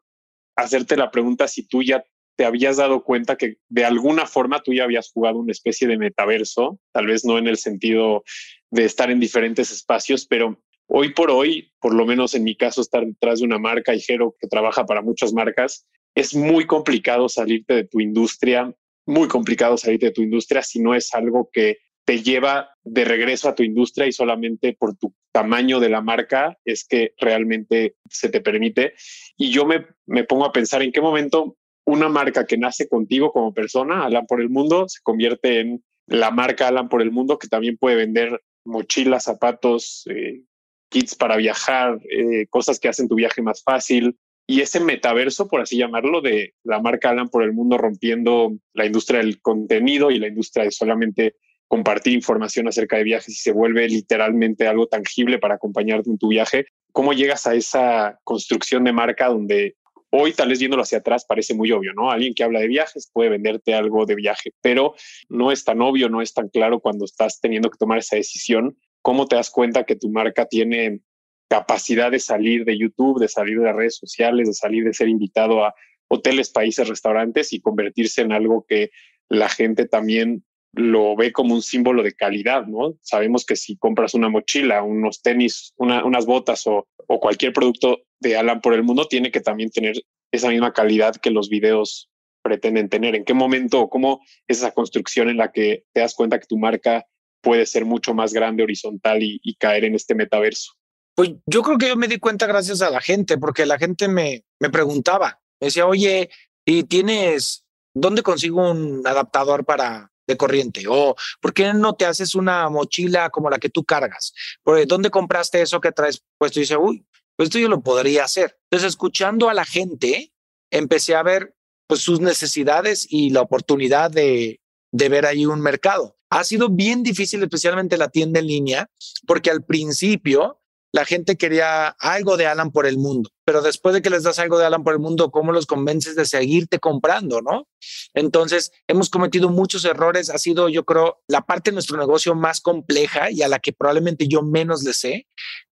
hacerte 0.57 0.96
la 0.96 1.11
pregunta 1.11 1.48
si 1.48 1.66
tú 1.66 1.83
ya 1.83 2.04
te 2.37 2.44
habías 2.44 2.76
dado 2.76 3.02
cuenta 3.02 3.37
que 3.37 3.57
de 3.68 3.85
alguna 3.85 4.26
forma 4.26 4.62
tú 4.62 4.72
ya 4.72 4.85
habías 4.85 5.11
jugado 5.11 5.38
una 5.38 5.52
especie 5.52 5.88
de 5.88 5.98
metaverso, 5.98 6.78
tal 6.92 7.07
vez 7.07 7.24
no 7.24 7.37
en 7.38 7.48
el 7.48 7.57
sentido 7.57 8.22
de 8.70 8.85
estar 8.85 9.11
en 9.11 9.18
diferentes 9.18 9.72
espacios, 9.72 10.26
pero 10.26 10.62
hoy 10.87 11.12
por 11.12 11.31
hoy, 11.31 11.72
por 11.81 11.94
lo 11.94 12.07
menos 12.07 12.35
en 12.35 12.44
mi 12.44 12.57
caso, 12.57 12.81
estar 12.81 13.04
detrás 13.04 13.40
de 13.40 13.44
una 13.44 13.59
marca, 13.59 13.92
Jero, 13.98 14.37
que 14.38 14.46
trabaja 14.46 14.87
para 14.87 15.02
muchas 15.02 15.33
marcas, 15.33 15.87
es 16.18 16.35
muy 16.35 16.66
complicado 16.66 17.28
salirte 17.28 17.74
de 17.74 17.85
tu 17.85 18.00
industria, 18.00 18.74
muy 19.07 19.28
complicado 19.28 19.76
salirte 19.76 20.07
de 20.07 20.12
tu 20.12 20.22
industria 20.22 20.62
si 20.62 20.81
no 20.81 20.94
es 20.94 21.14
algo 21.14 21.48
que 21.52 21.78
te 22.04 22.22
lleva 22.22 22.70
de 22.83 23.04
regreso 23.04 23.48
a 23.48 23.54
tu 23.54 23.62
industria 23.62 24.07
y 24.09 24.12
solamente 24.12 24.74
por 24.76 24.96
tu 24.96 25.14
tamaño 25.31 25.78
de 25.78 25.90
la 25.90 26.00
marca 26.00 26.59
es 26.64 26.85
que 26.85 27.12
realmente 27.18 27.94
se 28.11 28.31
te 28.31 28.40
permite. 28.40 28.94
Y 29.37 29.50
yo 29.50 29.64
me, 29.64 29.87
me 30.07 30.24
pongo 30.24 30.44
a 30.44 30.52
pensar 30.52 30.83
en 30.83 30.90
qué 30.90 31.00
momento 31.00 31.57
una 31.85 32.09
marca 32.09 32.46
que 32.46 32.59
nace 32.59 32.88
contigo 32.88 33.31
como 33.31 33.54
persona, 33.54 34.04
Alan 34.04 34.26
por 34.26 34.40
el 34.40 34.48
Mundo, 34.48 34.88
se 34.88 35.00
convierte 35.02 35.61
en 35.61 35.85
la 36.07 36.33
marca 36.33 36.66
Alan 36.66 36.88
por 36.88 37.00
el 37.00 37.12
Mundo, 37.12 37.38
que 37.38 37.46
también 37.46 37.76
puede 37.76 37.94
vender 37.94 38.42
mochilas, 38.64 39.24
zapatos, 39.24 40.04
eh, 40.11 40.42
kits 40.90 41.14
para 41.14 41.37
viajar, 41.37 42.00
eh, 42.11 42.46
cosas 42.48 42.81
que 42.81 42.88
hacen 42.88 43.07
tu 43.07 43.14
viaje 43.14 43.40
más 43.40 43.62
fácil, 43.62 44.16
y 44.51 44.63
ese 44.63 44.81
metaverso, 44.81 45.47
por 45.47 45.61
así 45.61 45.77
llamarlo, 45.77 46.23
de 46.23 46.55
la 46.65 46.81
marca 46.81 47.11
Alan 47.11 47.29
por 47.29 47.43
el 47.43 47.53
mundo 47.53 47.77
rompiendo 47.77 48.57
la 48.73 48.87
industria 48.87 49.21
del 49.21 49.43
contenido 49.43 50.11
y 50.11 50.19
la 50.19 50.29
industria 50.29 50.65
de 50.65 50.71
solamente 50.71 51.37
compartir 51.69 52.15
información 52.15 52.67
acerca 52.67 52.97
de 52.97 53.05
viajes 53.05 53.29
y 53.29 53.37
se 53.37 53.53
vuelve 53.53 53.87
literalmente 53.87 54.67
algo 54.67 54.87
tangible 54.87 55.38
para 55.38 55.57
acompañarte 55.57 56.09
en 56.09 56.17
tu 56.17 56.29
viaje. 56.29 56.65
¿Cómo 56.92 57.13
llegas 57.13 57.46
a 57.46 57.55
esa 57.55 58.19
construcción 58.25 58.85
de 58.85 58.94
marca 58.94 59.29
donde 59.29 59.77
hoy 60.09 60.33
tal 60.33 60.49
vez 60.49 60.59
viéndolo 60.59 60.83
hacia 60.83 60.99
atrás 60.99 61.27
parece 61.29 61.53
muy 61.53 61.71
obvio, 61.71 61.92
¿no? 61.92 62.11
Alguien 62.11 62.33
que 62.33 62.42
habla 62.42 62.61
de 62.61 62.69
viajes 62.69 63.11
puede 63.13 63.29
venderte 63.29 63.75
algo 63.75 64.07
de 64.07 64.15
viaje, 64.15 64.53
pero 64.63 64.94
no 65.29 65.53
es 65.53 65.63
tan 65.63 65.83
obvio, 65.83 66.09
no 66.09 66.23
es 66.23 66.33
tan 66.33 66.49
claro 66.49 66.81
cuando 66.81 67.05
estás 67.05 67.38
teniendo 67.38 67.69
que 67.69 67.77
tomar 67.77 67.99
esa 67.99 68.17
decisión 68.17 68.79
cómo 69.03 69.27
te 69.27 69.37
das 69.37 69.51
cuenta 69.51 69.85
que 69.85 69.96
tu 69.96 70.11
marca 70.11 70.46
tiene 70.46 71.01
capacidad 71.49 72.11
de 72.11 72.21
salir 72.21 72.65
de 72.65 72.79
YouTube, 72.79 73.21
de 73.21 73.29
salir 73.29 73.59
de 73.61 73.73
redes 73.73 73.96
sociales, 73.96 74.49
de 74.49 74.55
salir 74.55 74.85
de 74.85 74.94
ser 74.94 75.09
invitado 75.09 75.65
a 75.65 75.75
hoteles, 76.09 76.51
países, 76.51 76.88
restaurantes 76.88 77.53
y 77.53 77.61
convertirse 77.61 78.23
en 78.23 78.33
algo 78.33 78.65
que 78.67 78.90
la 79.29 79.49
gente 79.49 79.87
también 79.87 80.44
lo 80.73 81.17
ve 81.17 81.33
como 81.33 81.55
un 81.55 81.63
símbolo 81.63 82.03
de 82.03 82.15
calidad, 82.15 82.67
¿no? 82.67 82.94
Sabemos 83.01 83.44
que 83.44 83.57
si 83.57 83.77
compras 83.77 84.15
una 84.15 84.29
mochila, 84.29 84.83
unos 84.83 85.23
tenis, 85.23 85.73
unas 85.77 86.27
botas 86.27 86.67
o, 86.67 86.87
cualquier 87.07 87.55
producto 87.55 88.03
de 88.21 88.37
Alan 88.37 88.61
por 88.61 88.75
el 88.75 88.83
mundo, 88.83 89.07
tiene 89.07 89.31
que 89.31 89.40
también 89.40 89.71
tener 89.71 89.96
esa 90.31 90.51
misma 90.51 90.75
calidad 90.75 91.17
que 91.17 91.31
los 91.31 91.49
videos 91.49 92.11
pretenden 92.42 92.90
tener. 92.90 93.15
¿En 93.15 93.25
qué 93.25 93.33
momento 93.33 93.81
o 93.81 93.88
cómo 93.88 94.21
es 94.46 94.59
esa 94.59 94.73
construcción 94.73 95.31
en 95.31 95.38
la 95.38 95.51
que 95.51 95.85
te 95.94 96.01
das 96.01 96.15
cuenta 96.15 96.38
que 96.38 96.46
tu 96.46 96.59
marca 96.59 97.07
puede 97.40 97.65
ser 97.65 97.87
mucho 97.87 98.13
más 98.13 98.35
grande, 98.35 98.63
horizontal 98.63 99.21
y 99.23 99.55
caer 99.55 99.85
en 99.85 99.94
este 99.94 100.15
metaverso? 100.15 100.77
Pues 101.19 101.33
yo 101.46 101.62
creo 101.62 101.79
que 101.79 101.88
yo 101.88 101.96
me 101.96 102.06
di 102.06 102.21
cuenta 102.21 102.46
gracias 102.46 102.81
a 102.81 102.90
la 102.90 103.00
gente, 103.00 103.38
porque 103.38 103.66
la 103.66 103.77
gente 103.77 104.06
me, 104.06 104.44
me 104.60 104.71
preguntaba, 104.71 105.40
me 105.60 105.66
decía, 105.66 105.85
oye, 105.85 106.31
¿y 106.64 106.85
tienes, 106.85 107.64
dónde 107.92 108.23
consigo 108.23 108.71
un 108.71 109.02
adaptador 109.04 109.64
para 109.64 110.12
de 110.29 110.37
corriente? 110.37 110.85
O 110.88 111.16
¿por 111.40 111.52
qué 111.52 111.75
no 111.75 111.94
te 111.94 112.06
haces 112.06 112.37
una 112.37 112.69
mochila 112.69 113.31
como 113.31 113.50
la 113.50 113.58
que 113.58 113.69
tú 113.69 113.83
cargas? 113.83 114.33
¿Por 114.62 114.87
¿Dónde 114.87 115.10
compraste 115.10 115.60
eso 115.60 115.81
que 115.81 115.90
traes 115.90 116.23
puesto? 116.38 116.60
Y 116.60 116.62
dice, 116.62 116.77
uy, 116.77 117.04
pues 117.35 117.48
esto 117.48 117.58
yo 117.58 117.69
lo 117.69 117.81
podría 117.81 118.23
hacer. 118.23 118.56
Entonces, 118.71 118.90
escuchando 118.90 119.50
a 119.50 119.54
la 119.54 119.64
gente, 119.64 120.33
empecé 120.71 121.16
a 121.16 121.25
ver 121.25 121.52
pues 121.88 122.00
sus 122.00 122.21
necesidades 122.21 123.08
y 123.10 123.31
la 123.31 123.40
oportunidad 123.40 124.12
de, 124.12 124.60
de 124.92 125.08
ver 125.08 125.27
ahí 125.27 125.46
un 125.46 125.62
mercado. 125.62 126.16
Ha 126.31 126.44
sido 126.44 126.69
bien 126.69 127.02
difícil, 127.02 127.42
especialmente 127.42 127.96
la 127.96 128.08
tienda 128.08 128.38
en 128.38 128.46
línea, 128.46 128.90
porque 129.27 129.50
al 129.50 129.64
principio 129.64 130.60
la 130.93 131.05
gente 131.05 131.37
quería 131.37 131.89
algo 131.89 132.37
de 132.37 132.47
Alan 132.47 132.71
por 132.71 132.87
el 132.87 132.97
mundo, 132.97 133.31
pero 133.45 133.63
después 133.63 133.95
de 133.95 134.03
que 134.03 134.11
les 134.11 134.23
das 134.23 134.39
algo 134.39 134.59
de 134.59 134.65
Alan 134.65 134.85
por 134.85 134.95
el 134.95 134.99
mundo, 134.99 135.31
¿cómo 135.31 135.53
los 135.53 135.67
convences 135.67 136.17
de 136.17 136.25
seguirte 136.25 136.79
comprando, 136.79 137.43
no? 137.43 137.69
Entonces, 138.15 138.73
hemos 138.87 139.11
cometido 139.11 139.51
muchos 139.51 139.85
errores, 139.85 140.31
ha 140.31 140.39
sido, 140.39 140.69
yo 140.69 140.85
creo, 140.85 141.21
la 141.29 141.43
parte 141.43 141.71
de 141.71 141.75
nuestro 141.75 141.99
negocio 141.99 142.35
más 142.35 142.61
compleja 142.61 143.31
y 143.31 143.43
a 143.43 143.49
la 143.49 143.59
que 143.59 143.73
probablemente 143.73 144.29
yo 144.29 144.43
menos 144.43 144.83
le 144.83 144.95
sé, 144.95 145.27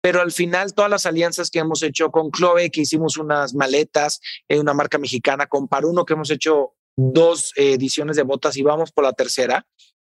pero 0.02 0.22
al 0.22 0.32
final 0.32 0.74
todas 0.74 0.90
las 0.90 1.06
alianzas 1.06 1.50
que 1.52 1.60
hemos 1.60 1.84
hecho 1.84 2.10
con 2.10 2.32
Chloe, 2.32 2.72
que 2.72 2.82
hicimos 2.82 3.18
unas 3.18 3.54
maletas, 3.54 4.20
en 4.48 4.60
una 4.60 4.74
marca 4.74 4.98
mexicana, 4.98 5.48
con 5.48 5.68
Paruno, 5.68 6.06
que 6.06 6.14
hemos 6.14 6.32
hecho 6.32 6.74
dos 6.98 7.54
ediciones 7.56 8.16
de 8.16 8.24
botas 8.24 8.58
y 8.58 8.64
vamos 8.64 8.92
por 8.92 9.04
la 9.04 9.14
tercera, 9.14 9.66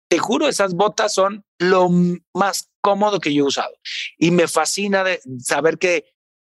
te 0.10 0.18
juro, 0.18 0.50
esas 0.50 0.74
botas 0.74 1.14
son 1.14 1.46
lo 1.60 1.90
más 2.34 2.70
cómodo 2.82 3.20
que 3.20 3.34
yo 3.34 3.44
he 3.44 3.48
usado. 3.48 3.74
Y 4.18 4.32
me 4.32 4.48
fascina 4.48 5.04
de 5.04 5.22
saber 5.40 5.78
que 5.78 6.06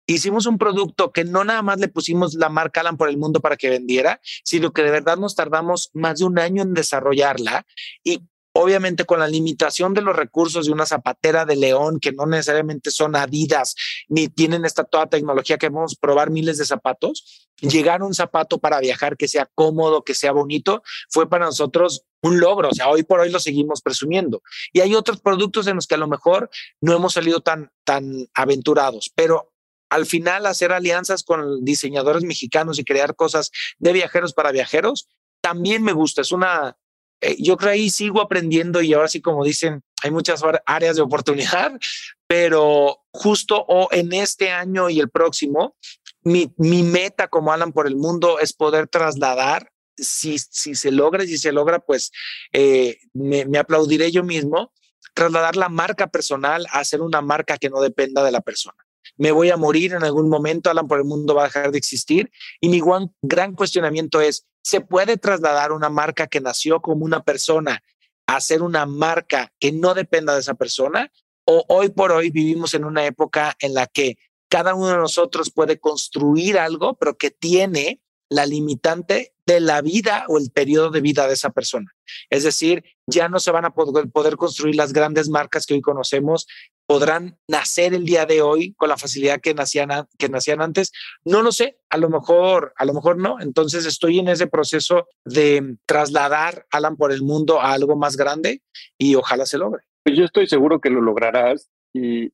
hicimos 0.07 0.47
un 0.47 0.59
producto 0.59 1.13
que 1.13 1.25
no 1.25 1.45
nada 1.45 1.63
más 1.63 1.79
le 1.79 1.89
pusimos 1.89 2.35
la 2.35 2.49
marca 2.49 2.81
Alan 2.81 2.97
por 2.97 3.09
el 3.09 3.19
mundo 3.19 3.41
para 3.41 3.57
que 3.57 3.71
vendiera, 3.71 4.21
sino 4.45 4.73
que 4.73 4.83
de 4.83 4.91
verdad 4.91 5.19
nos 5.19 5.37
tardamos 5.37 5.91
más 5.93 6.19
de 6.19 6.25
un 6.25 6.39
año 6.39 6.63
en 6.63 6.75
desarrollarla 6.75 7.67
y 8.03 8.23
obviamente 8.53 9.05
con 9.05 9.21
la 9.21 9.29
limitación 9.29 9.95
de 9.95 10.03
los 10.03 10.17
recursos 10.17 10.67
de 10.67 10.73
una 10.73 10.87
zapatera 10.87 11.45
de 11.45 11.57
león 11.57 12.01
que 12.01 12.13
no 12.13 12.27
necesariamente 12.27 12.91
son 12.91 13.15
adidas 13.17 13.77
ni 14.09 14.29
tienen 14.29 14.65
esta 14.65 14.85
toda 14.85 15.07
tecnología 15.07 15.59
que 15.59 15.69
vamos 15.69 15.95
a 15.97 16.01
probar 16.01 16.31
miles 16.31 16.59
de 16.59 16.65
zapatos, 16.65 17.49
llegar 17.61 18.01
a 18.01 18.05
un 18.05 18.15
zapato 18.15 18.59
para 18.59 18.81
viajar 18.81 19.17
que 19.17 19.29
sea 19.29 19.49
cómodo, 19.55 20.03
que 20.03 20.15
sea 20.15 20.33
bonito, 20.33 20.83
fue 21.09 21.29
para 21.29 21.47
nosotros 21.47 22.05
un 22.23 22.41
logro. 22.41 22.71
O 22.71 22.75
sea, 22.75 22.89
hoy 22.89 23.03
por 23.03 23.21
hoy 23.21 23.31
lo 23.31 23.41
seguimos 23.41 23.83
presumiendo. 23.83 24.43
Y 24.73 24.81
hay 24.81 24.95
otros 24.95 25.21
productos 25.21 25.67
en 25.67 25.77
los 25.77 25.87
que 25.87 25.95
a 25.95 25.99
lo 25.99 26.09
mejor 26.09 26.51
no 26.81 26.95
hemos 26.95 27.15
salido 27.15 27.41
tan, 27.41 27.71
tan 27.85 28.29
aventurados, 28.35 29.13
pero 29.15 29.53
al 29.91 30.07
final 30.07 30.47
hacer 30.47 30.73
alianzas 30.73 31.25
con 31.25 31.65
diseñadores 31.65 32.23
mexicanos 32.23 32.79
y 32.79 32.85
crear 32.85 33.17
cosas 33.17 33.51
de 33.79 33.93
viajeros 33.93 34.33
para 34.33 34.53
viajeros, 34.53 35.09
también 35.41 35.83
me 35.83 35.93
gusta. 35.93 36.21
Es 36.21 36.33
una, 36.33 36.77
eh, 37.21 37.37
yo 37.39 37.57
creo 37.57 37.73
ahí 37.73 37.91
sigo 37.91 38.21
aprendiendo 38.21 38.81
y 38.83 38.95
ahora 38.95 39.09
sí, 39.09 39.21
como 39.21 39.45
dicen, 39.45 39.83
hay 40.03 40.11
muchas 40.11 40.43
áreas 40.67 40.97
de 40.97 41.03
oportunidad, 41.03 41.73
pero 42.27 43.05
justo 43.13 43.65
o 43.69 43.89
en 43.93 44.13
este 44.13 44.51
año 44.51 44.89
y 44.89 45.01
el 45.01 45.11
próximo, 45.11 45.77
mi, 46.23 46.53
mi 46.57 46.83
meta 46.83 47.29
como 47.29 47.53
Alan 47.53 47.73
por 47.73 47.87
el 47.87 47.97
mundo 47.97 48.39
es 48.39 48.53
poder 48.53 48.89
trasladar 48.89 49.71
si, 49.97 50.39
si 50.39 50.75
se 50.75 50.91
logra, 50.91 51.25
si 51.25 51.37
se 51.37 51.53
logra, 51.53 51.79
pues 51.81 52.11
eh, 52.53 52.99
me, 53.13 53.45
me, 53.45 53.59
aplaudiré 53.59 54.11
yo 54.11 54.23
mismo, 54.23 54.73
trasladar 55.15 55.57
la 55.57 55.69
marca 55.69 56.07
personal 56.07 56.67
a 56.71 56.85
ser 56.85 57.03
una 57.03 57.21
marca 57.21 57.59
que 57.59 57.71
no 57.71 57.81
dependa 57.81 58.25
de 58.25 58.33
la 58.33 58.41
persona. 58.41 58.77
Me 59.17 59.33
voy 59.33 59.51
a 59.51 59.57
morir 59.57 59.93
en 59.93 60.05
algún 60.05 60.29
momento, 60.29 60.71
Alan 60.71 60.89
por 60.89 60.99
el 60.99 61.05
mundo 61.05 61.35
va 61.35 61.43
a 61.43 61.47
dejar 61.47 61.71
de 61.71 61.79
existir. 61.79 62.31
Y 62.61 62.69
mi 62.69 62.81
gran, 62.81 63.15
gran 63.23 63.55
cuestionamiento 63.55 64.21
es, 64.21 64.47
¿se 64.63 64.81
puede 64.81 65.17
trasladar 65.17 65.73
una 65.73 65.89
marca 65.89 66.27
que 66.27 66.41
nació 66.41 66.81
como 66.81 67.05
una 67.05 67.23
persona 67.23 67.83
a 68.27 68.41
ser 68.41 68.63
una 68.63 68.87
marca 68.87 69.53
que 69.59 69.73
no 69.73 69.95
dependa 69.95 70.35
de 70.35 70.41
esa 70.41 70.55
persona? 70.55 71.11
¿O 71.45 71.65
hoy 71.69 71.89
por 71.89 72.13
hoy 72.13 72.31
vivimos 72.31 72.75
en 72.75 72.85
una 72.85 73.05
época 73.05 73.57
en 73.61 73.75
la 73.75 73.87
que 73.87 74.19
cada 74.49 74.75
uno 74.75 74.89
de 74.89 74.97
nosotros 74.97 75.51
puede 75.51 75.79
construir 75.79 76.59
algo, 76.59 76.95
pero 76.95 77.17
que 77.17 77.31
tiene 77.31 78.01
la 78.31 78.47
limitante 78.47 79.35
de 79.45 79.61
la 79.61 79.83
vida 79.83 80.25
o 80.29 80.39
el 80.39 80.51
periodo 80.51 80.91
de 80.91 81.01
vida 81.01 81.27
de 81.27 81.35
esa 81.35 81.51
persona. 81.51 81.93
Es 82.31 82.45
decir, 82.45 82.85
ya 83.07 83.29
no 83.29 83.41
se 83.41 83.51
van 83.51 83.65
a 83.65 83.75
poder, 83.75 84.37
construir 84.37 84.77
las 84.77 84.93
grandes 84.93 85.29
marcas 85.29 85.67
que 85.67 85.75
hoy 85.75 85.81
conocemos, 85.81 86.47
podrán 86.87 87.37
nacer 87.49 87.93
el 87.93 88.05
día 88.05 88.27
de 88.27 88.43
hoy 88.43 88.75
con 88.75 88.89
la 88.89 88.97
facilidad 88.97 89.41
que 89.41 89.53
nacían, 89.53 89.91
que 90.17 90.29
nacían 90.29 90.63
antes. 90.63 90.93
No 91.25 91.43
lo 91.43 91.51
sé, 91.51 91.79
a 91.89 91.99
lo 91.99 92.09
mejor, 92.09 92.73
a 92.77 92.85
lo 92.85 92.95
mejor 92.95 93.19
no. 93.19 93.41
Entonces 93.41 93.85
estoy 93.85 94.21
en 94.21 94.29
ese 94.29 94.47
proceso 94.47 95.09
de 95.25 95.77
trasladar 95.85 96.67
Alan 96.71 96.97
por 96.97 97.13
el 97.13 97.23
mundo 97.23 97.61
a 97.61 97.73
algo 97.73 97.97
más 97.97 98.17
grande 98.17 98.63
y 98.97 99.17
ojalá 99.17 99.47
se 99.47 99.59
logre. 99.59 99.83
Pues 100.05 100.17
yo 100.17 100.25
estoy 100.25 100.47
seguro 100.47 100.81
que 100.81 100.91
lo 100.91 101.01
lograrás 101.01 101.69
y 101.93 102.33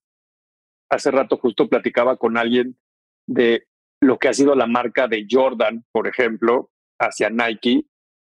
hace 0.90 1.11
rato 1.11 1.38
justo 1.38 1.68
platicaba 1.68 2.16
con 2.16 2.36
alguien 2.36 2.76
de 3.26 3.66
lo 4.07 4.18
que 4.18 4.28
ha 4.28 4.34
sido 4.34 4.54
la 4.54 4.66
marca 4.66 5.09
de 5.09 5.26
Jordan, 5.28 5.84
por 5.92 6.07
ejemplo, 6.07 6.70
hacia 6.98 7.28
Nike, 7.28 7.84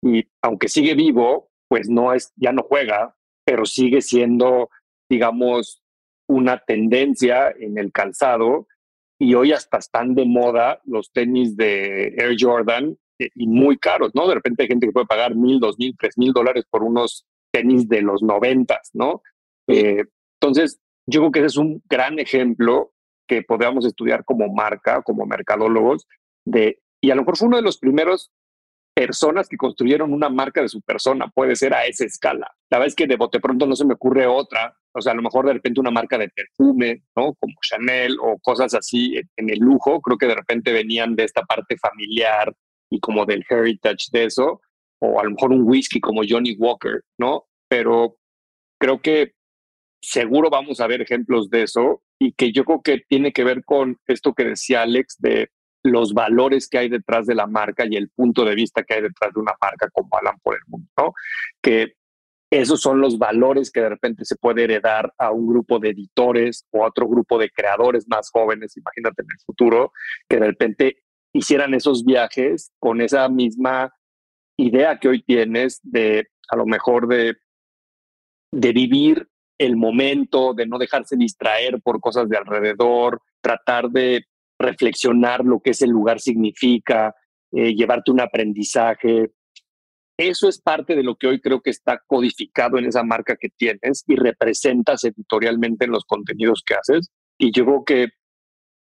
y 0.02 0.24
aunque 0.42 0.68
sigue 0.68 0.94
vivo, 0.94 1.50
pues 1.68 1.88
no 1.88 2.12
es, 2.12 2.32
ya 2.36 2.52
no 2.52 2.62
juega, 2.62 3.16
pero 3.44 3.64
sigue 3.64 4.02
siendo, 4.02 4.68
digamos, 5.08 5.82
una 6.28 6.58
tendencia 6.58 7.50
en 7.58 7.78
el 7.78 7.92
calzado 7.92 8.66
y 9.18 9.34
hoy 9.34 9.52
hasta 9.52 9.78
están 9.78 10.14
de 10.14 10.24
moda 10.24 10.80
los 10.84 11.12
tenis 11.12 11.56
de 11.56 12.14
Air 12.16 12.36
Jordan 12.38 12.96
eh, 13.18 13.30
y 13.34 13.46
muy 13.46 13.78
caros, 13.78 14.12
¿no? 14.14 14.28
De 14.28 14.34
repente 14.34 14.62
hay 14.62 14.68
gente 14.68 14.86
que 14.86 14.92
puede 14.92 15.06
pagar 15.06 15.34
mil, 15.34 15.60
dos 15.60 15.78
mil, 15.78 15.96
tres 15.98 16.18
mil 16.18 16.32
dólares 16.32 16.64
por 16.68 16.82
unos 16.82 17.24
tenis 17.52 17.88
de 17.88 18.02
los 18.02 18.22
noventas, 18.22 18.90
¿no? 18.92 19.22
Eh, 19.68 20.04
entonces, 20.40 20.80
yo 21.06 21.20
creo 21.20 21.32
que 21.32 21.38
ese 21.40 21.46
es 21.46 21.56
un 21.56 21.82
gran 21.88 22.18
ejemplo 22.18 22.91
que 23.32 23.42
podamos 23.42 23.86
estudiar 23.86 24.26
como 24.26 24.52
marca, 24.52 25.00
como 25.00 25.24
mercadólogos, 25.24 26.06
de, 26.44 26.80
y 27.00 27.10
a 27.10 27.14
lo 27.14 27.22
mejor 27.22 27.38
fue 27.38 27.48
uno 27.48 27.56
de 27.56 27.62
los 27.62 27.78
primeros 27.78 28.30
personas 28.94 29.48
que 29.48 29.56
construyeron 29.56 30.12
una 30.12 30.28
marca 30.28 30.60
de 30.60 30.68
su 30.68 30.82
persona, 30.82 31.28
puede 31.34 31.56
ser 31.56 31.72
a 31.72 31.86
esa 31.86 32.04
escala. 32.04 32.54
La 32.68 32.76
verdad 32.76 32.88
es 32.88 32.94
que 32.94 33.06
de 33.06 33.16
bote 33.16 33.40
pronto 33.40 33.66
no 33.66 33.74
se 33.74 33.86
me 33.86 33.94
ocurre 33.94 34.26
otra, 34.26 34.76
o 34.94 35.00
sea, 35.00 35.12
a 35.12 35.14
lo 35.14 35.22
mejor 35.22 35.46
de 35.46 35.54
repente 35.54 35.80
una 35.80 35.90
marca 35.90 36.18
de 36.18 36.28
perfume, 36.28 37.04
¿no? 37.16 37.32
Como 37.40 37.54
Chanel 37.62 38.18
o 38.20 38.38
cosas 38.38 38.74
así 38.74 39.18
en 39.36 39.48
el 39.48 39.60
lujo, 39.60 40.02
creo 40.02 40.18
que 40.18 40.26
de 40.26 40.34
repente 40.34 40.70
venían 40.70 41.16
de 41.16 41.24
esta 41.24 41.40
parte 41.40 41.78
familiar 41.78 42.54
y 42.90 43.00
como 43.00 43.24
del 43.24 43.46
heritage 43.48 44.08
de 44.12 44.24
eso, 44.24 44.60
o 45.00 45.18
a 45.18 45.24
lo 45.24 45.30
mejor 45.30 45.52
un 45.52 45.62
whisky 45.66 46.00
como 46.00 46.20
Johnny 46.28 46.54
Walker, 46.58 47.00
¿no? 47.18 47.46
Pero 47.66 48.18
creo 48.78 49.00
que 49.00 49.32
seguro 50.02 50.50
vamos 50.50 50.80
a 50.80 50.86
ver 50.86 51.00
ejemplos 51.00 51.48
de 51.48 51.62
eso 51.62 52.02
y 52.18 52.32
que 52.32 52.52
yo 52.52 52.64
creo 52.64 52.82
que 52.82 53.02
tiene 53.08 53.32
que 53.32 53.44
ver 53.44 53.64
con 53.64 53.98
esto 54.06 54.34
que 54.34 54.44
decía 54.44 54.82
Alex 54.82 55.16
de 55.20 55.50
los 55.84 56.12
valores 56.12 56.68
que 56.68 56.78
hay 56.78 56.88
detrás 56.88 57.26
de 57.26 57.34
la 57.34 57.46
marca 57.46 57.84
y 57.88 57.96
el 57.96 58.10
punto 58.10 58.44
de 58.44 58.54
vista 58.54 58.82
que 58.82 58.94
hay 58.94 59.02
detrás 59.02 59.32
de 59.32 59.40
una 59.40 59.52
marca 59.60 59.88
como 59.92 60.08
Alan 60.16 60.38
por 60.42 60.54
el 60.54 60.60
mundo, 60.66 60.88
¿no? 60.96 61.14
Que 61.60 61.94
esos 62.50 62.80
son 62.80 63.00
los 63.00 63.18
valores 63.18 63.70
que 63.70 63.80
de 63.80 63.88
repente 63.88 64.24
se 64.24 64.36
puede 64.36 64.64
heredar 64.64 65.12
a 65.16 65.30
un 65.30 65.46
grupo 65.46 65.78
de 65.78 65.90
editores 65.90 66.66
o 66.70 66.84
a 66.84 66.88
otro 66.88 67.08
grupo 67.08 67.38
de 67.38 67.50
creadores 67.50 68.06
más 68.08 68.30
jóvenes, 68.30 68.76
imagínate 68.76 69.22
en 69.22 69.28
el 69.32 69.40
futuro, 69.46 69.92
que 70.28 70.36
de 70.36 70.46
repente 70.46 71.02
hicieran 71.32 71.74
esos 71.74 72.04
viajes 72.04 72.70
con 72.78 73.00
esa 73.00 73.28
misma 73.28 73.92
idea 74.58 74.98
que 74.98 75.08
hoy 75.08 75.22
tienes 75.22 75.80
de 75.82 76.28
a 76.48 76.56
lo 76.56 76.66
mejor 76.66 77.08
de, 77.08 77.36
de 78.52 78.72
vivir 78.72 79.31
el 79.64 79.76
momento, 79.76 80.54
de 80.54 80.66
no 80.66 80.78
dejarse 80.78 81.16
distraer 81.16 81.80
por 81.82 82.00
cosas 82.00 82.28
de 82.28 82.36
alrededor, 82.36 83.20
tratar 83.40 83.88
de 83.90 84.26
reflexionar 84.58 85.44
lo 85.44 85.60
que 85.60 85.70
ese 85.70 85.86
lugar 85.86 86.20
significa, 86.20 87.14
eh, 87.52 87.74
llevarte 87.74 88.10
un 88.10 88.20
aprendizaje. 88.20 89.32
eso 90.18 90.48
es 90.48 90.60
parte 90.60 90.94
de 90.94 91.02
lo 91.02 91.16
que 91.16 91.26
hoy 91.26 91.40
creo 91.40 91.60
que 91.60 91.70
está 91.70 92.00
codificado 92.06 92.78
en 92.78 92.84
esa 92.84 93.02
marca 93.02 93.36
que 93.36 93.48
tienes 93.48 94.04
y 94.06 94.14
representas 94.14 95.02
editorialmente 95.04 95.86
en 95.86 95.90
los 95.90 96.04
contenidos 96.04 96.62
que 96.64 96.74
haces. 96.74 97.10
Y 97.38 97.50
yo 97.50 97.64
creo 97.64 97.84
que 97.84 98.08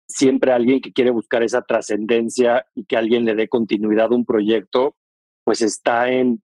siempre 0.07 0.51
alguien 0.51 0.81
que 0.81 0.93
quiere 0.93 1.11
buscar 1.11 1.43
esa 1.43 1.61
trascendencia 1.61 2.65
y 2.73 2.85
que 2.85 2.97
alguien 2.97 3.25
le 3.25 3.35
dé 3.35 3.47
continuidad 3.49 4.11
a 4.11 4.15
un 4.15 4.25
proyecto, 4.25 4.95
pues 5.43 5.61
está 5.61 6.09
en 6.09 6.41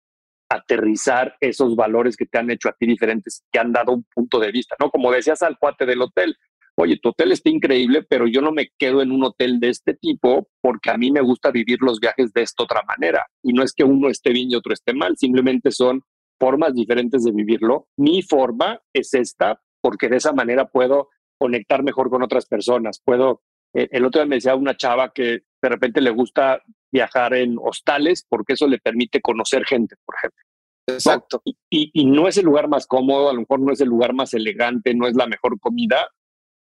aterrizar 0.49 1.35
esos 1.39 1.75
valores 1.75 2.17
que 2.17 2.25
te 2.25 2.39
han 2.39 2.49
hecho 2.49 2.69
a 2.69 2.73
ti 2.73 2.87
diferentes, 2.87 3.43
que 3.51 3.59
han 3.59 3.71
dado 3.71 3.93
un 3.93 4.05
punto 4.13 4.39
de 4.39 4.51
vista, 4.51 4.75
¿no? 4.79 4.89
Como 4.89 5.11
decías 5.11 5.41
al 5.43 5.57
cuate 5.59 5.85
del 5.85 6.01
hotel, 6.01 6.35
oye, 6.75 6.97
tu 7.01 7.09
hotel 7.09 7.31
está 7.31 7.49
increíble, 7.49 8.03
pero 8.09 8.27
yo 8.27 8.41
no 8.41 8.51
me 8.51 8.69
quedo 8.77 9.01
en 9.01 9.11
un 9.11 9.23
hotel 9.23 9.59
de 9.59 9.69
este 9.69 9.93
tipo 9.93 10.47
porque 10.61 10.89
a 10.89 10.97
mí 10.97 11.11
me 11.11 11.21
gusta 11.21 11.51
vivir 11.51 11.79
los 11.81 11.99
viajes 11.99 12.33
de 12.33 12.41
esta 12.41 12.63
otra 12.63 12.81
manera. 12.87 13.27
Y 13.43 13.53
no 13.53 13.63
es 13.63 13.73
que 13.73 13.83
uno 13.83 14.09
esté 14.09 14.31
bien 14.31 14.49
y 14.49 14.55
otro 14.55 14.73
esté 14.73 14.93
mal, 14.93 15.15
simplemente 15.17 15.71
son 15.71 16.01
formas 16.39 16.73
diferentes 16.73 17.23
de 17.23 17.31
vivirlo. 17.31 17.87
Mi 17.97 18.21
forma 18.23 18.79
es 18.93 19.13
esta 19.13 19.61
porque 19.81 20.09
de 20.09 20.17
esa 20.17 20.33
manera 20.33 20.69
puedo 20.69 21.09
conectar 21.37 21.83
mejor 21.83 22.09
con 22.09 22.23
otras 22.23 22.45
personas, 22.45 23.01
puedo 23.03 23.41
eh, 23.73 23.87
el 23.91 24.05
otro 24.05 24.21
día 24.21 24.27
me 24.27 24.35
decía 24.37 24.55
una 24.55 24.75
chava 24.75 25.11
que 25.13 25.43
de 25.61 25.69
repente 25.69 26.01
le 26.01 26.09
gusta 26.09 26.61
viajar 26.91 27.33
en 27.33 27.57
hostales 27.59 28.25
porque 28.27 28.53
eso 28.53 28.67
le 28.67 28.79
permite 28.79 29.21
conocer 29.21 29.65
gente, 29.65 29.95
por 30.05 30.15
ejemplo. 30.15 30.43
Exacto. 30.87 31.41
Y, 31.45 31.91
y, 31.93 32.05
no 32.05 32.27
es 32.27 32.37
el 32.37 32.45
lugar 32.45 32.67
más 32.67 32.87
cómodo, 32.87 33.29
a 33.29 33.33
lo 33.33 33.41
mejor 33.41 33.59
no 33.59 33.71
es 33.71 33.81
el 33.81 33.89
lugar 33.89 34.13
más 34.13 34.33
elegante, 34.33 34.95
no 34.95 35.07
es 35.07 35.15
la 35.15 35.27
mejor 35.27 35.59
comida, 35.59 36.09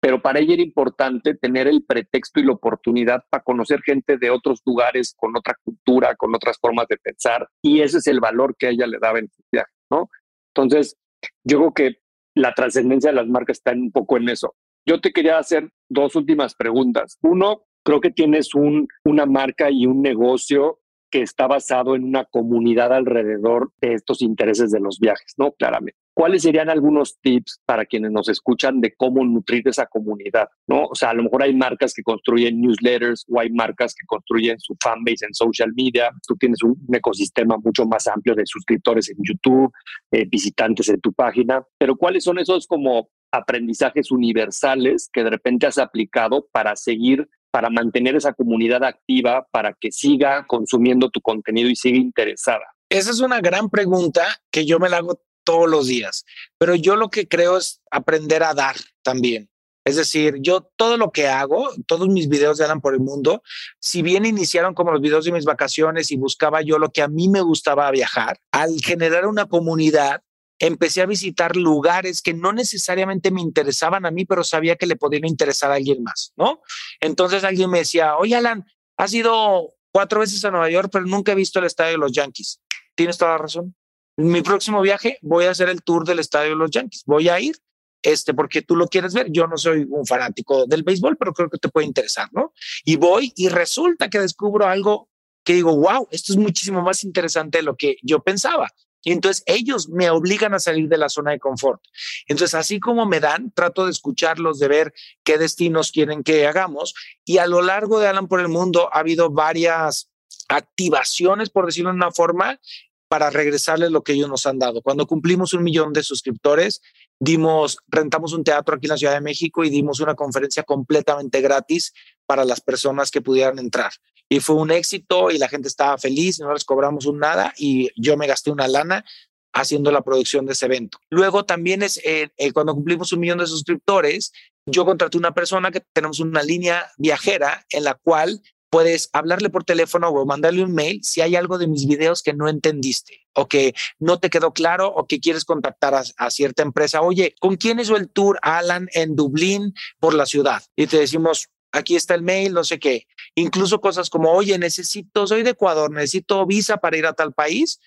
pero 0.01 0.21
para 0.21 0.39
ella 0.39 0.53
era 0.53 0.63
importante 0.63 1.35
tener 1.35 1.67
el 1.67 1.83
pretexto 1.83 2.39
y 2.39 2.43
la 2.43 2.53
oportunidad 2.53 3.23
para 3.29 3.43
conocer 3.43 3.81
gente 3.81 4.17
de 4.17 4.29
otros 4.29 4.61
lugares, 4.65 5.13
con 5.17 5.35
otra 5.35 5.55
cultura, 5.63 6.15
con 6.15 6.33
otras 6.33 6.57
formas 6.59 6.87
de 6.87 6.97
pensar, 6.97 7.47
y 7.61 7.81
ese 7.81 7.97
es 7.97 8.07
el 8.07 8.19
valor 8.19 8.55
que 8.57 8.69
ella 8.69 8.87
le 8.87 8.99
daba 8.99 9.19
en 9.19 9.29
su 9.29 9.43
viaje, 9.51 9.71
¿no? 9.89 10.09
Entonces, 10.53 10.97
yo 11.43 11.57
creo 11.59 11.73
que 11.73 11.95
la 12.35 12.53
trascendencia 12.53 13.09
de 13.11 13.17
las 13.17 13.27
marcas 13.27 13.57
está 13.57 13.71
un 13.71 13.91
poco 13.91 14.17
en 14.17 14.29
eso. 14.29 14.55
Yo 14.85 15.01
te 15.01 15.11
quería 15.11 15.37
hacer 15.37 15.69
dos 15.89 16.15
últimas 16.15 16.55
preguntas. 16.55 17.17
Uno, 17.21 17.65
creo 17.83 18.01
que 18.01 18.11
tienes 18.11 18.53
un, 18.55 18.87
una 19.03 19.25
marca 19.25 19.69
y 19.69 19.85
un 19.85 20.01
negocio 20.01 20.79
que 21.09 21.21
está 21.21 21.47
basado 21.47 21.95
en 21.95 22.03
una 22.03 22.25
comunidad 22.25 22.93
alrededor 22.93 23.71
de 23.81 23.93
estos 23.93 24.21
intereses 24.21 24.71
de 24.71 24.79
los 24.79 24.99
viajes, 24.99 25.33
¿no? 25.37 25.51
Claramente. 25.53 25.97
¿Cuáles 26.19 26.41
serían 26.41 26.69
algunos 26.69 27.17
tips 27.21 27.61
para 27.65 27.85
quienes 27.85 28.11
nos 28.11 28.27
escuchan 28.27 28.81
de 28.81 28.93
cómo 28.93 29.23
nutrir 29.23 29.65
esa 29.69 29.85
comunidad? 29.85 30.49
¿no? 30.67 30.87
O 30.87 30.93
sea, 30.93 31.11
a 31.11 31.13
lo 31.13 31.23
mejor 31.23 31.43
hay 31.43 31.53
marcas 31.53 31.93
que 31.93 32.03
construyen 32.03 32.59
newsletters 32.59 33.25
o 33.29 33.39
hay 33.39 33.49
marcas 33.51 33.95
que 33.95 34.05
construyen 34.05 34.59
su 34.59 34.75
fanbase 34.83 35.25
en 35.25 35.33
social 35.33 35.71
media. 35.73 36.11
Tú 36.27 36.35
tienes 36.35 36.61
un, 36.61 36.77
ecosistema 36.91 37.55
mucho 37.63 37.85
más 37.85 38.05
amplio 38.07 38.35
de 38.35 38.45
suscriptores 38.45 39.09
en 39.09 39.15
YouTube, 39.19 39.71
eh, 40.11 40.25
visitantes 40.29 40.89
en 40.89 40.99
tu 40.99 41.13
página. 41.13 41.63
Pero 41.77 41.95
¿cuáles 41.95 42.25
son 42.25 42.37
esos 42.37 42.67
como 42.67 43.09
aprendizajes 43.31 44.11
universales 44.11 45.09
que 45.13 45.23
de 45.23 45.29
repente 45.29 45.67
has 45.67 45.77
aplicado 45.77 46.49
para 46.51 46.75
seguir, 46.75 47.29
para 47.51 47.69
mantener 47.69 48.15
esa 48.15 48.33
comunidad 48.33 48.83
activa, 48.83 49.47
para 49.51 49.73
que 49.73 49.91
siga 49.91 50.45
consumiendo 50.47 51.09
tu 51.09 51.21
contenido 51.21 51.69
y 51.69 51.75
siga 51.75 51.97
interesada? 51.97 52.65
Esa 52.89 53.11
es 53.11 53.19
una 53.19 53.39
gran 53.41 53.69
pregunta 53.69 54.23
que 54.51 54.65
yo 54.65 54.79
me 54.79 54.89
la 54.89 54.97
hago 54.97 55.21
todos 55.43 55.69
los 55.69 55.87
días, 55.87 56.25
pero 56.57 56.75
yo 56.75 56.95
lo 56.95 57.09
que 57.09 57.27
creo 57.27 57.57
es 57.57 57.81
aprender 57.91 58.43
a 58.43 58.53
dar 58.53 58.75
también. 59.03 59.49
Es 59.85 59.95
decir, 59.95 60.35
yo 60.41 60.69
todo 60.75 60.97
lo 60.97 61.11
que 61.11 61.27
hago, 61.27 61.69
todos 61.87 62.07
mis 62.09 62.29
videos 62.29 62.57
de 62.57 62.65
Alan 62.65 62.81
por 62.81 62.93
el 62.93 62.99
mundo, 62.99 63.41
si 63.79 64.03
bien 64.03 64.25
iniciaron 64.25 64.75
como 64.75 64.91
los 64.91 65.01
videos 65.01 65.25
de 65.25 65.31
mis 65.31 65.45
vacaciones 65.45 66.11
y 66.11 66.17
buscaba 66.17 66.61
yo 66.61 66.77
lo 66.77 66.89
que 66.89 67.01
a 67.01 67.07
mí 67.07 67.29
me 67.29 67.41
gustaba 67.41 67.89
viajar, 67.89 68.39
al 68.51 68.79
generar 68.81 69.25
una 69.25 69.47
comunidad, 69.47 70.21
empecé 70.59 71.01
a 71.01 71.05
visitar 71.05 71.55
lugares 71.55 72.21
que 72.21 72.33
no 72.33 72.53
necesariamente 72.53 73.31
me 73.31 73.41
interesaban 73.41 74.05
a 74.05 74.11
mí, 74.11 74.25
pero 74.25 74.43
sabía 74.43 74.75
que 74.75 74.85
le 74.85 74.97
podían 74.97 75.25
interesar 75.25 75.71
a 75.71 75.75
alguien 75.75 76.03
más, 76.03 76.33
¿no? 76.35 76.61
Entonces 76.99 77.43
alguien 77.43 77.69
me 77.71 77.79
decía, 77.79 78.17
oye, 78.17 78.35
Alan, 78.35 78.65
has 78.97 79.13
ido 79.13 79.73
cuatro 79.91 80.19
veces 80.19 80.43
a 80.45 80.51
Nueva 80.51 80.69
York, 80.69 80.89
pero 80.91 81.05
nunca 81.05 81.31
he 81.31 81.35
visto 81.35 81.59
el 81.59 81.65
estadio 81.65 81.93
de 81.93 81.97
los 81.97 82.11
Yankees. 82.11 82.61
Tienes 82.95 83.17
toda 83.17 83.31
la 83.31 83.37
razón. 83.37 83.75
En 84.17 84.31
mi 84.31 84.41
próximo 84.41 84.81
viaje 84.81 85.17
voy 85.21 85.45
a 85.45 85.51
hacer 85.51 85.69
el 85.69 85.81
tour 85.81 86.05
del 86.05 86.19
estadio 86.19 86.49
de 86.49 86.57
los 86.57 86.71
Yankees. 86.71 87.03
Voy 87.05 87.29
a 87.29 87.39
ir, 87.39 87.55
este, 88.03 88.33
porque 88.33 88.61
tú 88.61 88.75
lo 88.75 88.87
quieres 88.87 89.13
ver. 89.13 89.27
Yo 89.31 89.47
no 89.47 89.57
soy 89.57 89.87
un 89.89 90.05
fanático 90.05 90.65
del 90.65 90.83
béisbol, 90.83 91.15
pero 91.15 91.33
creo 91.33 91.49
que 91.49 91.57
te 91.57 91.69
puede 91.69 91.87
interesar, 91.87 92.27
¿no? 92.33 92.53
Y 92.83 92.97
voy 92.97 93.31
y 93.37 93.47
resulta 93.47 94.09
que 94.09 94.19
descubro 94.19 94.67
algo 94.67 95.09
que 95.45 95.53
digo, 95.53 95.75
wow, 95.75 96.07
esto 96.11 96.33
es 96.33 96.37
muchísimo 96.37 96.81
más 96.81 97.05
interesante 97.05 97.59
de 97.59 97.63
lo 97.63 97.77
que 97.77 97.95
yo 98.03 98.19
pensaba. 98.21 98.69
Y 99.03 99.11
entonces 99.11 99.43
ellos 99.45 99.89
me 99.89 100.09
obligan 100.09 100.53
a 100.53 100.59
salir 100.59 100.89
de 100.89 100.97
la 100.97 101.09
zona 101.09 101.31
de 101.31 101.39
confort. 101.39 101.81
Entonces, 102.27 102.53
así 102.55 102.79
como 102.79 103.05
me 103.05 103.19
dan, 103.19 103.51
trato 103.51 103.85
de 103.85 103.91
escucharlos, 103.91 104.59
de 104.59 104.67
ver 104.67 104.93
qué 105.23 105.37
destinos 105.37 105.91
quieren 105.91 106.23
que 106.23 106.47
hagamos. 106.47 106.93
Y 107.25 107.37
a 107.37 107.47
lo 107.47 107.61
largo 107.61 107.99
de 107.99 108.07
Alan 108.07 108.27
por 108.27 108.39
el 108.39 108.49
Mundo 108.49 108.89
ha 108.93 108.99
habido 108.99 109.29
varias 109.29 110.09
activaciones, 110.49 111.49
por 111.49 111.65
decirlo 111.65 111.91
de 111.91 111.95
una 111.95 112.11
forma, 112.11 112.59
para 113.07 113.29
regresarles 113.29 113.91
lo 113.91 114.03
que 114.03 114.13
ellos 114.13 114.29
nos 114.29 114.45
han 114.45 114.59
dado. 114.59 114.81
Cuando 114.81 115.07
cumplimos 115.07 115.53
un 115.53 115.63
millón 115.63 115.93
de 115.93 116.03
suscriptores, 116.03 116.81
dimos, 117.19 117.79
rentamos 117.87 118.33
un 118.33 118.43
teatro 118.43 118.75
aquí 118.75 118.85
en 118.85 118.91
la 118.91 118.97
Ciudad 118.97 119.13
de 119.13 119.21
México 119.21 119.63
y 119.63 119.69
dimos 119.69 119.99
una 119.99 120.15
conferencia 120.15 120.63
completamente 120.63 121.41
gratis 121.41 121.93
para 122.25 122.45
las 122.45 122.61
personas 122.61 123.09
que 123.09 123.21
pudieran 123.21 123.57
entrar 123.57 123.91
y 124.29 124.39
fue 124.39 124.55
un 124.55 124.71
éxito 124.71 125.31
y 125.31 125.39
la 125.39 125.49
gente 125.49 125.67
estaba 125.67 125.97
feliz, 125.97 126.39
no 126.39 126.53
les 126.53 126.63
cobramos 126.63 127.07
un 127.07 127.19
nada 127.19 127.53
y 127.57 127.89
yo 127.95 128.15
me 128.15 128.27
gasté 128.27 128.51
una 128.51 128.67
lana 128.67 129.03
haciendo 129.51 129.91
la 129.91 130.01
producción 130.01 130.45
de 130.45 130.53
ese 130.53 130.67
evento. 130.67 130.99
Luego 131.09 131.43
también 131.43 131.81
es 131.81 131.99
eh, 132.05 132.29
eh, 132.37 132.53
cuando 132.53 132.75
cumplimos 132.75 133.11
un 133.11 133.19
millón 133.19 133.39
de 133.39 133.47
suscriptores, 133.47 134.31
yo 134.67 134.85
contraté 134.85 135.17
una 135.17 135.33
persona 135.33 135.71
que 135.71 135.81
tenemos 135.93 136.19
una 136.19 136.43
línea 136.43 136.91
viajera 136.97 137.65
en 137.71 137.83
la 137.83 137.95
cual 137.95 138.41
puedes 138.69 139.09
hablarle 139.13 139.49
por 139.49 139.63
teléfono 139.63 140.09
o 140.09 140.25
mandarle 140.27 140.63
un 140.63 140.75
mail 140.75 141.03
si 141.03 141.21
hay 141.21 141.35
algo 141.35 141.57
de 141.57 141.65
mis 141.65 141.87
videos 141.87 142.21
que 142.21 142.33
no 142.33 142.47
entendiste 142.47 143.25
o 143.33 143.47
que 143.47 143.73
no 143.97 144.19
te 144.19 144.29
quedó 144.29 144.53
claro 144.53 144.93
o 144.93 145.07
que 145.07 145.19
quieres 145.19 145.43
contactar 145.43 145.95
a, 145.95 146.03
a, 146.17 146.29
cierta 146.29 146.61
empresa. 146.61 147.01
Oye, 147.01 147.33
¿con 147.39 147.55
quién 147.55 147.79
hizo 147.79 147.97
el 147.97 148.09
tour 148.09 148.37
Alan 148.43 148.87
en 148.93 149.15
Dublín 149.15 149.73
por 149.99 150.13
la 150.13 150.27
ciudad? 150.27 150.61
Y 150.75 150.85
te 150.85 150.99
decimos, 150.99 151.49
aquí 151.71 151.95
está 151.95 152.15
el 152.15 152.21
mail, 152.21 152.53
no 152.53 152.63
sé 152.63 152.79
qué. 152.79 153.07
Incluso 153.35 153.81
cosas 153.81 154.09
como, 154.09 154.31
oye, 154.31 154.57
necesito, 154.57 155.27
soy 155.27 155.43
de 155.43 155.51
Ecuador, 155.51 155.91
necesito 155.91 156.45
visa 156.45 156.77
para 156.77 156.97
ir 156.97 157.05
a 157.05 157.13
tal 157.13 157.33
país. 157.33 157.79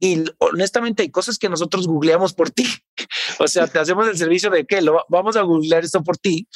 Y 0.00 0.24
honestamente 0.38 1.02
hay 1.02 1.10
cosas 1.10 1.38
que 1.38 1.48
nosotros 1.48 1.86
googleamos 1.86 2.34
por 2.34 2.50
ti. 2.50 2.66
o 3.38 3.48
sea, 3.48 3.66
te 3.66 3.78
hacemos 3.78 4.06
el 4.08 4.18
servicio 4.18 4.50
de 4.50 4.64
que 4.66 4.82
lo 4.82 5.04
vamos 5.08 5.36
a 5.36 5.42
googlear 5.42 5.84
esto 5.84 6.02
por 6.02 6.18
ti, 6.18 6.46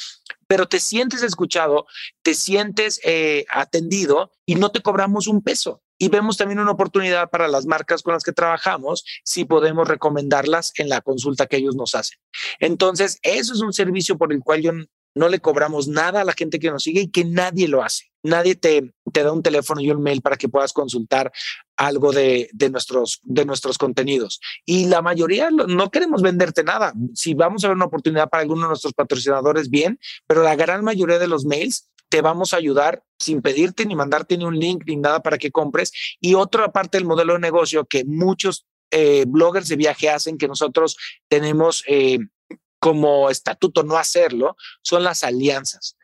pero 0.47 0.67
te 0.67 0.79
sientes 0.79 1.23
escuchado, 1.23 1.87
te 2.21 2.35
sientes 2.35 2.99
eh, 3.03 3.45
atendido 3.49 4.31
y 4.45 4.55
no 4.55 4.69
te 4.69 4.81
cobramos 4.81 5.27
un 5.27 5.41
peso. 5.41 5.81
Y 5.97 6.09
vemos 6.09 6.37
también 6.37 6.59
una 6.59 6.71
oportunidad 6.71 7.29
para 7.29 7.47
las 7.47 7.65
marcas 7.65 8.01
con 8.01 8.13
las 8.13 8.23
que 8.23 8.33
trabajamos 8.33 9.05
si 9.23 9.45
podemos 9.45 9.87
recomendarlas 9.87 10.73
en 10.77 10.89
la 10.89 11.01
consulta 11.01 11.47
que 11.47 11.57
ellos 11.57 11.75
nos 11.75 11.95
hacen. 11.95 12.19
Entonces, 12.59 13.19
eso 13.21 13.53
es 13.53 13.61
un 13.61 13.73
servicio 13.73 14.17
por 14.17 14.33
el 14.33 14.41
cual 14.41 14.61
yo 14.61 14.71
no 15.15 15.29
le 15.29 15.39
cobramos 15.39 15.87
nada 15.87 16.21
a 16.21 16.23
la 16.23 16.33
gente 16.33 16.59
que 16.59 16.71
nos 16.71 16.83
sigue 16.83 17.01
y 17.01 17.11
que 17.11 17.25
nadie 17.25 17.67
lo 17.67 17.83
hace. 17.83 18.11
Nadie 18.23 18.55
te, 18.55 18.93
te 19.11 19.23
da 19.23 19.31
un 19.31 19.43
teléfono 19.43 19.81
y 19.81 19.91
un 19.91 20.01
mail 20.01 20.21
para 20.21 20.37
que 20.37 20.47
puedas 20.47 20.71
consultar 20.71 21.31
algo 21.75 22.11
de, 22.11 22.49
de, 22.53 22.69
nuestros, 22.69 23.19
de 23.23 23.45
nuestros 23.45 23.77
contenidos. 23.77 24.39
Y 24.65 24.85
la 24.85 25.01
mayoría 25.01 25.49
no 25.51 25.91
queremos 25.91 26.21
venderte 26.21 26.63
nada. 26.63 26.93
Si 27.13 27.33
vamos 27.33 27.63
a 27.63 27.67
ver 27.67 27.75
una 27.75 27.85
oportunidad 27.85 28.29
para 28.29 28.41
alguno 28.41 28.61
de 28.61 28.69
nuestros 28.69 28.93
patrocinadores, 28.93 29.69
bien, 29.69 29.99
pero 30.25 30.41
la 30.41 30.55
gran 30.55 30.83
mayoría 30.83 31.19
de 31.19 31.27
los 31.27 31.45
mails 31.45 31.89
te 32.13 32.21
vamos 32.21 32.53
a 32.53 32.57
ayudar 32.57 33.03
sin 33.17 33.41
pedirte 33.41 33.85
ni 33.85 33.95
mandarte 33.95 34.37
ni 34.37 34.45
un 34.45 34.59
link 34.59 34.83
ni 34.85 34.97
nada 34.97 35.21
para 35.21 35.37
que 35.37 35.51
compres. 35.51 35.91
Y 36.21 36.35
otra 36.35 36.71
parte 36.71 36.97
del 36.97 37.07
modelo 37.07 37.33
de 37.33 37.39
negocio 37.39 37.85
que 37.85 38.05
muchos 38.05 38.67
eh, 38.91 39.25
bloggers 39.27 39.67
de 39.67 39.75
viaje 39.75 40.09
hacen, 40.09 40.37
que 40.37 40.47
nosotros 40.47 40.95
tenemos 41.27 41.83
eh, 41.87 42.19
como 42.83 43.29
estatuto 43.29 43.83
no 43.83 43.97
hacerlo, 43.97 44.57
son 44.81 45.05
las 45.05 45.23
alianzas. 45.23 45.95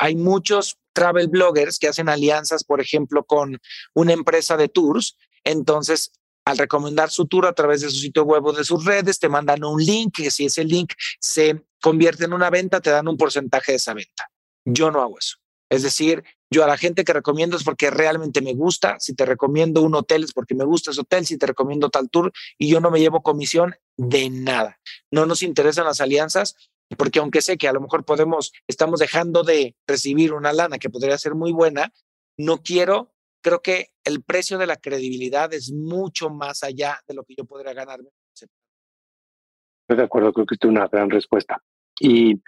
Hay 0.00 0.16
muchos 0.16 0.76
travel 0.92 1.28
bloggers 1.28 1.78
que 1.78 1.86
hacen 1.86 2.08
alianzas, 2.08 2.64
por 2.64 2.80
ejemplo, 2.80 3.22
con 3.22 3.60
una 3.94 4.12
empresa 4.12 4.56
de 4.56 4.68
tours. 4.68 5.16
Entonces, 5.44 6.10
al 6.44 6.58
recomendar 6.58 7.10
su 7.10 7.26
tour 7.26 7.46
a 7.46 7.52
través 7.52 7.82
de 7.82 7.90
su 7.90 7.98
sitio 7.98 8.24
web 8.24 8.44
o 8.44 8.52
de 8.52 8.64
sus 8.64 8.84
redes, 8.84 9.20
te 9.20 9.28
mandan 9.28 9.62
un 9.62 9.80
link 9.80 10.16
que 10.16 10.32
si 10.32 10.46
ese 10.46 10.64
link 10.64 10.94
se 11.20 11.64
convierte 11.80 12.24
en 12.24 12.32
una 12.32 12.50
venta, 12.50 12.80
te 12.80 12.90
dan 12.90 13.06
un 13.06 13.16
porcentaje 13.16 13.70
de 13.70 13.76
esa 13.76 13.94
venta. 13.94 14.28
Yo 14.64 14.90
no 14.90 15.02
hago 15.02 15.20
eso. 15.20 15.36
Es 15.68 15.82
decir, 15.82 16.24
yo 16.50 16.64
a 16.64 16.68
la 16.68 16.76
gente 16.76 17.04
que 17.04 17.12
recomiendo 17.12 17.56
es 17.56 17.64
porque 17.64 17.90
realmente 17.90 18.40
me 18.40 18.54
gusta. 18.54 18.96
Si 19.00 19.14
te 19.14 19.26
recomiendo 19.26 19.82
un 19.82 19.94
hotel 19.94 20.24
es 20.24 20.32
porque 20.32 20.54
me 20.54 20.64
gusta 20.64 20.92
ese 20.92 21.00
hotel. 21.00 21.26
Si 21.26 21.38
te 21.38 21.46
recomiendo 21.46 21.90
tal 21.90 22.08
tour 22.08 22.32
y 22.58 22.68
yo 22.68 22.80
no 22.80 22.90
me 22.90 23.00
llevo 23.00 23.22
comisión 23.22 23.74
de 23.96 24.30
nada. 24.30 24.78
No 25.10 25.26
nos 25.26 25.42
interesan 25.42 25.86
las 25.86 26.00
alianzas 26.00 26.54
porque 26.96 27.18
aunque 27.18 27.42
sé 27.42 27.58
que 27.58 27.66
a 27.66 27.72
lo 27.72 27.80
mejor 27.80 28.04
podemos, 28.04 28.52
estamos 28.68 29.00
dejando 29.00 29.42
de 29.42 29.74
recibir 29.88 30.32
una 30.32 30.52
lana 30.52 30.78
que 30.78 30.90
podría 30.90 31.18
ser 31.18 31.34
muy 31.34 31.52
buena, 31.52 31.92
no 32.38 32.62
quiero, 32.62 33.12
creo 33.42 33.60
que 33.60 33.90
el 34.04 34.22
precio 34.22 34.56
de 34.56 34.66
la 34.66 34.76
credibilidad 34.76 35.52
es 35.52 35.72
mucho 35.72 36.30
más 36.30 36.62
allá 36.62 37.00
de 37.08 37.14
lo 37.14 37.24
que 37.24 37.34
yo 37.36 37.44
podría 37.44 37.72
ganarme. 37.72 38.10
Estoy 38.34 39.98
de 39.98 40.04
acuerdo, 40.04 40.32
creo 40.32 40.46
que 40.46 40.54
es 40.54 40.68
una 40.68 40.86
gran 40.88 41.10
respuesta. 41.10 41.62
Y 42.00 42.40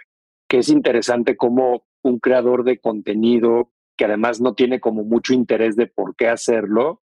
que 0.47 0.59
es 0.59 0.69
interesante 0.69 1.37
cómo 1.37 1.85
un 2.09 2.19
creador 2.19 2.63
de 2.63 2.79
contenido 2.79 3.71
que 3.97 4.05
además 4.05 4.41
no 4.41 4.53
tiene 4.53 4.79
como 4.79 5.03
mucho 5.03 5.33
interés 5.33 5.75
de 5.75 5.87
por 5.87 6.15
qué 6.15 6.27
hacerlo, 6.27 7.01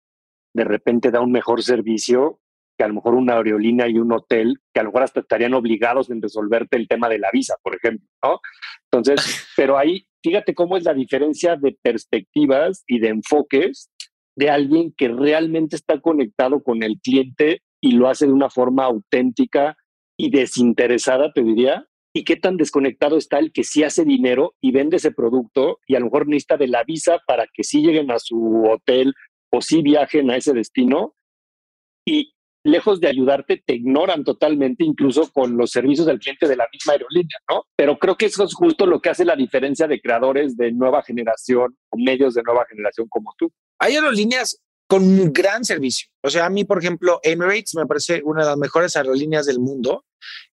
de 0.53 0.63
repente 0.63 1.11
da 1.11 1.21
un 1.21 1.31
mejor 1.31 1.61
servicio 1.61 2.39
que 2.77 2.83
a 2.83 2.87
lo 2.87 2.93
mejor 2.93 3.15
una 3.15 3.35
aerolínea 3.35 3.87
y 3.87 3.97
un 3.97 4.11
hotel, 4.11 4.59
que 4.73 4.79
a 4.79 4.83
lo 4.83 4.89
mejor 4.89 5.03
hasta 5.03 5.21
estarían 5.21 5.53
obligados 5.55 6.09
en 6.09 6.21
resolverte 6.21 6.77
el 6.77 6.87
tema 6.87 7.09
de 7.09 7.19
la 7.19 7.29
visa, 7.33 7.55
por 7.63 7.75
ejemplo, 7.75 8.07
¿no? 8.23 8.39
Entonces, 8.91 9.47
pero 9.57 9.77
ahí, 9.77 10.07
fíjate 10.23 10.53
cómo 10.53 10.77
es 10.77 10.83
la 10.83 10.93
diferencia 10.93 11.55
de 11.55 11.77
perspectivas 11.81 12.83
y 12.87 12.99
de 12.99 13.09
enfoques 13.09 13.89
de 14.35 14.51
alguien 14.51 14.93
que 14.95 15.07
realmente 15.07 15.75
está 15.75 15.99
conectado 15.99 16.61
con 16.61 16.83
el 16.83 16.99
cliente 17.01 17.63
y 17.81 17.93
lo 17.93 18.07
hace 18.07 18.27
de 18.27 18.33
una 18.33 18.49
forma 18.51 18.85
auténtica 18.85 19.75
y 20.15 20.29
desinteresada, 20.29 21.31
te 21.33 21.43
diría, 21.43 21.87
y 22.17 22.23
qué 22.23 22.35
tan 22.35 22.57
desconectado 22.57 23.15
está 23.15 23.37
el 23.37 23.51
que 23.51 23.63
sí 23.63 23.83
hace 23.83 24.03
dinero 24.03 24.55
y 24.59 24.71
vende 24.71 24.97
ese 24.97 25.11
producto 25.11 25.79
y 25.85 25.93
a 25.93 25.99
lo 25.99 26.05
mejor 26.05 26.27
necesita 26.27 26.57
de 26.57 26.67
la 26.67 26.83
visa 26.83 27.19
para 27.27 27.45
que 27.53 27.63
sí 27.63 27.81
lleguen 27.81 28.09
a 28.09 28.17
su 28.17 28.65
hotel 28.67 29.13
o 29.51 29.61
sí 29.61 29.83
viajen 29.83 30.31
a 30.31 30.35
ese 30.35 30.51
destino 30.53 31.13
y 32.05 32.33
lejos 32.63 32.99
de 32.99 33.07
ayudarte, 33.07 33.61
te 33.63 33.75
ignoran 33.75 34.23
totalmente, 34.23 34.83
incluso 34.83 35.31
con 35.31 35.57
los 35.57 35.69
servicios 35.69 36.07
del 36.07 36.19
cliente 36.19 36.47
de 36.47 36.55
la 36.55 36.67
misma 36.73 36.93
aerolínea, 36.93 37.37
¿no? 37.49 37.65
Pero 37.75 37.99
creo 37.99 38.15
que 38.15 38.25
eso 38.25 38.43
es 38.43 38.53
justo 38.55 38.87
lo 38.87 38.99
que 38.99 39.09
hace 39.09 39.23
la 39.23 39.35
diferencia 39.35 39.87
de 39.87 40.01
creadores 40.01 40.57
de 40.57 40.71
nueva 40.71 41.03
generación 41.03 41.77
o 41.89 41.97
medios 41.97 42.33
de 42.33 42.41
nueva 42.43 42.65
generación 42.67 43.07
como 43.09 43.33
tú. 43.37 43.51
Hay 43.79 43.95
aerolíneas 43.95 44.59
con 44.87 45.03
un 45.03 45.33
gran 45.33 45.65
servicio. 45.65 46.07
O 46.23 46.29
sea, 46.29 46.45
a 46.45 46.49
mí, 46.49 46.63
por 46.63 46.79
ejemplo, 46.79 47.19
Emirates 47.23 47.75
me 47.75 47.85
parece 47.85 48.21
una 48.23 48.43
de 48.43 48.49
las 48.49 48.57
mejores 48.57 48.95
aerolíneas 48.95 49.45
del 49.45 49.59
mundo, 49.59 50.05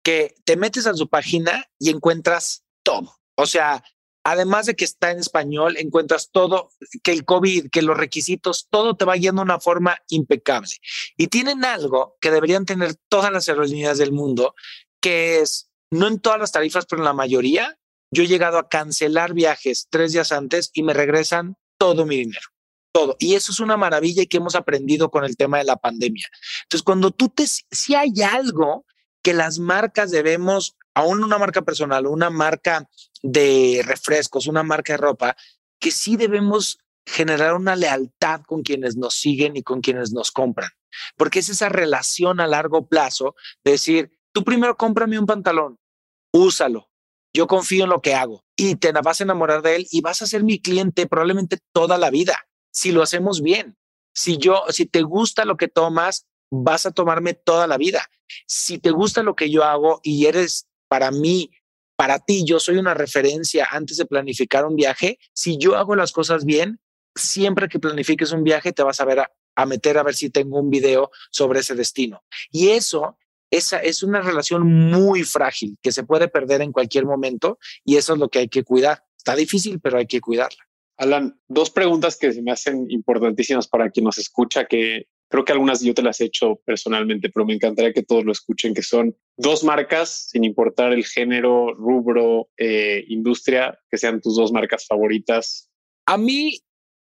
que 0.03 0.35
te 0.45 0.57
metes 0.57 0.87
a 0.87 0.95
su 0.95 1.09
página 1.09 1.67
y 1.79 1.91
encuentras 1.91 2.65
todo. 2.83 3.19
O 3.37 3.47
sea, 3.47 3.83
además 4.25 4.67
de 4.67 4.77
que 4.77 4.85
está 4.85 5.11
en 5.11 5.19
español, 5.19 5.77
encuentras 5.79 6.31
todo, 6.31 6.71
que 7.03 7.13
el 7.13 7.25
COVID, 7.25 7.71
que 7.71 7.83
los 7.83 7.97
requisitos, 7.97 8.69
todo 8.71 8.97
te 8.97 9.05
va 9.05 9.15
guiando 9.15 9.41
de 9.41 9.45
una 9.45 9.61
forma 9.61 9.99
impecable. 10.09 10.71
Y 11.17 11.29
tienen 11.29 11.65
algo 11.65 12.17
que 12.21 12.31
deberían 12.31 12.67
tener 12.67 12.95
todas 13.09 13.33
las 13.33 13.49
aerolíneas 13.49 13.99
del 13.99 14.13
mundo, 14.13 14.55
que 15.01 15.41
es, 15.41 15.71
no 15.91 16.07
en 16.07 16.21
todas 16.21 16.39
las 16.39 16.53
tarifas, 16.53 16.87
pero 16.87 17.01
en 17.01 17.07
la 17.07 17.15
mayoría, 17.15 17.79
yo 18.11 18.23
he 18.23 18.27
llegado 18.27 18.59
a 18.59 18.69
cancelar 18.69 19.33
viajes 19.33 19.89
tres 19.91 20.13
días 20.13 20.33
antes 20.33 20.71
y 20.75 20.83
me 20.83 20.95
regresan 20.95 21.57
todo 21.79 22.05
mi 22.05 22.17
dinero. 22.17 22.49
Todo. 22.93 23.17
Y 23.19 23.35
eso 23.35 23.53
es 23.53 23.61
una 23.61 23.77
maravilla 23.77 24.25
que 24.27 24.39
hemos 24.39 24.55
aprendido 24.55 25.11
con 25.11 25.25
el 25.25 25.37
tema 25.37 25.59
de 25.59 25.65
la 25.65 25.77
pandemia. 25.77 26.27
Entonces, 26.63 26.83
cuando 26.83 27.11
tú 27.11 27.29
te, 27.29 27.47
si 27.47 27.95
hay 27.95 28.13
algo 28.23 28.85
que 29.23 29.35
las 29.35 29.59
marcas 29.59 30.11
debemos, 30.11 30.77
aún 30.95 31.23
una 31.23 31.39
marca 31.39 31.63
personal, 31.63 32.07
una 32.07 32.31
marca 32.31 32.89
de 33.23 33.83
refrescos, 33.85 34.47
una 34.47 34.63
marca 34.63 34.95
de 34.95 34.99
ropa, 34.99 35.37
que 35.79 35.91
sí 35.91 36.17
debemos 36.17 36.79
generar 37.07 37.55
una 37.55 37.77
lealtad 37.77 38.43
con 38.47 38.63
quienes 38.63 38.97
nos 38.97 39.15
siguen 39.15 39.57
y 39.57 39.63
con 39.63 39.81
quienes 39.81 40.13
nos 40.13 40.31
compran. 40.31 40.71
Porque 41.17 41.39
es 41.41 41.49
esa 41.49 41.69
relación 41.69 42.41
a 42.41 42.47
largo 42.47 42.87
plazo 42.87 43.35
de 43.65 43.73
decir, 43.73 44.11
tú 44.33 44.45
primero 44.45 44.77
cómprame 44.77 45.19
un 45.19 45.27
pantalón, 45.27 45.79
úsalo, 46.33 46.91
yo 47.35 47.47
confío 47.47 47.85
en 47.85 47.91
lo 47.91 48.03
que 48.03 48.15
hago 48.15 48.45
y 48.57 48.77
te 48.77 48.93
vas 48.93 49.21
a 49.21 49.25
enamorar 49.25 49.63
de 49.63 49.77
él 49.77 49.87
y 49.91 50.01
vas 50.01 50.23
a 50.23 50.27
ser 50.27 50.43
mi 50.43 50.61
cliente 50.61 51.07
probablemente 51.07 51.59
toda 51.73 51.99
la 51.99 52.11
vida, 52.11 52.48
si 52.73 52.93
lo 52.93 53.03
hacemos 53.03 53.43
bien. 53.43 53.77
Si 54.15 54.39
yo, 54.39 54.65
si 54.71 54.87
te 54.87 55.03
gusta 55.03 55.45
lo 55.45 55.57
que 55.57 55.69
tomas, 55.69 56.27
vas 56.51 56.87
a 56.87 56.91
tomarme 56.91 57.35
toda 57.35 57.67
la 57.67 57.77
vida. 57.77 58.09
Si 58.47 58.79
te 58.79 58.91
gusta 58.91 59.23
lo 59.23 59.37
que 59.37 59.51
yo 59.51 59.65
hago 59.65 60.01
y 60.03 60.27
eres 60.27 60.67
para 60.89 61.11
mí 61.11 61.51
para 61.99 62.21
ti 62.21 62.45
yo 62.45 62.61
soy 62.61 62.77
una 62.77 62.95
referencia 62.95 63.67
antes 63.73 63.97
de 63.97 64.07
planificar 64.07 64.65
un 64.65 64.77
viaje, 64.77 65.19
si 65.35 65.59
yo 65.59 65.77
hago 65.77 65.97
las 65.97 66.13
cosas 66.13 66.45
bien, 66.45 66.79
siempre 67.17 67.69
que 67.69 67.81
planifiques 67.81 68.31
un 68.31 68.45
viaje 68.45 68.73
te 68.73 68.85
vas 68.85 69.01
a 69.01 69.05
ver 69.05 69.19
a, 69.57 69.67
meter 69.67 69.99
a 69.99 70.05
ver 70.05 70.15
si 70.15 70.31
tengo 70.31 70.61
un 70.61 70.71
video 70.71 71.11
sobre 71.33 71.59
ese 71.59 71.75
destino. 71.75 72.23
Y 72.53 72.69
eso 72.69 73.19
esa 73.51 73.79
es 73.79 74.05
una 74.05 74.21
relación 74.21 74.65
muy 74.65 75.25
frágil 75.25 75.77
que 75.83 75.91
se 75.91 76.05
puede 76.05 76.29
perder 76.29 76.63
en 76.63 76.71
cualquier 76.71 77.05
momento 77.05 77.59
y 77.85 77.97
eso 77.97 78.13
es 78.13 78.21
lo 78.21 78.29
que 78.29 78.41
hay 78.41 78.49
que 78.49 78.63
cuidar. 78.63 79.05
Está 79.17 79.35
difícil, 79.35 79.81
pero 79.81 79.99
hay 79.99 80.07
que 80.07 80.21
cuidarla. 80.21 80.68
Alan, 80.99 81.41
dos 81.49 81.71
preguntas 81.71 82.17
que 82.17 82.33
se 82.33 82.43
me 82.43 82.51
hacen 82.51 82.87
importantísimas 82.91 83.69
para 83.69 83.91
quien 83.91 84.05
nos 84.05 84.19
escucha, 84.19 84.67
que 84.67 85.07
Creo 85.31 85.45
que 85.45 85.53
algunas 85.53 85.83
yo 85.83 85.93
te 85.93 86.03
las 86.03 86.21
he 86.21 86.25
hecho 86.25 86.57
personalmente, 86.65 87.29
pero 87.29 87.45
me 87.45 87.55
encantaría 87.55 87.93
que 87.93 88.03
todos 88.03 88.25
lo 88.25 88.33
escuchen, 88.33 88.73
que 88.73 88.83
son 88.83 89.15
dos 89.37 89.63
marcas, 89.63 90.29
sin 90.31 90.43
importar 90.43 90.93
el 90.93 91.05
género, 91.05 91.75
rubro, 91.75 92.49
eh, 92.57 93.05
industria, 93.09 93.79
que 93.91 93.99
sean 93.99 94.23
tus 94.23 94.37
dos 94.37 94.53
marcas 94.53 94.87
favoritas. 94.87 95.71
A 96.07 96.17
mí 96.17 96.63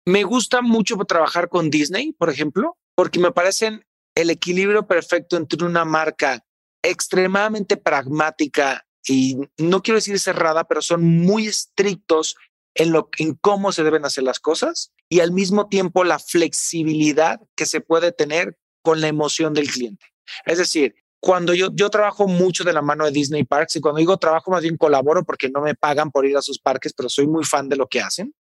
me 0.04 0.24
gusta 0.24 0.60
mucho 0.60 0.96
trabajar 0.98 1.48
con 1.48 1.70
Disney, 1.70 2.12
por 2.12 2.28
ejemplo, 2.28 2.76
porque 2.94 3.18
me 3.18 3.32
parecen 3.32 3.86
el 4.14 4.28
equilibrio 4.28 4.86
perfecto 4.86 5.38
entre 5.38 5.64
una 5.64 5.86
marca 5.86 6.44
extremadamente 6.82 7.78
pragmática 7.78 8.86
y 9.06 9.38
no 9.56 9.82
quiero 9.82 9.96
decir 9.96 10.18
cerrada, 10.18 10.64
pero 10.64 10.82
son 10.82 11.02
muy 11.02 11.46
estrictos 11.46 12.36
en, 12.74 12.92
lo, 12.92 13.08
en 13.18 13.34
cómo 13.34 13.72
se 13.72 13.84
deben 13.84 14.04
hacer 14.04 14.24
las 14.24 14.40
cosas 14.40 14.92
y 15.08 15.20
al 15.20 15.32
mismo 15.32 15.68
tiempo 15.68 16.04
la 16.04 16.18
flexibilidad 16.18 17.40
que 17.56 17.66
se 17.66 17.80
puede 17.80 18.12
tener 18.12 18.56
con 18.82 19.00
la 19.00 19.08
emoción 19.08 19.54
del 19.54 19.68
cliente. 19.68 20.06
Es 20.46 20.58
decir, 20.58 20.94
cuando 21.20 21.52
yo, 21.52 21.68
yo 21.74 21.90
trabajo 21.90 22.26
mucho 22.26 22.64
de 22.64 22.72
la 22.72 22.80
mano 22.80 23.04
de 23.04 23.10
Disney 23.10 23.44
Parks 23.44 23.76
y 23.76 23.80
cuando 23.80 23.98
digo 23.98 24.16
trabajo 24.16 24.50
más 24.50 24.62
bien 24.62 24.76
colaboro 24.76 25.24
porque 25.24 25.50
no 25.50 25.60
me 25.60 25.74
pagan 25.74 26.10
por 26.10 26.24
ir 26.24 26.36
a 26.36 26.42
sus 26.42 26.58
parques, 26.58 26.94
pero 26.94 27.08
soy 27.08 27.26
muy 27.26 27.44
fan 27.44 27.68
de 27.68 27.76
lo 27.76 27.86
que 27.88 28.00
hacen. 28.00 28.34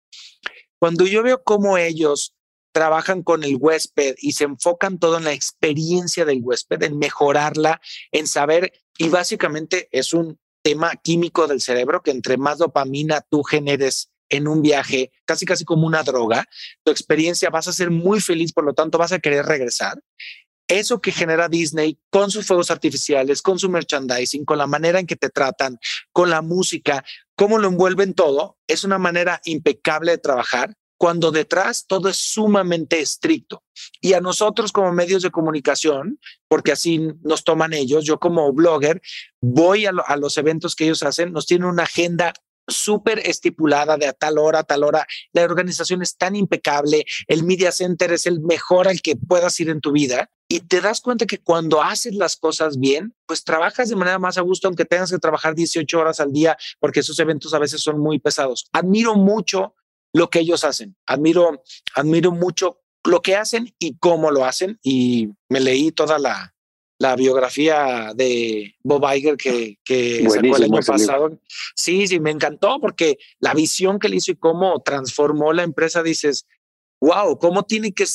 Cuando 0.80 1.06
yo 1.06 1.22
veo 1.22 1.44
cómo 1.44 1.78
ellos 1.78 2.36
trabajan 2.72 3.24
con 3.24 3.44
el 3.44 3.58
huésped 3.60 4.16
y 4.20 4.32
se 4.34 4.46
enfocan 4.46 5.00
todo 5.00 5.18
en 5.18 5.26
la 5.26 5.34
experiencia 5.34 6.24
del 6.24 6.42
huésped, 6.42 6.82
en 6.84 6.98
mejorarla, 6.98 7.82
en 8.12 8.28
saber, 8.28 8.72
y 8.98 9.10
básicamente 9.10 9.90
es 9.92 10.14
un 10.14 10.40
tema 10.62 10.96
químico 10.96 11.48
del 11.48 11.62
cerebro 11.62 12.02
que 12.02 12.12
entre 12.12 12.38
más 12.38 12.60
dopamina 12.60 13.26
tú 13.30 13.44
generes 13.44 14.09
en 14.30 14.48
un 14.48 14.62
viaje, 14.62 15.12
casi 15.26 15.46
casi 15.46 15.66
como 15.66 15.86
una 15.86 16.04
droga, 16.04 16.46
tu 16.84 16.92
experiencia 16.92 17.50
vas 17.50 17.68
a 17.68 17.74
ser 17.74 17.90
muy 17.92 18.22
feliz, 18.22 18.54
por 18.54 18.64
lo 18.64 18.74
tanto 18.74 18.98
vas 18.98 19.12
a 19.12 19.20
querer 19.20 19.46
regresar. 19.46 20.00
Eso 20.68 21.02
que 21.02 21.12
genera 21.12 21.50
Disney 21.50 21.98
con 22.12 22.30
sus 22.30 22.46
fuegos 22.46 22.70
artificiales, 22.70 23.42
con 23.42 23.58
su 23.58 23.70
merchandising, 23.70 24.46
con 24.46 24.60
la 24.60 24.68
manera 24.68 25.00
en 25.00 25.08
que 25.08 25.16
te 25.16 25.30
tratan, 25.30 25.80
con 26.12 26.30
la 26.30 26.44
música, 26.44 27.04
cómo 27.36 27.58
lo 27.58 27.68
envuelven 27.68 28.14
todo, 28.14 28.60
es 28.68 28.84
una 28.84 29.00
manera 29.00 29.42
impecable 29.46 30.12
de 30.12 30.20
trabajar 30.20 30.76
cuando 31.00 31.32
detrás 31.32 31.88
todo 31.88 32.10
es 32.10 32.18
sumamente 32.18 33.00
estricto. 33.00 33.64
Y 34.02 34.14
a 34.14 34.20
nosotros 34.20 34.74
como 34.74 34.92
medios 34.92 35.24
de 35.24 35.32
comunicación, 35.32 36.20
porque 36.48 36.74
así 36.74 37.00
nos 37.24 37.46
toman 37.46 37.74
ellos, 37.74 38.04
yo 38.04 38.20
como 38.20 38.52
blogger 38.52 39.02
voy 39.42 39.86
a, 39.86 39.92
a 40.06 40.18
los 40.18 40.38
eventos 40.38 40.76
que 40.76 40.84
ellos 40.84 41.02
hacen, 41.02 41.32
nos 41.32 41.48
tienen 41.48 41.70
una 41.70 41.84
agenda 41.84 42.34
súper 42.72 43.20
estipulada 43.20 43.98
de 43.98 44.08
a 44.08 44.14
tal 44.14 44.38
hora, 44.38 44.60
a 44.60 44.64
tal 44.64 44.84
hora. 44.84 45.06
La 45.34 45.44
organización 45.44 46.02
es 46.02 46.18
tan 46.18 46.36
impecable, 46.36 47.06
el 47.28 47.44
media 47.44 47.72
center 47.72 48.12
es 48.12 48.26
el 48.26 48.40
mejor 48.42 48.88
al 48.88 49.02
que 49.02 49.16
puedas 49.16 49.60
ir 49.60 49.70
en 49.70 49.82
tu 49.82 49.92
vida 49.92 50.30
y 50.48 50.62
te 50.62 50.82
das 50.82 51.00
cuenta 51.02 51.28
que 51.28 51.38
cuando 51.38 51.82
haces 51.82 52.16
las 52.16 52.36
cosas 52.36 52.80
bien, 52.80 53.16
pues 53.28 53.44
trabajas 53.44 53.90
de 53.90 53.96
manera 53.96 54.18
más 54.18 54.38
a 54.38 54.42
gusto, 54.42 54.68
aunque 54.68 54.86
tengas 54.86 55.12
que 55.12 55.20
trabajar 55.20 55.54
18 55.54 56.00
horas 56.00 56.20
al 56.20 56.34
día, 56.34 56.58
porque 56.80 57.02
esos 57.02 57.20
eventos 57.20 57.54
a 57.54 57.60
veces 57.60 57.82
son 57.82 58.00
muy 58.00 58.18
pesados. 58.18 58.68
Admiro 58.74 59.16
mucho 59.16 59.76
lo 60.12 60.30
que 60.30 60.40
ellos 60.40 60.64
hacen, 60.64 60.98
admiro, 61.06 61.64
admiro 61.94 62.32
mucho 62.32 62.82
lo 63.04 63.22
que 63.22 63.36
hacen 63.36 63.74
y 63.78 63.98
cómo 64.00 64.32
lo 64.32 64.44
hacen 64.44 64.80
y 64.82 65.30
me 65.50 65.60
leí 65.60 65.92
toda 65.92 66.18
la, 66.18 66.56
la 67.00 67.16
biografía 67.16 68.12
de 68.14 68.76
Bob 68.84 69.04
Iger 69.16 69.38
que, 69.38 69.80
que 69.86 70.30
sacó 70.30 70.58
el 70.58 70.64
año 70.64 70.82
pasado. 70.86 71.40
Sí, 71.74 72.08
sí, 72.08 72.20
me 72.20 72.30
encantó 72.30 72.78
porque 72.82 73.18
la 73.40 73.54
visión 73.54 74.00
que 74.00 74.10
le 74.10 74.18
hizo 74.18 74.34
y 74.34 74.36
cómo 74.36 74.82
transformó 74.82 75.54
la 75.54 75.64
empresa, 75.64 76.04
dices, 76.04 76.46
wow, 77.00 77.40
cómo 77.40 77.64
tiene 77.64 77.94
que... 77.94 78.06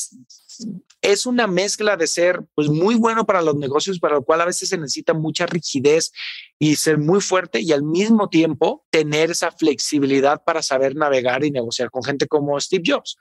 Es 1.01 1.25
una 1.25 1.47
mezcla 1.47 1.97
de 1.97 2.05
ser 2.05 2.45
pues, 2.53 2.69
muy 2.69 2.93
bueno 2.95 3.25
para 3.25 3.41
los 3.41 3.55
negocios, 3.55 3.99
para 3.99 4.15
lo 4.15 4.23
cual 4.23 4.41
a 4.41 4.45
veces 4.45 4.69
se 4.69 4.77
necesita 4.77 5.13
mucha 5.13 5.47
rigidez 5.47 6.11
y 6.59 6.75
ser 6.75 6.99
muy 6.99 7.21
fuerte 7.21 7.61
y 7.61 7.71
al 7.71 7.83
mismo 7.83 8.29
tiempo 8.29 8.85
tener 8.91 9.31
esa 9.31 9.51
flexibilidad 9.51 10.43
para 10.43 10.61
saber 10.61 10.95
navegar 10.95 11.43
y 11.43 11.51
negociar 11.51 11.89
con 11.89 12.03
gente 12.03 12.27
como 12.27 12.59
Steve 12.59 12.83
Jobs. 12.85 13.17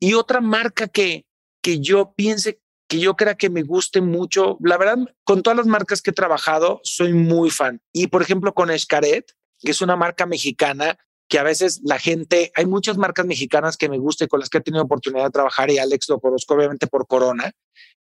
Y 0.00 0.14
otra 0.14 0.40
marca 0.40 0.88
que, 0.88 1.26
que 1.62 1.78
yo 1.78 2.12
piense 2.14 2.60
que 2.88 3.00
yo 3.00 3.16
crea 3.16 3.34
que 3.34 3.50
me 3.50 3.62
guste 3.62 4.00
mucho. 4.00 4.58
La 4.60 4.76
verdad, 4.78 4.98
con 5.24 5.42
todas 5.42 5.56
las 5.56 5.66
marcas 5.66 6.02
que 6.02 6.10
he 6.10 6.14
trabajado, 6.14 6.80
soy 6.84 7.12
muy 7.12 7.50
fan. 7.50 7.80
Y 7.92 8.08
por 8.08 8.22
ejemplo, 8.22 8.54
con 8.54 8.70
Escaret, 8.70 9.32
que 9.58 9.70
es 9.70 9.80
una 9.80 9.96
marca 9.96 10.26
mexicana, 10.26 10.98
que 11.28 11.38
a 11.38 11.42
veces 11.42 11.80
la 11.84 11.98
gente, 11.98 12.52
hay 12.54 12.66
muchas 12.66 12.98
marcas 12.98 13.26
mexicanas 13.26 13.76
que 13.76 13.88
me 13.88 13.98
gustan 13.98 14.26
y 14.26 14.28
con 14.28 14.40
las 14.40 14.48
que 14.48 14.58
he 14.58 14.60
tenido 14.60 14.84
oportunidad 14.84 15.24
de 15.24 15.30
trabajar 15.30 15.70
y 15.70 15.78
Alex 15.78 16.08
lo 16.08 16.20
conozco 16.20 16.54
obviamente 16.54 16.86
por 16.86 17.06
Corona. 17.06 17.52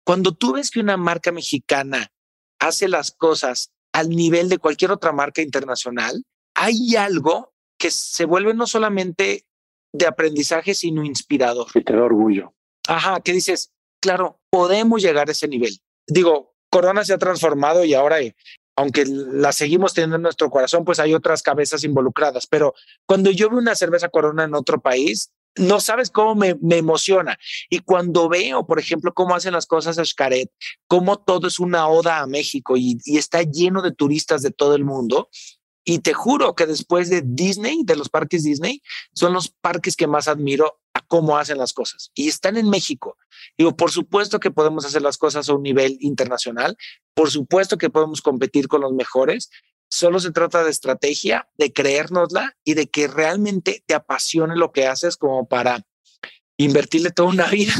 Cuando 0.03 0.33
tú 0.33 0.53
ves 0.53 0.69
que 0.69 0.81
una 0.81 0.97
marca 0.97 1.31
mexicana 1.31 2.11
hace 2.59 2.89
las 2.89 3.11
cosas 3.11 3.71
al 3.93 4.09
nivel 4.09 4.49
de 4.49 4.57
cualquier 4.57 4.91
otra 4.91 5.13
marca 5.13 5.41
internacional, 5.41 6.25
hay 6.55 6.95
algo 6.97 7.53
que 7.77 7.91
se 7.91 8.25
vuelve 8.25 8.53
no 8.53 8.67
solamente 8.67 9.45
de 9.93 10.07
aprendizaje, 10.07 10.73
sino 10.73 11.03
inspirador. 11.03 11.67
Y 11.73 11.83
te 11.83 11.95
da 11.95 12.03
orgullo. 12.03 12.53
Ajá, 12.87 13.21
que 13.21 13.31
dices, 13.31 13.72
claro, 14.03 14.41
podemos 14.49 15.01
llegar 15.01 15.29
a 15.29 15.31
ese 15.31 15.47
nivel. 15.47 15.79
Digo, 16.05 16.53
Corona 16.69 17.05
se 17.05 17.13
ha 17.13 17.17
transformado 17.17 17.85
y 17.85 17.93
ahora, 17.93 18.19
eh, 18.19 18.35
aunque 18.75 19.05
la 19.05 19.53
seguimos 19.53 19.93
teniendo 19.93 20.17
en 20.17 20.23
nuestro 20.23 20.49
corazón, 20.49 20.83
pues 20.83 20.99
hay 20.99 21.13
otras 21.13 21.41
cabezas 21.41 21.85
involucradas. 21.85 22.45
Pero 22.45 22.75
cuando 23.05 23.31
yo 23.31 23.49
veo 23.49 23.59
una 23.59 23.75
cerveza 23.75 24.09
Corona 24.09 24.43
en 24.43 24.55
otro 24.55 24.81
país, 24.81 25.31
no 25.55 25.79
sabes 25.79 26.09
cómo 26.09 26.35
me, 26.35 26.57
emociona. 26.71 27.39
Y 27.69 27.79
cuando 27.79 28.27
veo, 28.27 28.65
por 28.65 28.77
ejemplo, 28.77 29.13
cómo 29.13 29.35
hacen 29.35 29.53
las 29.53 29.67
cosas 29.67 29.95
Xcaret, 29.95 30.51
cómo 30.87 31.17
todo 31.17 31.47
es 31.47 31.59
una 31.59 31.87
oda 31.87 32.19
a 32.19 32.27
México 32.27 32.75
y, 32.75 32.97
está 33.05 33.43
lleno 33.43 33.81
de 33.81 33.93
turistas 33.93 34.41
de 34.41 34.51
todo 34.51 34.75
el 34.75 34.83
mundo, 34.83 35.29
y 35.85 35.99
te 35.99 36.13
juro 36.13 36.55
que 36.55 36.65
después 36.65 37.09
de 37.09 37.21
Disney, 37.25 37.83
de 37.85 37.95
los 37.95 38.09
parques 38.09 38.43
Disney, 38.43 38.81
son 39.13 39.31
los 39.31 39.47
parques 39.49 39.95
que 39.95 40.07
más 40.07 40.27
admiro 40.27 40.81
cómo 41.07 41.37
hacen 41.37 41.57
las 41.57 41.73
cosas. 41.73 42.11
Y 42.13 42.27
están 42.27 42.57
en 42.57 42.69
México. 42.69 43.17
Digo, 43.57 43.75
por 43.75 43.91
supuesto 43.91 44.39
que 44.39 44.51
podemos 44.51 44.85
hacer 44.85 45.01
las 45.01 45.17
cosas 45.17 45.49
a 45.49 45.53
un 45.53 45.63
nivel 45.63 45.97
internacional, 45.99 46.77
por 47.13 47.29
supuesto 47.29 47.77
que 47.77 47.89
podemos 47.89 48.21
competir 48.21 48.67
con 48.67 48.81
los 48.81 48.93
mejores. 48.93 49.49
Solo 49.89 50.19
se 50.19 50.31
trata 50.31 50.63
de 50.63 50.71
estrategia, 50.71 51.47
de 51.57 51.71
creérnosla 51.71 52.55
y 52.63 52.73
de 52.73 52.87
que 52.87 53.07
realmente 53.07 53.83
te 53.85 53.93
apasione 53.93 54.55
lo 54.55 54.71
que 54.71 54.87
haces 54.87 55.17
como 55.17 55.47
para 55.47 55.85
invertirle 56.57 57.11
toda 57.11 57.29
una 57.29 57.47
vida. 57.47 57.73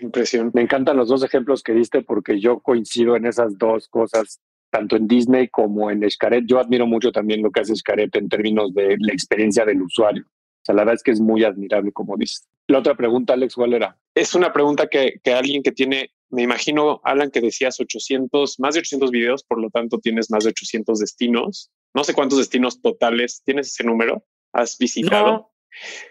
Impresión. 0.00 0.50
Me 0.52 0.60
encantan 0.60 0.96
los 0.96 1.08
dos 1.08 1.22
ejemplos 1.22 1.62
que 1.62 1.72
diste 1.72 2.02
porque 2.02 2.40
yo 2.40 2.60
coincido 2.60 3.16
en 3.16 3.24
esas 3.24 3.56
dos 3.56 3.88
cosas 3.88 4.40
tanto 4.70 4.96
en 4.96 5.06
Disney 5.06 5.48
como 5.48 5.90
en 5.90 6.08
Xcaret. 6.08 6.44
Yo 6.46 6.58
admiro 6.58 6.86
mucho 6.86 7.12
también 7.12 7.42
lo 7.42 7.50
que 7.50 7.60
hace 7.60 7.74
Xcaret 7.74 8.14
en 8.16 8.28
términos 8.28 8.74
de 8.74 8.96
la 8.98 9.12
experiencia 9.12 9.64
del 9.64 9.80
usuario. 9.82 10.24
O 10.26 10.64
sea, 10.64 10.74
la 10.74 10.82
verdad 10.82 10.96
es 10.96 11.02
que 11.02 11.12
es 11.12 11.20
muy 11.20 11.44
admirable, 11.44 11.92
como 11.92 12.16
dices. 12.16 12.46
La 12.68 12.78
otra 12.80 12.96
pregunta, 12.96 13.34
Alex, 13.34 13.54
¿cuál 13.54 13.74
era? 13.74 13.98
Es 14.14 14.34
una 14.34 14.52
pregunta 14.52 14.88
que, 14.88 15.20
que 15.22 15.32
alguien 15.32 15.62
que 15.62 15.72
tiene, 15.72 16.12
me 16.30 16.42
imagino, 16.42 17.00
Alan, 17.04 17.30
que 17.30 17.40
decías 17.40 17.78
800, 17.78 18.58
más 18.58 18.74
de 18.74 18.80
800 18.80 19.10
videos, 19.10 19.44
por 19.44 19.60
lo 19.60 19.70
tanto 19.70 19.98
tienes 19.98 20.30
más 20.30 20.44
de 20.44 20.50
800 20.50 20.98
destinos. 20.98 21.70
No 21.94 22.02
sé 22.02 22.14
cuántos 22.14 22.38
destinos 22.38 22.80
totales 22.80 23.42
tienes 23.44 23.68
ese 23.68 23.84
número. 23.84 24.24
¿Has 24.52 24.78
visitado? 24.78 25.26
No, 25.26 25.52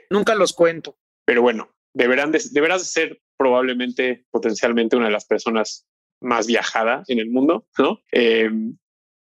nunca 0.09 0.35
los 0.35 0.53
cuento. 0.53 0.97
Pero 1.25 1.41
bueno, 1.41 1.75
deberán 1.93 2.31
de, 2.31 2.41
deberás 2.51 2.81
de 2.81 2.87
ser 2.87 3.21
probablemente, 3.37 4.25
potencialmente, 4.31 4.95
una 4.95 5.07
de 5.07 5.11
las 5.11 5.25
personas 5.25 5.85
más 6.21 6.47
viajada 6.47 7.03
en 7.07 7.19
el 7.19 7.29
mundo, 7.29 7.67
¿no? 7.77 7.99
Eh, 8.11 8.49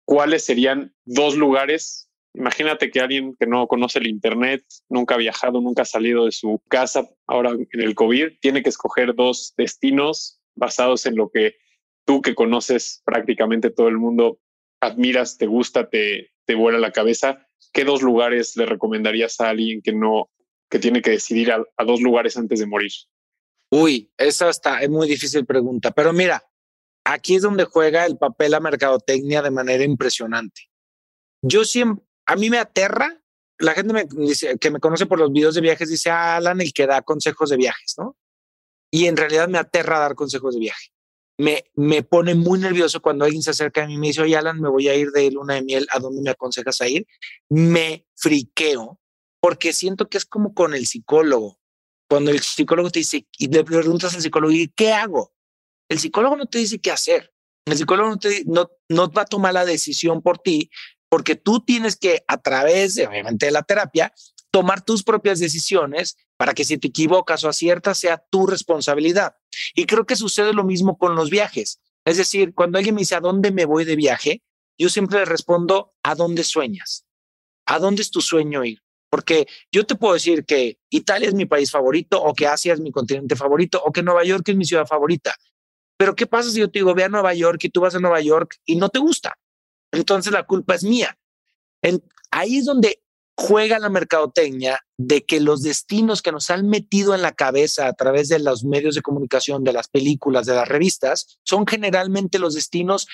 ¿Cuáles 0.05 0.45
serían 0.45 0.95
dos 1.05 1.37
lugares? 1.37 2.06
Imagínate 2.37 2.91
que 2.91 3.01
alguien 3.01 3.35
que 3.39 3.47
no 3.47 3.67
conoce 3.67 3.99
el 3.99 4.07
Internet, 4.07 4.63
nunca 4.91 5.15
ha 5.15 5.19
viajado, 5.19 5.61
nunca 5.61 5.83
ha 5.83 5.87
salido 5.87 6.27
de 6.27 6.33
su 6.33 6.61
casa, 6.69 7.09
ahora 7.27 7.51
en 7.51 7.81
el 7.81 7.95
COVID, 7.95 8.39
tiene 8.41 8.63
que 8.63 8.69
escoger 8.69 9.15
dos 9.15 9.55
destinos 9.57 10.39
basados 10.55 11.07
en 11.07 11.17
lo 11.17 11.31
que 11.31 11.57
tú 12.05 12.21
que 12.21 12.35
conoces 12.35 13.03
prácticamente 13.05 13.71
todo 13.71 13.89
el 13.89 13.97
mundo, 13.97 14.39
admiras, 14.81 15.39
te 15.39 15.47
gusta, 15.47 15.89
te, 15.89 16.31
te 16.45 16.55
vuela 16.55 16.79
la 16.79 16.93
cabeza. 16.93 17.47
¿Qué 17.73 17.85
dos 17.85 18.03
lugares 18.03 18.57
le 18.57 18.67
recomendarías 18.67 19.41
a 19.41 19.49
alguien 19.49 19.81
que 19.83 19.93
no, 19.93 20.31
que 20.71 20.79
tiene 20.79 21.03
que 21.03 21.11
decidir 21.11 21.53
a, 21.53 21.85
dos 21.85 22.01
lugares 22.01 22.37
antes 22.37 22.61
de 22.61 22.67
morir? 22.67 22.93
Uy, 23.71 24.13
esa 24.17 24.49
está, 24.49 24.81
es 24.81 24.89
muy 24.89 25.09
difícil 25.09 25.45
pregunta, 25.45 25.91
pero 25.91 26.13
mira, 26.13 26.45
aquí 27.05 27.37
es 27.37 27.43
donde 27.43 27.65
juega 27.65 28.07
el 28.07 28.17
papel 28.17 28.53
la 28.53 28.61
mercadotecnia 28.61 29.43
de 29.43 29.51
manera 29.51 29.85
impresionante. 29.85 30.63
Yo 31.43 31.65
siempre, 31.65 32.06
a 32.27 32.37
mí 32.37 32.51
me 32.51 32.59
aterra, 32.59 33.21
la 33.59 33.73
gente 33.73 34.07
que 34.61 34.71
me 34.71 34.81
conoce 34.81 35.07
por 35.07 35.19
los 35.19 35.33
videos 35.33 35.55
de 35.55 35.61
viajes 35.61 35.89
dice, 35.89 36.11
ah, 36.11 36.37
Alan, 36.37 36.61
el 36.61 36.73
que 36.73 36.87
da 36.87 37.03
consejos 37.03 37.51
de 37.51 37.57
viajes, 37.57 37.95
¿no? 37.97 38.17
Y 38.91 39.07
en 39.07 39.17
realidad 39.17 39.49
me 39.49 39.59
aterra 39.59 39.99
dar 39.99 40.15
consejos 40.15 40.55
de 40.55 40.61
viaje. 40.61 40.91
Me, 41.39 41.65
me 41.75 42.03
pone 42.03 42.35
muy 42.35 42.59
nervioso 42.59 43.01
cuando 43.01 43.25
alguien 43.25 43.43
se 43.43 43.51
acerca 43.51 43.85
a 43.85 43.87
mí 43.87 43.95
y 43.95 43.99
me 43.99 44.09
dice, 44.09 44.23
oye, 44.23 44.37
Alan, 44.37 44.61
me 44.61 44.69
voy 44.69 44.89
a 44.89 44.95
ir 44.95 45.11
de 45.11 45.31
luna 45.31 45.55
de 45.55 45.63
miel, 45.63 45.87
¿a 45.91 45.99
dónde 45.99 46.23
me 46.23 46.31
aconsejas 46.31 46.81
a 46.81 46.89
ir? 46.89 47.07
Me 47.49 48.07
friqueo 48.15 48.99
porque 49.41 49.73
siento 49.73 50.09
que 50.09 50.19
es 50.19 50.25
como 50.25 50.55
con 50.55 50.75
el 50.75 50.87
psicólogo. 50.87 51.59
Cuando 52.09 52.31
el 52.31 52.41
psicólogo 52.41 52.91
te 52.91 53.01
dice, 53.01 53.27
y 53.39 53.49
le 53.49 53.65
preguntas 53.65 54.15
al 54.15 54.23
psicólogo, 54.23 54.53
¿y 54.53 54.69
qué 54.69 54.93
hago? 54.93 55.33
El 55.89 55.99
psicólogo 55.99 56.37
no 56.37 56.47
te 56.47 56.59
dice 56.59 56.79
qué 56.79 56.91
hacer. 56.91 57.33
El 57.65 57.77
psicólogo 57.77 58.11
no, 58.11 58.19
te, 58.19 58.45
no, 58.47 58.71
no 58.89 59.11
va 59.11 59.23
a 59.23 59.27
tomar 59.27 59.55
la 59.55 59.65
decisión 59.65 60.23
por 60.23 60.39
ti 60.39 60.71
porque 61.09 61.37
tú 61.37 61.61
tienes 61.61 61.97
que, 61.97 62.25
a 62.27 62.39
través 62.39 62.95
de, 62.95 63.07
obviamente, 63.07 63.47
de 63.47 63.53
la 63.53 63.63
terapia, 63.63 64.13
tomar 64.51 64.83
tus 64.83 65.03
propias 65.03 65.39
decisiones 65.39 66.17
para 66.37 66.55
que 66.55 66.65
si 66.65 66.79
te 66.79 66.89
equivocas 66.89 67.45
o 67.45 67.49
aciertas 67.49 67.99
sea 67.99 68.25
tu 68.31 68.47
responsabilidad. 68.47 69.37
Y 69.75 69.87
creo 69.87 70.07
que 70.07 70.17
sucede 70.17 70.53
lo 70.53 70.65
mismo 70.65 70.99
con 70.99 71.15
los 71.15 71.31
viajes. 71.31 71.81
Es 72.05 72.17
decir, 72.17 72.55
cuando 72.55 72.79
alguien 72.79 72.95
me 72.95 73.03
dice, 73.03 73.15
¿a 73.15 73.21
dónde 73.21 73.51
me 73.51 73.65
voy 73.65 73.85
de 73.85 73.97
viaje? 73.97 74.43
Yo 74.79 74.89
siempre 74.89 75.19
le 75.19 75.25
respondo, 75.25 75.95
¿a 76.03 76.15
dónde 76.15 76.45
sueñas? 76.45 77.07
¿A 77.67 77.79
dónde 77.79 78.03
es 78.03 78.11
tu 78.11 78.21
sueño 78.21 78.65
ir? 78.65 78.83
Porque 79.11 79.47
yo 79.73 79.87
te 79.87 79.95
puedo 79.95 80.15
decir 80.15 80.45
que 80.45 80.79
Italia 80.91 81.29
es 81.29 81.35
mi 81.35 81.47
país 81.47 81.71
favorito 81.71 82.23
o 82.23 82.35
que 82.35 82.47
Asia 82.47 82.73
es 82.73 82.81
mi 82.81 82.93
continente 82.93 83.37
favorito 83.37 83.83
o 83.85 83.93
que 83.93 84.03
Nueva 84.03 84.25
York 84.25 84.49
es 84.49 84.57
mi 84.57 84.65
ciudad 84.65 84.87
favorita. 84.87 85.35
Pero 85.97 86.15
¿qué 86.15 86.27
pasa 86.27 86.51
si 86.51 86.61
yo 86.61 86.71
te 86.71 86.79
digo, 86.79 86.95
ve 86.95 87.05
a 87.05 87.09
Nueva 87.09 87.33
York 87.33 87.65
y 87.65 87.71
tú 87.71 87.81
vas 87.81 87.95
a 87.95 88.01
Nueva 88.01 88.21
York 88.21 88.57
y 88.65 88.77
no 88.77 88.89
te 88.89 88.99
gusta? 88.99 89.35
Entonces 89.93 90.33
la 90.33 90.45
culpa 90.45 90.75
es 90.75 90.85
mía. 90.85 91.17
ahí 92.31 92.59
es 92.59 92.65
donde 92.65 93.01
juega 93.37 93.79
la 93.79 93.91
mercadotecnia 93.91 94.81
de 94.97 95.25
que 95.25 95.41
los 95.41 95.63
destinos 95.63 96.23
que 96.23 96.33
nos 96.33 96.49
han 96.51 96.69
metido 96.69 97.15
en 97.15 97.23
la 97.23 97.33
cabeza 97.33 97.87
a 97.87 97.93
través 97.93 98.29
de 98.29 98.39
los 98.39 98.65
medios 98.65 98.95
de 98.95 99.03
comunicación, 99.03 99.63
de 99.63 99.75
las 99.75 99.89
películas, 99.89 100.47
de 100.47 100.55
las 100.55 100.69
revistas, 100.69 101.39
son 101.45 101.67
generalmente 101.67 102.39
los 102.39 102.55
destinos 102.55 103.07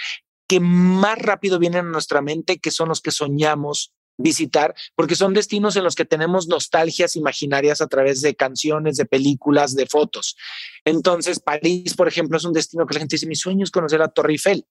que 0.47 0.61
más 0.61 1.19
rápido 1.19 1.59
vienen 1.59 1.87
a 1.87 1.91
nuestra 1.91 2.23
mente, 2.23 2.59
que 2.59 2.71
son 2.71 2.89
los 2.89 3.01
que 3.01 3.11
soñamos 3.11 3.93
visitar, 4.19 4.75
porque 4.95 5.17
son 5.17 5.35
destinos 5.35 5.75
en 5.77 5.85
los 5.85 5.95
que 5.95 6.05
tenemos 6.05 6.47
nostalgias 6.47 7.17
imaginarias 7.17 7.81
a 7.81 7.89
través 7.89 8.21
de 8.21 8.37
canciones, 8.37 8.97
de 8.97 9.07
películas, 9.07 9.75
de 9.75 9.87
fotos. 9.87 10.37
Entonces, 10.85 11.41
París, 11.41 11.95
por 11.95 12.07
ejemplo, 12.07 12.37
es 12.37 12.45
un 12.45 12.53
destino 12.53 12.87
que 12.87 12.95
la 12.95 13.01
gente 13.01 13.17
dice, 13.17 13.27
mi 13.27 13.35
sueño 13.35 13.65
es 13.65 13.71
conocer 13.71 13.99
la 13.99 14.09
Torre 14.09 14.33
Eiffel. 14.33 14.67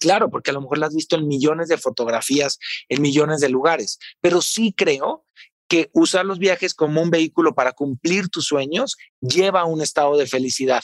Claro, 0.00 0.30
porque 0.30 0.50
a 0.50 0.54
lo 0.54 0.60
mejor 0.60 0.78
la 0.78 0.86
has 0.86 0.94
visto 0.94 1.16
en 1.16 1.26
millones 1.26 1.68
de 1.68 1.76
fotografías, 1.76 2.58
en 2.88 3.02
millones 3.02 3.40
de 3.40 3.48
lugares, 3.48 3.98
pero 4.20 4.40
sí 4.40 4.72
creo 4.72 5.24
que 5.68 5.90
usar 5.92 6.24
los 6.24 6.38
viajes 6.38 6.72
como 6.72 7.02
un 7.02 7.10
vehículo 7.10 7.54
para 7.54 7.72
cumplir 7.72 8.28
tus 8.28 8.46
sueños 8.46 8.96
lleva 9.20 9.60
a 9.60 9.66
un 9.66 9.82
estado 9.82 10.16
de 10.16 10.26
felicidad. 10.26 10.82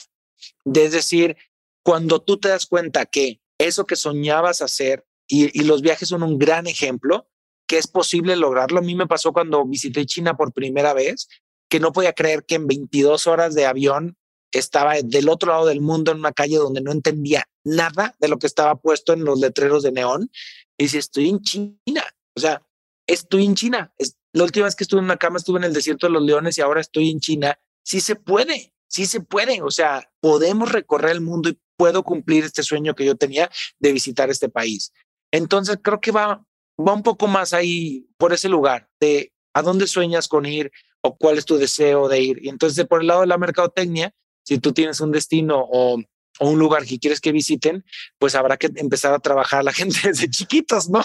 Es 0.65 0.91
decir, 0.91 1.37
cuando 1.83 2.21
tú 2.21 2.37
te 2.37 2.49
das 2.49 2.65
cuenta 2.65 3.05
que 3.05 3.41
eso 3.57 3.85
que 3.85 3.95
soñabas 3.95 4.61
hacer, 4.61 5.05
y, 5.27 5.59
y 5.59 5.63
los 5.63 5.81
viajes 5.81 6.09
son 6.09 6.21
un 6.21 6.37
gran 6.37 6.67
ejemplo, 6.67 7.27
que 7.67 7.77
es 7.79 7.87
posible 7.87 8.35
lograrlo. 8.35 8.77
A 8.77 8.83
mí 8.83 8.93
me 8.93 9.07
pasó 9.07 9.33
cuando 9.33 9.65
visité 9.65 10.05
China 10.05 10.37
por 10.37 10.53
primera 10.53 10.93
vez, 10.93 11.27
que 11.67 11.79
no 11.79 11.91
podía 11.91 12.13
creer 12.13 12.45
que 12.45 12.55
en 12.55 12.67
22 12.67 13.25
horas 13.25 13.55
de 13.55 13.65
avión 13.65 14.17
estaba 14.51 14.95
del 15.01 15.29
otro 15.29 15.51
lado 15.51 15.65
del 15.65 15.81
mundo 15.81 16.11
en 16.11 16.19
una 16.19 16.31
calle 16.31 16.57
donde 16.57 16.81
no 16.81 16.91
entendía 16.91 17.47
nada 17.65 18.15
de 18.19 18.29
lo 18.29 18.39
que 18.39 18.47
estaba 18.47 18.75
puesto 18.75 19.11
en 19.11 19.25
los 19.25 19.39
letreros 19.39 19.83
de 19.83 19.91
neón. 19.91 20.31
Y 20.77 20.85
dice, 20.85 20.99
estoy 20.99 21.29
en 21.29 21.41
China. 21.41 22.03
O 22.35 22.39
sea, 22.39 22.61
estoy 23.07 23.45
en 23.45 23.55
China. 23.55 23.93
Es, 23.97 24.17
la 24.31 24.43
última 24.43 24.65
vez 24.65 24.75
que 24.75 24.85
estuve 24.85 24.99
en 24.99 25.05
una 25.05 25.17
cama 25.17 25.37
estuve 25.37 25.59
en 25.59 25.65
el 25.65 25.73
desierto 25.73 26.07
de 26.07 26.13
los 26.13 26.23
leones 26.23 26.57
y 26.57 26.61
ahora 26.61 26.81
estoy 26.81 27.09
en 27.09 27.19
China. 27.19 27.59
Sí 27.83 27.99
se 27.99 28.15
puede, 28.15 28.73
sí 28.87 29.05
se 29.05 29.19
puede. 29.19 29.61
O 29.61 29.71
sea, 29.71 30.09
podemos 30.21 30.71
recorrer 30.71 31.11
el 31.11 31.21
mundo 31.21 31.49
y 31.49 31.59
puedo 31.77 32.03
cumplir 32.03 32.45
este 32.45 32.63
sueño 32.63 32.95
que 32.95 33.05
yo 33.05 33.15
tenía 33.15 33.49
de 33.79 33.91
visitar 33.91 34.29
este 34.29 34.49
país. 34.49 34.93
Entonces 35.31 35.79
creo 35.81 35.99
que 35.99 36.11
va, 36.11 36.45
va 36.79 36.93
un 36.93 37.03
poco 37.03 37.27
más 37.27 37.53
ahí 37.53 38.07
por 38.17 38.33
ese 38.33 38.47
lugar 38.47 38.89
de 38.99 39.33
a 39.53 39.61
dónde 39.61 39.87
sueñas 39.87 40.27
con 40.27 40.45
ir 40.45 40.71
o 41.01 41.15
cuál 41.17 41.37
es 41.37 41.45
tu 41.45 41.57
deseo 41.57 42.07
de 42.09 42.19
ir. 42.19 42.43
Y 42.43 42.49
entonces, 42.49 42.85
por 42.85 43.01
el 43.01 43.07
lado 43.07 43.21
de 43.21 43.27
la 43.27 43.37
mercadotecnia, 43.37 44.13
si 44.43 44.57
tú 44.57 44.73
tienes 44.73 44.99
un 44.99 45.11
destino 45.11 45.65
o, 45.71 46.01
o 46.39 46.49
un 46.49 46.59
lugar 46.59 46.85
que 46.85 46.99
quieres 46.99 47.21
que 47.21 47.31
visiten, 47.31 47.83
pues 48.19 48.35
habrá 48.35 48.57
que 48.57 48.69
empezar 48.75 49.13
a 49.13 49.19
trabajar 49.19 49.61
a 49.61 49.63
la 49.63 49.73
gente 49.73 49.99
desde 50.03 50.29
chiquitos, 50.29 50.89
¿no? 50.89 51.01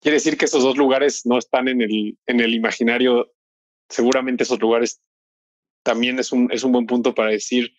Quiere 0.00 0.16
decir 0.16 0.38
que 0.38 0.46
esos 0.46 0.62
dos 0.62 0.76
lugares 0.76 1.26
no 1.26 1.38
están 1.38 1.68
en 1.68 1.82
el, 1.82 2.18
en 2.26 2.40
el 2.40 2.54
imaginario. 2.54 3.32
Seguramente 3.88 4.44
esos 4.44 4.60
lugares 4.60 5.02
también 5.82 6.18
es 6.18 6.32
un, 6.32 6.50
es 6.50 6.64
un 6.64 6.72
buen 6.72 6.86
punto 6.86 7.14
para 7.14 7.30
decir, 7.30 7.74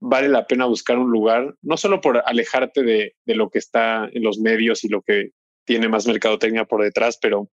vale 0.00 0.28
la 0.28 0.46
pena 0.46 0.66
buscar 0.66 0.98
un 0.98 1.10
lugar, 1.10 1.54
no 1.62 1.76
solo 1.76 2.00
por 2.00 2.22
alejarte 2.26 2.82
de, 2.82 3.14
de, 3.24 3.34
lo 3.34 3.50
que 3.50 3.58
está 3.58 4.08
en 4.12 4.24
los 4.24 4.38
medios 4.38 4.82
y 4.82 4.88
lo 4.88 5.02
que 5.02 5.30
tiene 5.64 5.88
más 5.88 6.06
mercadotecnia 6.06 6.64
por 6.64 6.82
detrás, 6.82 7.18
pero 7.20 7.50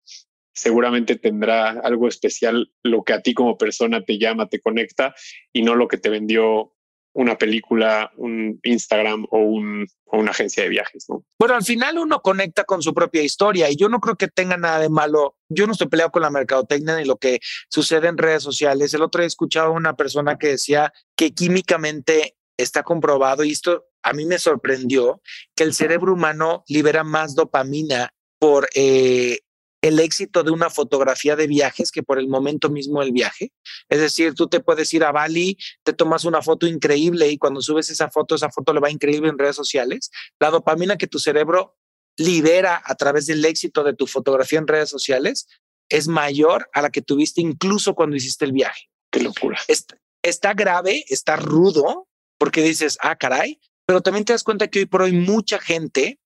seguramente 0.55 1.17
tendrá 1.17 1.71
algo 1.71 2.09
especial 2.09 2.73
lo 2.83 3.05
que 3.05 3.13
a 3.13 3.23
ti 3.23 3.35
como 3.35 3.59
persona 3.59 4.05
te 4.05 4.19
llama, 4.19 4.49
te 4.49 4.61
conecta 4.61 5.15
y 5.53 5.63
no 5.63 5.75
lo 5.75 5.89
que 5.89 5.99
te 5.99 6.09
vendió 6.09 6.75
una 7.19 7.37
película, 7.37 8.13
un 8.17 8.61
Instagram 8.63 9.27
o, 9.33 9.39
una 9.41 10.31
agencia 10.31 10.63
de 10.63 10.69
viajes, 10.69 11.07
¿no? 11.09 11.25
Bueno, 11.37 11.57
al 11.57 11.65
final 11.65 11.99
uno 11.99 12.23
conecta 12.23 12.63
con 12.63 12.81
su 12.81 12.95
propia 12.95 13.23
historia 13.23 13.69
y 13.69 13.75
yo 13.75 13.89
no 13.89 13.99
creo 13.99 14.15
que 14.15 14.29
tenga 14.29 14.57
nada 14.57 14.79
de 14.79 14.89
malo. 14.89 15.37
Yo 15.49 15.67
no 15.67 15.73
estoy 15.73 15.89
peleado 15.89 16.13
con 16.13 16.23
la 16.23 16.31
mercadotecnia 16.31 16.97
ni 16.97 17.05
lo 17.05 17.17
que 17.17 17.41
sucede 17.69 18.07
en 18.07 18.19
redes 18.19 18.45
sociales. 18.45 18.95
El 18.95 19.03
otro 19.03 19.21
día 19.21 19.27
escuchaba 19.27 19.67
a 19.67 19.73
una 19.73 19.97
persona 19.97 20.39
que 20.39 20.47
decía 20.47 20.93
que 21.17 21.35
químicamente 21.35 22.37
está 22.57 22.85
comprobado 22.85 23.43
y 23.43 23.51
esto 23.51 23.87
a 24.05 24.13
mí 24.13 24.25
me 24.25 24.39
sorprendió 24.39 25.21
que 25.57 25.65
el 25.65 25.75
cerebro 25.75 26.13
humano 26.13 26.63
libera 26.69 27.03
más 27.03 27.35
dopamina 27.35 28.15
por 28.39 28.69
eh, 28.77 29.41
el 29.81 30.01
éxito 30.01 30.43
de 30.43 30.51
una 30.51 30.71
fotografía 30.71 31.37
de 31.37 31.47
viajes 31.47 31.93
que 31.93 32.03
por 32.03 32.19
el 32.19 32.29
momento 32.29 32.69
mismo 32.69 33.01
del 33.01 33.13
viaje. 33.13 33.53
Es 33.89 34.01
decir, 34.01 34.35
tú 34.35 34.49
te 34.49 34.61
puedes 34.61 34.93
ir 34.93 35.05
a 35.05 35.13
Bali, 35.13 35.57
te 35.85 35.93
tomas 35.93 36.25
una 36.25 36.43
foto 36.43 36.67
increíble 36.67 37.29
y 37.29 37.39
cuando 37.39 37.63
subes 37.63 37.89
esa 37.91 38.11
foto, 38.11 38.35
esa 38.35 38.51
foto 38.51 38.73
le 38.73 38.81
va 38.81 38.91
increíble 38.91 39.29
en 39.29 39.39
redes 39.39 39.57
sociales. 39.57 40.11
La 40.41 40.51
dopamina 40.51 40.97
que 40.97 41.07
tu 41.07 41.19
cerebro 41.19 41.77
libera 42.17 42.83
a 42.85 42.95
través 42.97 43.27
del 43.27 43.45
éxito 43.45 43.85
de 43.85 43.95
tu 43.95 44.07
fotografía 44.07 44.59
en 44.59 44.67
redes 44.67 44.91
sociales 44.91 45.47
es 45.89 46.09
mayor 46.09 46.69
a 46.75 46.83
la 46.83 46.91
que 46.91 47.01
tuviste 47.01 47.41
incluso 47.41 47.95
cuando 47.95 48.17
hiciste 48.17 48.45
el 48.45 48.53
viaje. 48.53 48.91
Qué 49.11 49.21
locura. 49.21 49.59
Está, 49.69 49.99
está 50.23 50.55
grave, 50.55 51.05
está 51.09 51.37
rudo, 51.37 52.09
porque 52.37 52.63
dices, 52.63 52.99
ah, 53.01 53.17
caray, 53.17 53.61
pero 53.87 54.03
también 54.03 54.25
te 54.25 54.33
das 54.33 54.45
cuenta 54.45 54.69
que 54.69 54.81
hoy 54.81 54.87
por 54.87 55.03
hoy 55.03 55.13
mucha 55.13 55.59
gente 55.59 56.21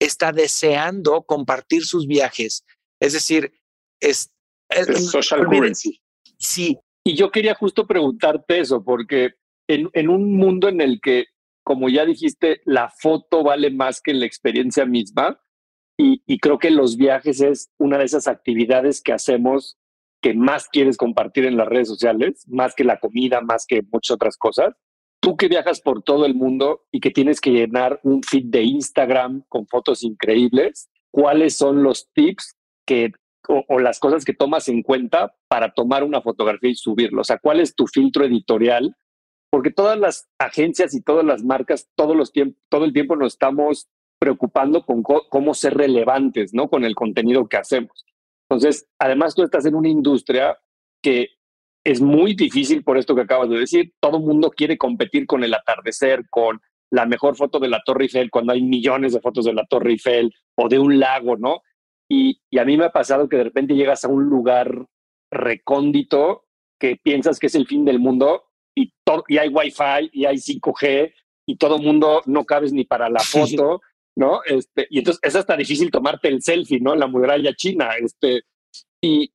está 0.00 0.32
deseando 0.32 1.22
compartir 1.22 1.84
sus 1.84 2.06
viajes, 2.06 2.64
es 3.00 3.14
decir, 3.14 3.52
es... 4.00 4.32
social 5.10 5.46
currency. 5.46 6.00
Sí. 6.38 6.78
Y 7.04 7.14
yo 7.14 7.30
quería 7.30 7.54
justo 7.54 7.86
preguntarte 7.86 8.60
eso, 8.60 8.84
porque 8.84 9.34
en, 9.68 9.88
en 9.94 10.08
un 10.08 10.36
mundo 10.36 10.68
en 10.68 10.80
el 10.80 11.00
que, 11.00 11.24
como 11.64 11.88
ya 11.88 12.04
dijiste, 12.04 12.60
la 12.64 12.90
foto 12.90 13.42
vale 13.42 13.70
más 13.70 14.00
que 14.00 14.12
la 14.12 14.26
experiencia 14.26 14.84
misma, 14.84 15.40
y, 15.98 16.22
y, 16.26 16.38
creo 16.38 16.58
que 16.58 16.70
los 16.70 16.96
viajes 16.96 17.42
es 17.42 17.70
una 17.78 17.98
de 17.98 18.04
esas 18.04 18.26
actividades 18.26 19.02
que 19.02 19.12
hacemos 19.12 19.76
que 20.22 20.34
más 20.34 20.68
quieres 20.68 20.96
compartir 20.96 21.46
en 21.46 21.56
las 21.56 21.68
redes 21.68 21.88
sociales, 21.88 22.44
más 22.48 22.74
que 22.74 22.84
la 22.84 22.98
comida, 22.98 23.40
más 23.40 23.66
que 23.66 23.82
muchas 23.90 24.14
otras 24.14 24.36
cosas. 24.36 24.74
Tú 25.20 25.36
que 25.36 25.48
viajas 25.48 25.80
por 25.80 26.02
todo 26.02 26.24
el 26.26 26.34
mundo 26.34 26.82
y 26.90 27.00
que 27.00 27.10
tienes 27.10 27.40
que 27.40 27.50
llenar 27.50 28.00
un 28.02 28.22
feed 28.22 28.46
de 28.46 28.62
Instagram 28.62 29.44
con 29.48 29.66
fotos 29.66 30.02
increíbles, 30.02 30.90
¿cuáles 31.10 31.56
son 31.56 31.82
los 31.82 32.10
tips 32.12 32.56
o, 33.48 33.78
las 33.80 33.98
cosas 33.98 34.24
que 34.24 34.34
tomas 34.34 34.68
en 34.68 34.82
cuenta 34.82 35.34
para 35.48 35.72
tomar 35.72 36.04
una 36.04 36.22
fotografía 36.22 36.70
y 36.70 36.74
subirlo? 36.74 37.22
O 37.22 37.24
sea, 37.24 37.38
¿cuál 37.38 37.60
es 37.60 37.74
tu 37.74 37.86
filtro 37.86 38.24
editorial? 38.24 38.96
Porque 39.50 39.70
todas 39.70 39.98
las 39.98 40.28
agencias 40.38 40.94
y 40.94 41.02
todas 41.02 41.24
las 41.24 41.42
marcas, 41.42 41.88
todos 41.96 42.16
los 42.16 42.32
todo 42.68 42.84
el 42.84 42.92
tiempo 42.92 43.16
nos 43.16 43.34
estamos 43.34 43.88
preocupando 44.18 44.84
con 44.84 45.02
cómo 45.02 45.54
ser 45.54 45.74
relevantes, 45.74 46.52
¿no? 46.52 46.68
Con 46.68 46.84
el 46.84 46.94
contenido 46.94 47.48
que 47.48 47.56
hacemos. 47.56 48.04
Entonces, 48.48 48.86
además 48.98 49.34
tú 49.34 49.42
estás 49.42 49.64
en 49.64 49.74
una 49.74 49.88
industria 49.88 50.58
que 51.02 51.30
es 51.84 52.00
muy 52.00 52.34
difícil 52.34 52.84
por 52.84 52.98
esto 52.98 53.14
que 53.14 53.22
acabas 53.22 53.48
de 53.48 53.58
decir. 53.58 53.94
Todo 54.00 54.18
el 54.18 54.24
mundo 54.24 54.50
quiere 54.50 54.76
competir 54.76 55.26
con 55.26 55.42
el 55.42 55.54
atardecer, 55.54 56.28
con 56.28 56.60
la 56.90 57.06
mejor 57.06 57.36
foto 57.36 57.58
de 57.58 57.68
la 57.68 57.80
Torre 57.84 58.04
Eiffel, 58.04 58.30
cuando 58.30 58.52
hay 58.52 58.62
millones 58.62 59.12
de 59.12 59.20
fotos 59.20 59.44
de 59.44 59.54
la 59.54 59.64
Torre 59.66 59.92
Eiffel 59.92 60.34
o 60.56 60.68
de 60.68 60.78
un 60.78 60.98
lago, 60.98 61.36
¿no? 61.36 61.62
Y, 62.10 62.40
a 62.58 62.64
mí 62.64 62.76
me 62.76 62.86
ha 62.86 62.92
pasado 62.92 63.28
que 63.28 63.36
de 63.36 63.44
repente 63.44 63.74
llegas 63.74 64.04
a 64.04 64.08
un 64.08 64.24
lugar 64.24 64.86
recóndito 65.30 66.44
que 66.80 66.96
piensas 66.96 67.38
que 67.38 67.46
es 67.46 67.54
el 67.54 67.66
fin 67.66 67.84
del 67.84 68.00
mundo 68.00 68.44
y, 68.74 68.92
y 69.28 69.38
hay 69.38 69.48
wifi 69.48 70.10
y 70.12 70.24
hay 70.24 70.36
5G 70.36 71.14
y 71.46 71.56
todo 71.56 71.76
el 71.76 71.82
mundo 71.82 72.22
no 72.26 72.44
cabes 72.44 72.72
ni 72.72 72.84
para 72.84 73.08
la 73.08 73.20
foto, 73.20 73.80
¿no? 74.16 74.40
Este, 74.44 74.88
y 74.90 74.98
entonces 74.98 75.20
es 75.22 75.36
hasta 75.36 75.56
difícil 75.56 75.90
tomarte 75.90 76.28
el 76.28 76.42
selfie, 76.42 76.80
¿no? 76.80 76.96
La 76.96 77.06
muralla 77.06 77.54
china. 77.54 77.90
Este, 78.00 78.42
y 79.00 79.32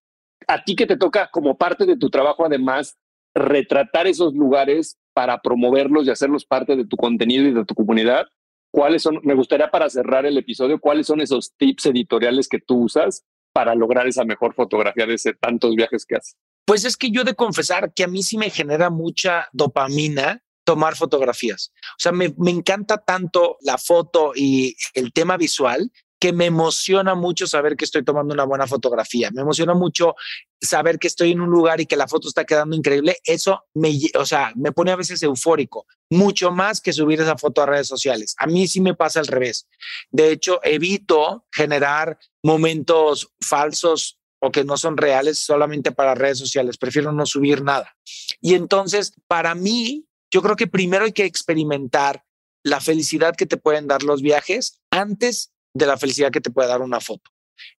a 0.47 0.63
ti 0.63 0.75
que 0.75 0.85
te 0.85 0.97
toca 0.97 1.29
como 1.31 1.57
parte 1.57 1.85
de 1.85 1.97
tu 1.97 2.09
trabajo, 2.09 2.45
además, 2.45 2.97
retratar 3.33 4.07
esos 4.07 4.33
lugares 4.33 4.97
para 5.13 5.41
promoverlos 5.41 6.05
y 6.05 6.09
hacerlos 6.09 6.45
parte 6.45 6.75
de 6.75 6.85
tu 6.85 6.97
contenido 6.97 7.47
y 7.47 7.53
de 7.53 7.65
tu 7.65 7.73
comunidad, 7.73 8.27
¿cuáles 8.75 9.03
son, 9.03 9.21
me 9.23 9.35
gustaría 9.35 9.71
para 9.71 9.89
cerrar 9.89 10.25
el 10.25 10.37
episodio, 10.37 10.81
cuáles 10.81 11.07
son 11.07 11.21
esos 11.21 11.53
tips 11.55 11.85
editoriales 11.85 12.49
que 12.49 12.59
tú 12.59 12.83
usas 12.83 13.23
para 13.53 13.73
lograr 13.73 14.05
esa 14.05 14.25
mejor 14.25 14.53
fotografía 14.53 15.05
de 15.05 15.13
ese 15.13 15.33
tantos 15.33 15.75
viajes 15.75 16.05
que 16.05 16.17
haces? 16.17 16.35
Pues 16.65 16.83
es 16.83 16.97
que 16.97 17.09
yo 17.09 17.23
de 17.23 17.35
confesar 17.35 17.93
que 17.93 18.03
a 18.03 18.07
mí 18.07 18.21
sí 18.21 18.37
me 18.37 18.49
genera 18.49 18.89
mucha 18.89 19.47
dopamina 19.53 20.43
tomar 20.65 20.97
fotografías. 20.97 21.71
O 21.91 21.99
sea, 21.99 22.11
me, 22.11 22.33
me 22.37 22.51
encanta 22.51 22.97
tanto 22.97 23.55
la 23.61 23.77
foto 23.77 24.33
y 24.35 24.75
el 24.93 25.13
tema 25.13 25.37
visual 25.37 25.89
que 26.25 26.33
me 26.33 26.47
emociona 26.47 27.13
mucho 27.13 27.45
saber 27.45 27.77
que 27.77 27.85
estoy 27.85 28.03
tomando 28.03 28.33
una 28.33 28.45
buena 28.45 28.65
fotografía. 28.65 29.29
Me 29.29 29.41
emociona 29.41 29.75
mucho 29.75 30.15
saber 30.59 30.97
que 30.97 31.05
estoy 31.05 31.33
en 31.33 31.39
un 31.39 31.51
lugar 31.51 31.79
y 31.79 31.85
que 31.85 31.95
la 31.95 32.07
foto 32.07 32.27
está 32.27 32.45
quedando 32.45 32.75
increíble. 32.75 33.17
Eso 33.25 33.65
me, 33.75 33.95
o 34.17 34.25
sea, 34.25 34.51
me 34.55 34.71
pone 34.71 34.89
a 34.89 34.95
veces 34.95 35.21
eufórico, 35.21 35.85
mucho 36.09 36.49
más 36.49 36.81
que 36.81 36.93
subir 36.93 37.21
esa 37.21 37.37
foto 37.37 37.61
a 37.61 37.67
redes 37.67 37.87
sociales. 37.87 38.33
A 38.39 38.47
mí 38.47 38.67
sí 38.67 38.81
me 38.81 38.95
pasa 38.95 39.19
al 39.19 39.27
revés. 39.27 39.67
De 40.09 40.31
hecho, 40.31 40.59
evito 40.63 41.45
generar 41.51 42.17
momentos 42.41 43.31
falsos 43.39 44.17
o 44.39 44.51
que 44.51 44.63
no 44.63 44.77
son 44.77 44.97
reales 44.97 45.37
solamente 45.37 45.91
para 45.91 46.15
redes 46.15 46.39
sociales. 46.39 46.79
Prefiero 46.79 47.11
no 47.11 47.27
subir 47.27 47.61
nada. 47.61 47.95
Y 48.41 48.55
entonces, 48.55 49.13
para 49.27 49.53
mí, 49.53 50.07
yo 50.31 50.41
creo 50.41 50.55
que 50.55 50.65
primero 50.65 51.05
hay 51.05 51.13
que 51.13 51.25
experimentar 51.25 52.23
la 52.63 52.81
felicidad 52.81 53.35
que 53.35 53.45
te 53.45 53.57
pueden 53.57 53.85
dar 53.85 54.01
los 54.01 54.23
viajes 54.23 54.81
antes 54.89 55.51
de 55.75 55.85
la 55.85 55.97
felicidad 55.97 56.31
que 56.31 56.41
te 56.41 56.49
puede 56.49 56.69
dar 56.69 56.81
una 56.81 56.99
foto. 56.99 57.29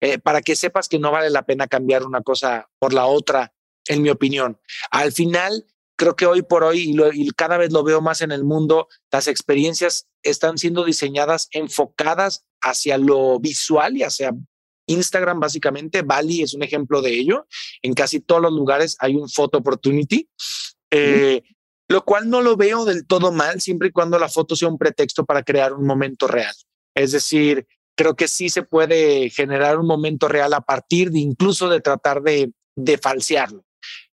Eh, 0.00 0.18
para 0.18 0.42
que 0.42 0.54
sepas 0.54 0.88
que 0.88 0.98
no 0.98 1.10
vale 1.10 1.30
la 1.30 1.44
pena 1.44 1.66
cambiar 1.66 2.04
una 2.04 2.22
cosa 2.22 2.68
por 2.78 2.92
la 2.92 3.06
otra, 3.06 3.52
en 3.86 4.02
mi 4.02 4.10
opinión. 4.10 4.60
Al 4.90 5.12
final, 5.12 5.66
creo 5.96 6.14
que 6.14 6.26
hoy 6.26 6.42
por 6.42 6.62
hoy, 6.62 6.94
y, 7.14 7.30
cada 7.30 7.56
vez 7.56 7.72
lo 7.72 7.82
veo 7.82 8.00
más 8.00 8.20
en 8.20 8.32
el 8.32 8.44
mundo, 8.44 8.88
las 9.10 9.28
experiencias 9.28 10.08
están 10.22 10.58
siendo 10.58 10.84
diseñadas 10.84 11.48
enfocadas 11.52 12.44
hacia 12.60 12.98
lo 12.98 13.40
visual 13.40 13.96
y 13.96 14.02
hacia 14.02 14.34
Instagram, 14.86 15.40
básicamente. 15.40 16.02
Bali 16.02 16.42
es 16.42 16.52
un 16.52 16.62
ejemplo 16.62 17.00
de 17.00 17.12
ello. 17.12 17.46
En 17.82 17.94
casi 17.94 18.20
todos 18.20 18.42
los 18.42 18.52
lugares 18.52 18.96
hay 19.00 19.14
un 19.14 19.28
photo 19.28 19.58
opportunity. 19.58 20.28
Eh, 20.90 21.42
lo 21.88 22.04
cual 22.04 22.28
no 22.28 22.42
lo 22.42 22.56
veo 22.56 22.84
del 22.84 23.06
todo 23.06 23.32
mal, 23.32 23.60
siempre 23.60 23.88
y 23.88 23.92
cuando 23.92 24.18
la 24.18 24.28
foto 24.28 24.56
sea 24.56 24.68
un 24.68 24.78
pretexto 24.78 25.24
para 25.24 25.42
crear 25.42 25.72
un 25.72 25.86
momento 25.86 26.26
real. 26.26 26.54
Es 26.96 27.12
decir, 27.12 27.66
creo 27.96 28.14
que 28.14 28.28
sí 28.28 28.48
se 28.50 28.62
puede 28.62 29.30
generar 29.30 29.78
un 29.78 29.86
momento 29.86 30.28
real 30.28 30.52
a 30.54 30.60
partir 30.60 31.10
de 31.10 31.18
incluso 31.18 31.68
de 31.68 31.80
tratar 31.80 32.22
de, 32.22 32.52
de 32.76 32.98
falsearlo. 32.98 33.64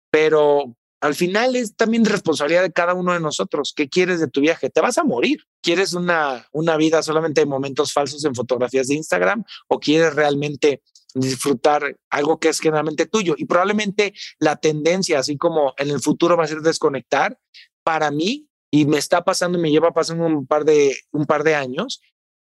Pero 0.10 0.76
al 1.02 1.16
final 1.16 1.58
es 1.58 1.76
también 1.76 2.06
responsabilidad 2.06 2.62
de 2.62 2.72
cada 2.72 2.94
uno 2.94 3.12
de 3.12 3.20
nosotros. 3.20 3.74
¿Qué 3.76 3.90
quieres 3.90 4.22
de 4.22 4.30
tu 4.30 4.40
viaje? 4.40 4.70
Te 4.70 4.80
vas 4.80 4.98
a 4.98 5.04
morir. 5.04 5.44
¿Quieres 5.62 5.94
una, 5.94 6.48
una 6.54 6.78
vida 6.78 7.04
solamente 7.04 7.42
de 7.42 7.46
momentos 7.46 7.92
falsos 7.92 8.24
en 8.24 8.34
fotografías 8.34 8.88
de 8.88 8.96
Instagram 8.96 9.44
o 9.68 9.80
quieres 9.82 10.16
realmente 10.16 10.82
disfrutar 11.14 11.98
algo 12.10 12.40
que 12.40 12.48
es 12.48 12.62
generalmente 12.62 13.06
tuyo? 13.06 13.36
Y 13.38 13.44
probablemente 13.46 14.14
la 14.40 14.56
tendencia, 14.56 15.20
así 15.20 15.36
como 15.36 15.74
en 15.78 15.90
el 15.90 16.00
futuro 16.00 16.38
va 16.38 16.46
a 16.46 16.48
ser 16.48 16.62
desconectar, 16.62 17.38
para 17.84 18.10
mí, 18.10 18.48
y 18.72 18.86
me 18.86 18.98
está 18.98 19.26
pasando 19.26 19.60
y 19.60 19.62
me 19.62 19.72
lleva 19.72 19.92
pasando 19.92 20.26
un 20.26 20.48
par 20.48 20.64
de, 20.64 20.96
un 21.12 21.26
par 21.26 21.44
de 21.44 21.56
años, 21.56 22.02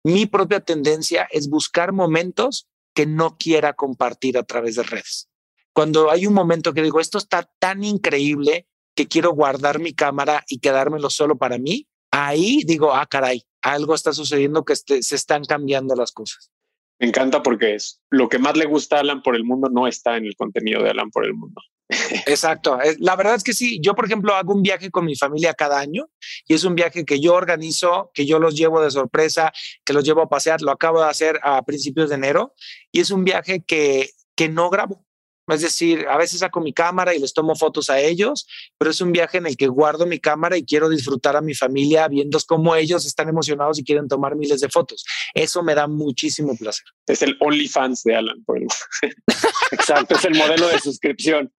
mi 0.09 0.25
propia 0.25 0.59
tendencia 0.59 1.27
es 1.31 1.49
buscar 1.49 1.93
momentos 1.93 2.67
que 2.93 3.05
no 3.05 3.37
quiera 3.37 3.73
compartir 3.73 4.37
a 4.37 4.43
través 4.43 4.75
de 4.75 4.83
redes. 4.83 5.29
Cuando 5.73 6.11
hay 6.11 6.25
un 6.25 6.33
momento 6.33 6.73
que 6.73 6.81
digo, 6.81 6.99
esto 6.99 7.17
está 7.17 7.49
tan 7.59 7.83
increíble 7.83 8.67
que 8.95 9.07
quiero 9.07 9.31
guardar 9.31 9.79
mi 9.79 9.93
cámara 9.93 10.43
y 10.49 10.59
quedármelo 10.59 11.09
solo 11.09 11.37
para 11.37 11.57
mí, 11.57 11.87
ahí 12.11 12.63
digo, 12.65 12.93
ah, 12.93 13.05
caray, 13.05 13.43
algo 13.61 13.95
está 13.95 14.11
sucediendo 14.11 14.65
que 14.65 14.73
este, 14.73 15.01
se 15.03 15.15
están 15.15 15.45
cambiando 15.45 15.95
las 15.95 16.11
cosas. 16.11 16.51
Me 16.99 17.07
encanta 17.07 17.41
porque 17.41 17.75
es 17.75 18.01
lo 18.09 18.27
que 18.27 18.39
más 18.39 18.57
le 18.57 18.65
gusta 18.65 18.97
a 18.97 18.99
Alan 18.99 19.21
por 19.21 19.35
el 19.35 19.45
mundo 19.45 19.69
no 19.69 19.87
está 19.87 20.17
en 20.17 20.25
el 20.25 20.35
contenido 20.35 20.83
de 20.83 20.89
Alan 20.89 21.11
por 21.11 21.25
el 21.25 21.33
mundo. 21.33 21.61
Exacto. 22.27 22.77
La 22.99 23.15
verdad 23.15 23.35
es 23.35 23.43
que 23.43 23.53
sí. 23.53 23.79
Yo, 23.81 23.95
por 23.95 24.05
ejemplo, 24.05 24.35
hago 24.35 24.53
un 24.53 24.61
viaje 24.61 24.91
con 24.91 25.05
mi 25.05 25.15
familia 25.15 25.53
cada 25.53 25.79
año 25.79 26.09
y 26.47 26.53
es 26.53 26.63
un 26.63 26.75
viaje 26.75 27.03
que 27.03 27.19
yo 27.19 27.33
organizo, 27.33 28.11
que 28.13 28.25
yo 28.25 28.39
los 28.39 28.55
llevo 28.55 28.81
de 28.81 28.91
sorpresa, 28.91 29.51
que 29.83 29.93
los 29.93 30.03
llevo 30.03 30.21
a 30.21 30.29
pasear. 30.29 30.61
Lo 30.61 30.71
acabo 30.71 31.01
de 31.01 31.09
hacer 31.09 31.39
a 31.43 31.61
principios 31.63 32.09
de 32.09 32.15
enero 32.15 32.53
y 32.91 32.99
es 32.99 33.09
un 33.09 33.23
viaje 33.23 33.63
que, 33.65 34.11
que 34.35 34.49
no 34.49 34.69
grabo. 34.69 35.05
Es 35.47 35.61
decir, 35.61 36.05
a 36.07 36.17
veces 36.17 36.41
saco 36.41 36.61
mi 36.61 36.73
cámara 36.73 37.15
y 37.15 37.19
les 37.19 37.33
tomo 37.33 37.55
fotos 37.55 37.89
a 37.89 37.99
ellos, 37.99 38.47
pero 38.77 38.91
es 38.91 39.01
un 39.01 39.11
viaje 39.11 39.39
en 39.39 39.47
el 39.47 39.57
que 39.57 39.67
guardo 39.67 40.05
mi 40.05 40.19
cámara 40.19 40.57
y 40.57 40.63
quiero 40.63 40.89
disfrutar 40.89 41.35
a 41.35 41.41
mi 41.41 41.55
familia 41.55 42.07
viendo 42.07 42.37
cómo 42.47 42.75
ellos 42.75 43.05
están 43.05 43.29
emocionados 43.29 43.79
y 43.79 43.83
quieren 43.83 44.07
tomar 44.07 44.35
miles 44.35 44.61
de 44.61 44.69
fotos. 44.69 45.05
Eso 45.33 45.63
me 45.63 45.73
da 45.73 45.87
muchísimo 45.87 46.55
placer. 46.55 46.85
Es 47.07 47.21
el 47.23 47.35
OnlyFans 47.39 48.03
de 48.03 48.15
Alan. 48.15 48.45
Exacto, 49.71 50.15
es 50.15 50.25
el 50.25 50.35
modelo 50.35 50.67
de 50.67 50.79
suscripción. 50.79 51.51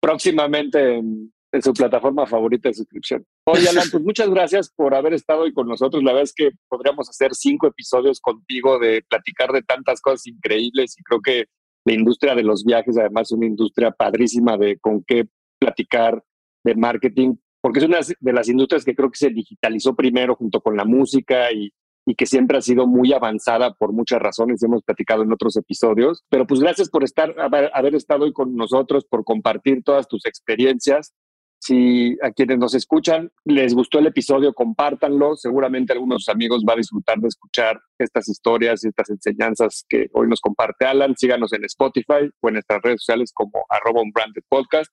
Próximamente 0.00 0.96
en, 0.96 1.32
su 1.62 1.72
plataforma 1.72 2.26
favorita 2.26 2.68
de 2.68 2.74
suscripción. 2.74 3.24
Oye, 3.46 3.68
Alan, 3.68 3.88
pues 3.90 4.04
muchas 4.04 4.28
gracias 4.28 4.70
por 4.76 4.94
haber 4.94 5.14
estado 5.14 5.42
hoy 5.42 5.52
con 5.54 5.66
nosotros. 5.66 6.02
La 6.02 6.12
verdad 6.12 6.24
es 6.24 6.34
que 6.34 6.50
podríamos 6.68 7.08
hacer 7.08 7.34
cinco 7.34 7.66
episodios 7.66 8.20
contigo 8.20 8.78
de 8.78 9.02
platicar 9.08 9.52
de 9.52 9.62
tantas 9.62 10.00
cosas 10.02 10.26
increíbles 10.26 10.94
y 10.98 11.02
creo 11.02 11.20
que 11.22 11.46
la 11.86 11.94
industria 11.94 12.34
de 12.34 12.42
los 12.42 12.64
viajes, 12.64 12.98
además, 12.98 13.28
es 13.28 13.32
una 13.32 13.46
industria 13.46 13.90
padrísima 13.90 14.58
de 14.58 14.78
con 14.78 15.02
qué 15.02 15.26
platicar 15.58 16.22
de 16.64 16.74
marketing, 16.74 17.36
porque 17.62 17.78
es 17.78 17.86
una 17.86 18.00
de 18.20 18.32
las 18.32 18.48
industrias 18.48 18.84
que 18.84 18.94
creo 18.94 19.10
que 19.10 19.18
se 19.18 19.30
digitalizó 19.30 19.96
primero 19.96 20.36
junto 20.36 20.60
con 20.60 20.76
la 20.76 20.84
música 20.84 21.50
y, 21.50 21.72
y 22.08 22.14
que 22.14 22.24
siempre 22.24 22.56
ha 22.56 22.62
sido 22.62 22.86
muy 22.86 23.12
avanzada 23.12 23.74
por 23.74 23.92
muchas 23.92 24.18
razones, 24.18 24.62
hemos 24.62 24.82
platicado 24.82 25.22
en 25.22 25.30
otros 25.30 25.58
episodios. 25.58 26.24
Pero 26.30 26.46
pues 26.46 26.60
gracias 26.60 26.88
por 26.88 27.04
estar, 27.04 27.38
haber, 27.38 27.70
haber 27.74 27.94
estado 27.94 28.24
hoy 28.24 28.32
con 28.32 28.56
nosotros, 28.56 29.04
por 29.04 29.24
compartir 29.24 29.82
todas 29.84 30.08
tus 30.08 30.24
experiencias. 30.24 31.12
Si 31.60 32.16
a 32.22 32.30
quienes 32.30 32.56
nos 32.56 32.74
escuchan 32.74 33.30
les 33.44 33.74
gustó 33.74 33.98
el 33.98 34.06
episodio, 34.06 34.54
compártanlo. 34.54 35.36
Seguramente 35.36 35.92
algunos 35.92 36.30
amigos 36.30 36.64
va 36.66 36.72
a 36.72 36.76
disfrutar 36.76 37.18
de 37.18 37.28
escuchar 37.28 37.78
estas 37.98 38.26
historias 38.26 38.82
y 38.84 38.88
estas 38.88 39.10
enseñanzas 39.10 39.84
que 39.86 40.06
hoy 40.14 40.28
nos 40.28 40.40
comparte 40.40 40.86
Alan. 40.86 41.14
Síganos 41.14 41.52
en 41.52 41.66
Spotify 41.66 42.30
o 42.40 42.48
en 42.48 42.54
nuestras 42.54 42.80
redes 42.80 43.02
sociales 43.02 43.32
como 43.34 43.66
arroba 43.68 44.00
branded 44.14 44.44
podcast. 44.48 44.90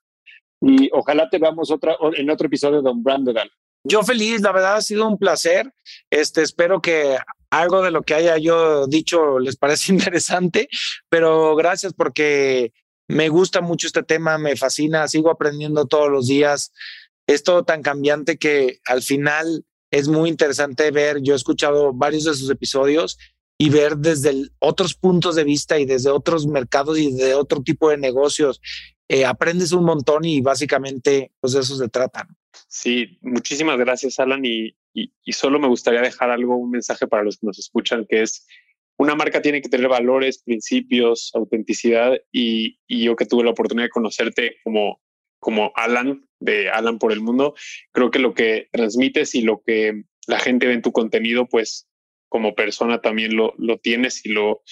Y 0.59 0.89
ojalá 0.91 1.30
te 1.30 1.38
veamos 1.38 1.72
otra, 1.72 1.95
en 2.13 2.30
otro 2.30 2.47
episodio 2.47 2.82
de 2.82 2.89
Unbranded 2.89 3.38
Alan. 3.38 3.49
Yo 3.88 4.01
feliz, 4.01 4.41
la 4.41 4.51
verdad 4.51 4.77
ha 4.77 4.81
sido 4.81 5.07
un 5.07 5.19
placer. 5.19 5.71
Este, 6.09 6.41
espero 6.41 6.81
que 6.81 7.17
algo 7.51 7.83
de 7.83 7.91
lo 7.91 8.01
que 8.01 8.15
haya 8.15 8.38
yo 8.38 8.88
dicho 8.88 9.38
les 9.39 9.57
parece 9.57 9.93
interesante, 9.93 10.67
pero 11.07 11.55
gracias 11.55 11.93
porque 11.93 12.73
me 13.07 13.29
gusta 13.29 13.61
mucho 13.61 13.86
este 13.86 14.01
tema, 14.01 14.39
me 14.39 14.55
fascina, 14.55 15.07
sigo 15.07 15.29
aprendiendo 15.29 15.86
todos 15.86 16.09
los 16.09 16.27
días. 16.27 16.73
Es 17.27 17.43
todo 17.43 17.63
tan 17.63 17.83
cambiante 17.83 18.38
que 18.38 18.79
al 18.86 19.03
final 19.03 19.65
es 19.91 20.07
muy 20.07 20.29
interesante 20.29 20.89
ver, 20.89 21.21
yo 21.21 21.33
he 21.33 21.38
escuchado 21.38 21.93
varios 21.93 22.23
de 22.23 22.33
sus 22.33 22.49
episodios 22.49 23.19
y 23.57 23.69
ver 23.69 23.97
desde 23.97 24.49
otros 24.59 24.95
puntos 24.95 25.36
de 25.36 25.43
vista 25.43 25.79
y 25.79 25.86
desde 25.86 26.09
otros 26.09 26.47
mercados 26.47 26.97
y 26.97 27.13
de 27.13 27.36
otro 27.36 27.61
tipo 27.61 27.89
de 27.89 27.97
negocios. 27.97 28.59
Eh, 29.07 29.25
aprendes 29.25 29.71
un 29.71 29.85
montón 29.85 30.25
y 30.25 30.41
básicamente 30.41 31.31
pues 31.39 31.53
de 31.53 31.59
eso 31.59 31.75
se 31.75 31.89
trata. 31.89 32.27
Sí, 32.67 33.19
muchísimas 33.21 33.77
gracias, 33.77 34.19
Alan. 34.19 34.43
Y, 34.43 34.75
y, 34.93 35.33
solo 35.33 35.59
me 35.59 35.67
gustaría 35.67 36.01
dejar 36.01 36.31
algo, 36.31 36.55
un 36.55 36.71
mensaje 36.71 37.05
para 37.07 37.23
los 37.23 37.37
que 37.37 37.47
nos 37.47 37.59
escuchan, 37.59 38.05
que 38.09 38.21
es 38.21 38.47
una 38.97 39.15
marca 39.15 39.41
tiene 39.41 39.61
que 39.61 39.69
tener 39.69 39.89
valores, 39.89 40.41
principios, 40.41 41.31
autenticidad. 41.35 42.13
Y, 42.31 42.79
y 42.87 43.03
yo 43.03 43.15
que 43.15 43.25
tuve 43.25 43.43
la 43.43 43.51
oportunidad 43.51 43.85
de 43.85 43.91
conocerte 43.91 44.57
como, 44.63 45.01
como 45.39 45.71
Alan, 45.75 46.27
de 46.39 46.69
Alan 46.69 46.97
por 46.97 47.11
el 47.11 47.21
Mundo, 47.21 47.55
creo 47.91 48.09
que 48.09 48.19
lo 48.19 48.33
que 48.33 48.69
transmites 48.71 49.35
y 49.35 49.41
lo 49.41 49.61
que 49.61 50.03
la 50.27 50.39
gente 50.39 50.67
ve 50.67 50.73
en 50.73 50.81
tu 50.81 50.91
contenido, 50.91 51.47
pues 51.47 51.87
como 52.29 52.55
persona 52.55 53.01
también 53.01 53.35
lo, 53.35 53.53
lo 53.57 53.77
tienes 53.77 54.25
y 54.25 54.29
lo, 54.29 54.63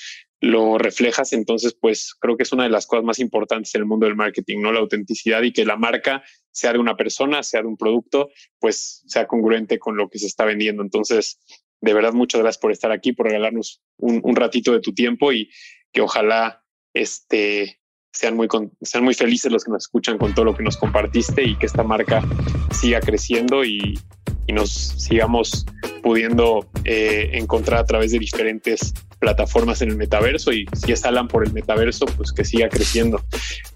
lo 0.44 0.78
reflejas, 0.78 1.32
entonces 1.32 1.74
pues 1.74 2.14
creo 2.20 2.36
que 2.36 2.44
es 2.44 2.52
una 2.52 2.64
de 2.64 2.70
las 2.70 2.86
cosas 2.86 3.06
más 3.06 3.20
importantes 3.20 3.74
en 3.76 3.80
el 3.80 3.88
mundo 3.88 4.06
del 4.06 4.18
marketing, 4.18 4.60
¿no? 4.60 4.74
La 4.74 4.82
autenticidad 4.82 5.42
y 5.42 5.54
que 5.54 5.64
la 5.64 5.78
marca 5.78 6.22
sea 6.52 6.74
de 6.74 6.80
una 6.80 6.98
persona, 6.98 7.44
sea 7.44 7.62
de 7.62 7.70
un 7.70 7.78
producto, 7.78 8.30
pues 8.60 9.04
sea 9.08 9.26
congruente 9.26 9.80
con 9.80 9.96
lo 9.96 10.10
que 10.10 10.20
se 10.20 10.28
está 10.28 10.44
vendiendo. 10.44 10.84
Entonces, 10.84 11.40
de 11.80 11.94
verdad, 11.94 12.12
muchas 12.12 12.42
gracias 12.42 12.60
por 12.60 12.74
estar 12.74 12.92
aquí, 12.92 13.14
por 13.14 13.28
regalarnos 13.28 13.82
un, 13.96 14.36
ratito 14.36 14.74
de 14.74 14.82
tu 14.82 14.94
tiempo 14.94 15.32
y 15.32 15.50
que 15.94 16.02
ojalá 16.02 16.62
este, 16.94 17.80
sean, 18.14 18.36
muy 18.36 18.48
sean 18.82 19.04
muy 19.04 19.14
felices 19.14 19.52
los 19.52 19.64
que 19.64 19.72
nos 19.72 19.84
escuchan 19.84 20.18
con 20.18 20.34
todo 20.34 20.46
lo 20.46 20.56
que 20.56 20.64
nos 20.64 20.78
compartiste 20.78 21.44
y 21.44 21.56
que 21.56 21.66
esta 21.66 21.84
marca 21.84 22.24
siga 22.72 23.00
creciendo 23.00 23.66
y, 23.66 24.00
y 24.48 24.54
nos 24.54 24.72
sigamos 24.72 25.66
pudiendo 26.02 26.68
eh, 26.86 27.32
encontrar 27.34 27.80
a 27.80 27.86
través 27.86 28.12
de 28.12 28.20
diferentes 28.20 28.94
plataformas 29.20 29.82
en 29.82 29.90
el 29.90 29.96
metaverso 29.96 30.52
y 30.52 30.66
si 30.74 30.92
es 30.92 31.06
Alan 31.06 31.28
por 31.28 31.46
el 31.46 31.54
metaverso, 31.54 32.06
pues 32.18 32.32
que 32.34 32.44
siga 32.44 32.70
creciendo. 32.70 33.24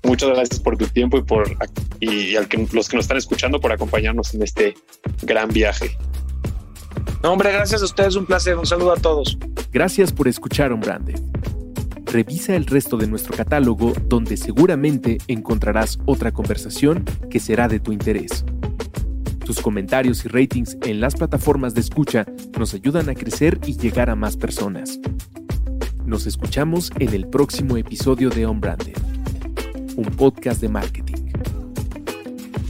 Muchas 0.03 0.29
gracias 0.29 0.59
por 0.59 0.77
tu 0.77 0.85
tiempo 0.87 1.17
y 1.17 1.23
por 1.23 1.57
y 1.99 2.35
al 2.35 2.47
que, 2.47 2.67
los 2.71 2.89
que 2.89 2.97
nos 2.97 3.05
están 3.05 3.17
escuchando 3.17 3.59
por 3.59 3.71
acompañarnos 3.71 4.33
en 4.33 4.43
este 4.43 4.75
gran 5.23 5.49
viaje. 5.49 5.97
No, 7.23 7.31
hombre, 7.31 7.51
gracias 7.51 7.81
a 7.81 7.85
ustedes, 7.85 8.15
un 8.15 8.25
placer, 8.25 8.57
un 8.57 8.65
saludo 8.65 8.91
a 8.91 8.97
todos. 8.97 9.37
Gracias 9.71 10.11
por 10.11 10.27
escuchar 10.27 10.73
un 10.73 10.81
brande. 10.81 11.15
Revisa 12.11 12.55
el 12.55 12.65
resto 12.65 12.95
de 12.95 13.05
nuestro 13.05 13.35
catálogo 13.35 13.91
donde 14.07 14.37
seguramente 14.37 15.17
encontrarás 15.27 15.99
otra 16.05 16.31
conversación 16.31 17.03
que 17.29 17.41
será 17.41 17.67
de 17.67 17.81
tu 17.81 17.91
interés. 17.91 18.45
Tus 19.45 19.59
comentarios 19.59 20.23
y 20.23 20.29
ratings 20.29 20.77
en 20.83 21.01
las 21.01 21.15
plataformas 21.15 21.73
de 21.73 21.81
escucha 21.81 22.25
nos 22.57 22.73
ayudan 22.73 23.09
a 23.09 23.13
crecer 23.13 23.59
y 23.65 23.77
llegar 23.77 24.09
a 24.09 24.15
más 24.15 24.37
personas. 24.37 24.99
Nos 26.05 26.25
escuchamos 26.27 26.91
en 26.97 27.13
el 27.13 27.27
próximo 27.27 27.75
episodio 27.75 28.29
de 28.29 28.45
On 28.45 28.61
Branded, 28.61 28.97
un 29.97 30.05
podcast 30.05 30.61
de 30.61 30.69
marketing. 30.69 31.31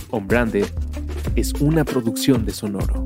On 0.10 0.28
Branded 0.28 0.66
es 1.36 1.54
una 1.54 1.86
producción 1.86 2.44
de 2.44 2.54
Sonoro. 2.54 3.06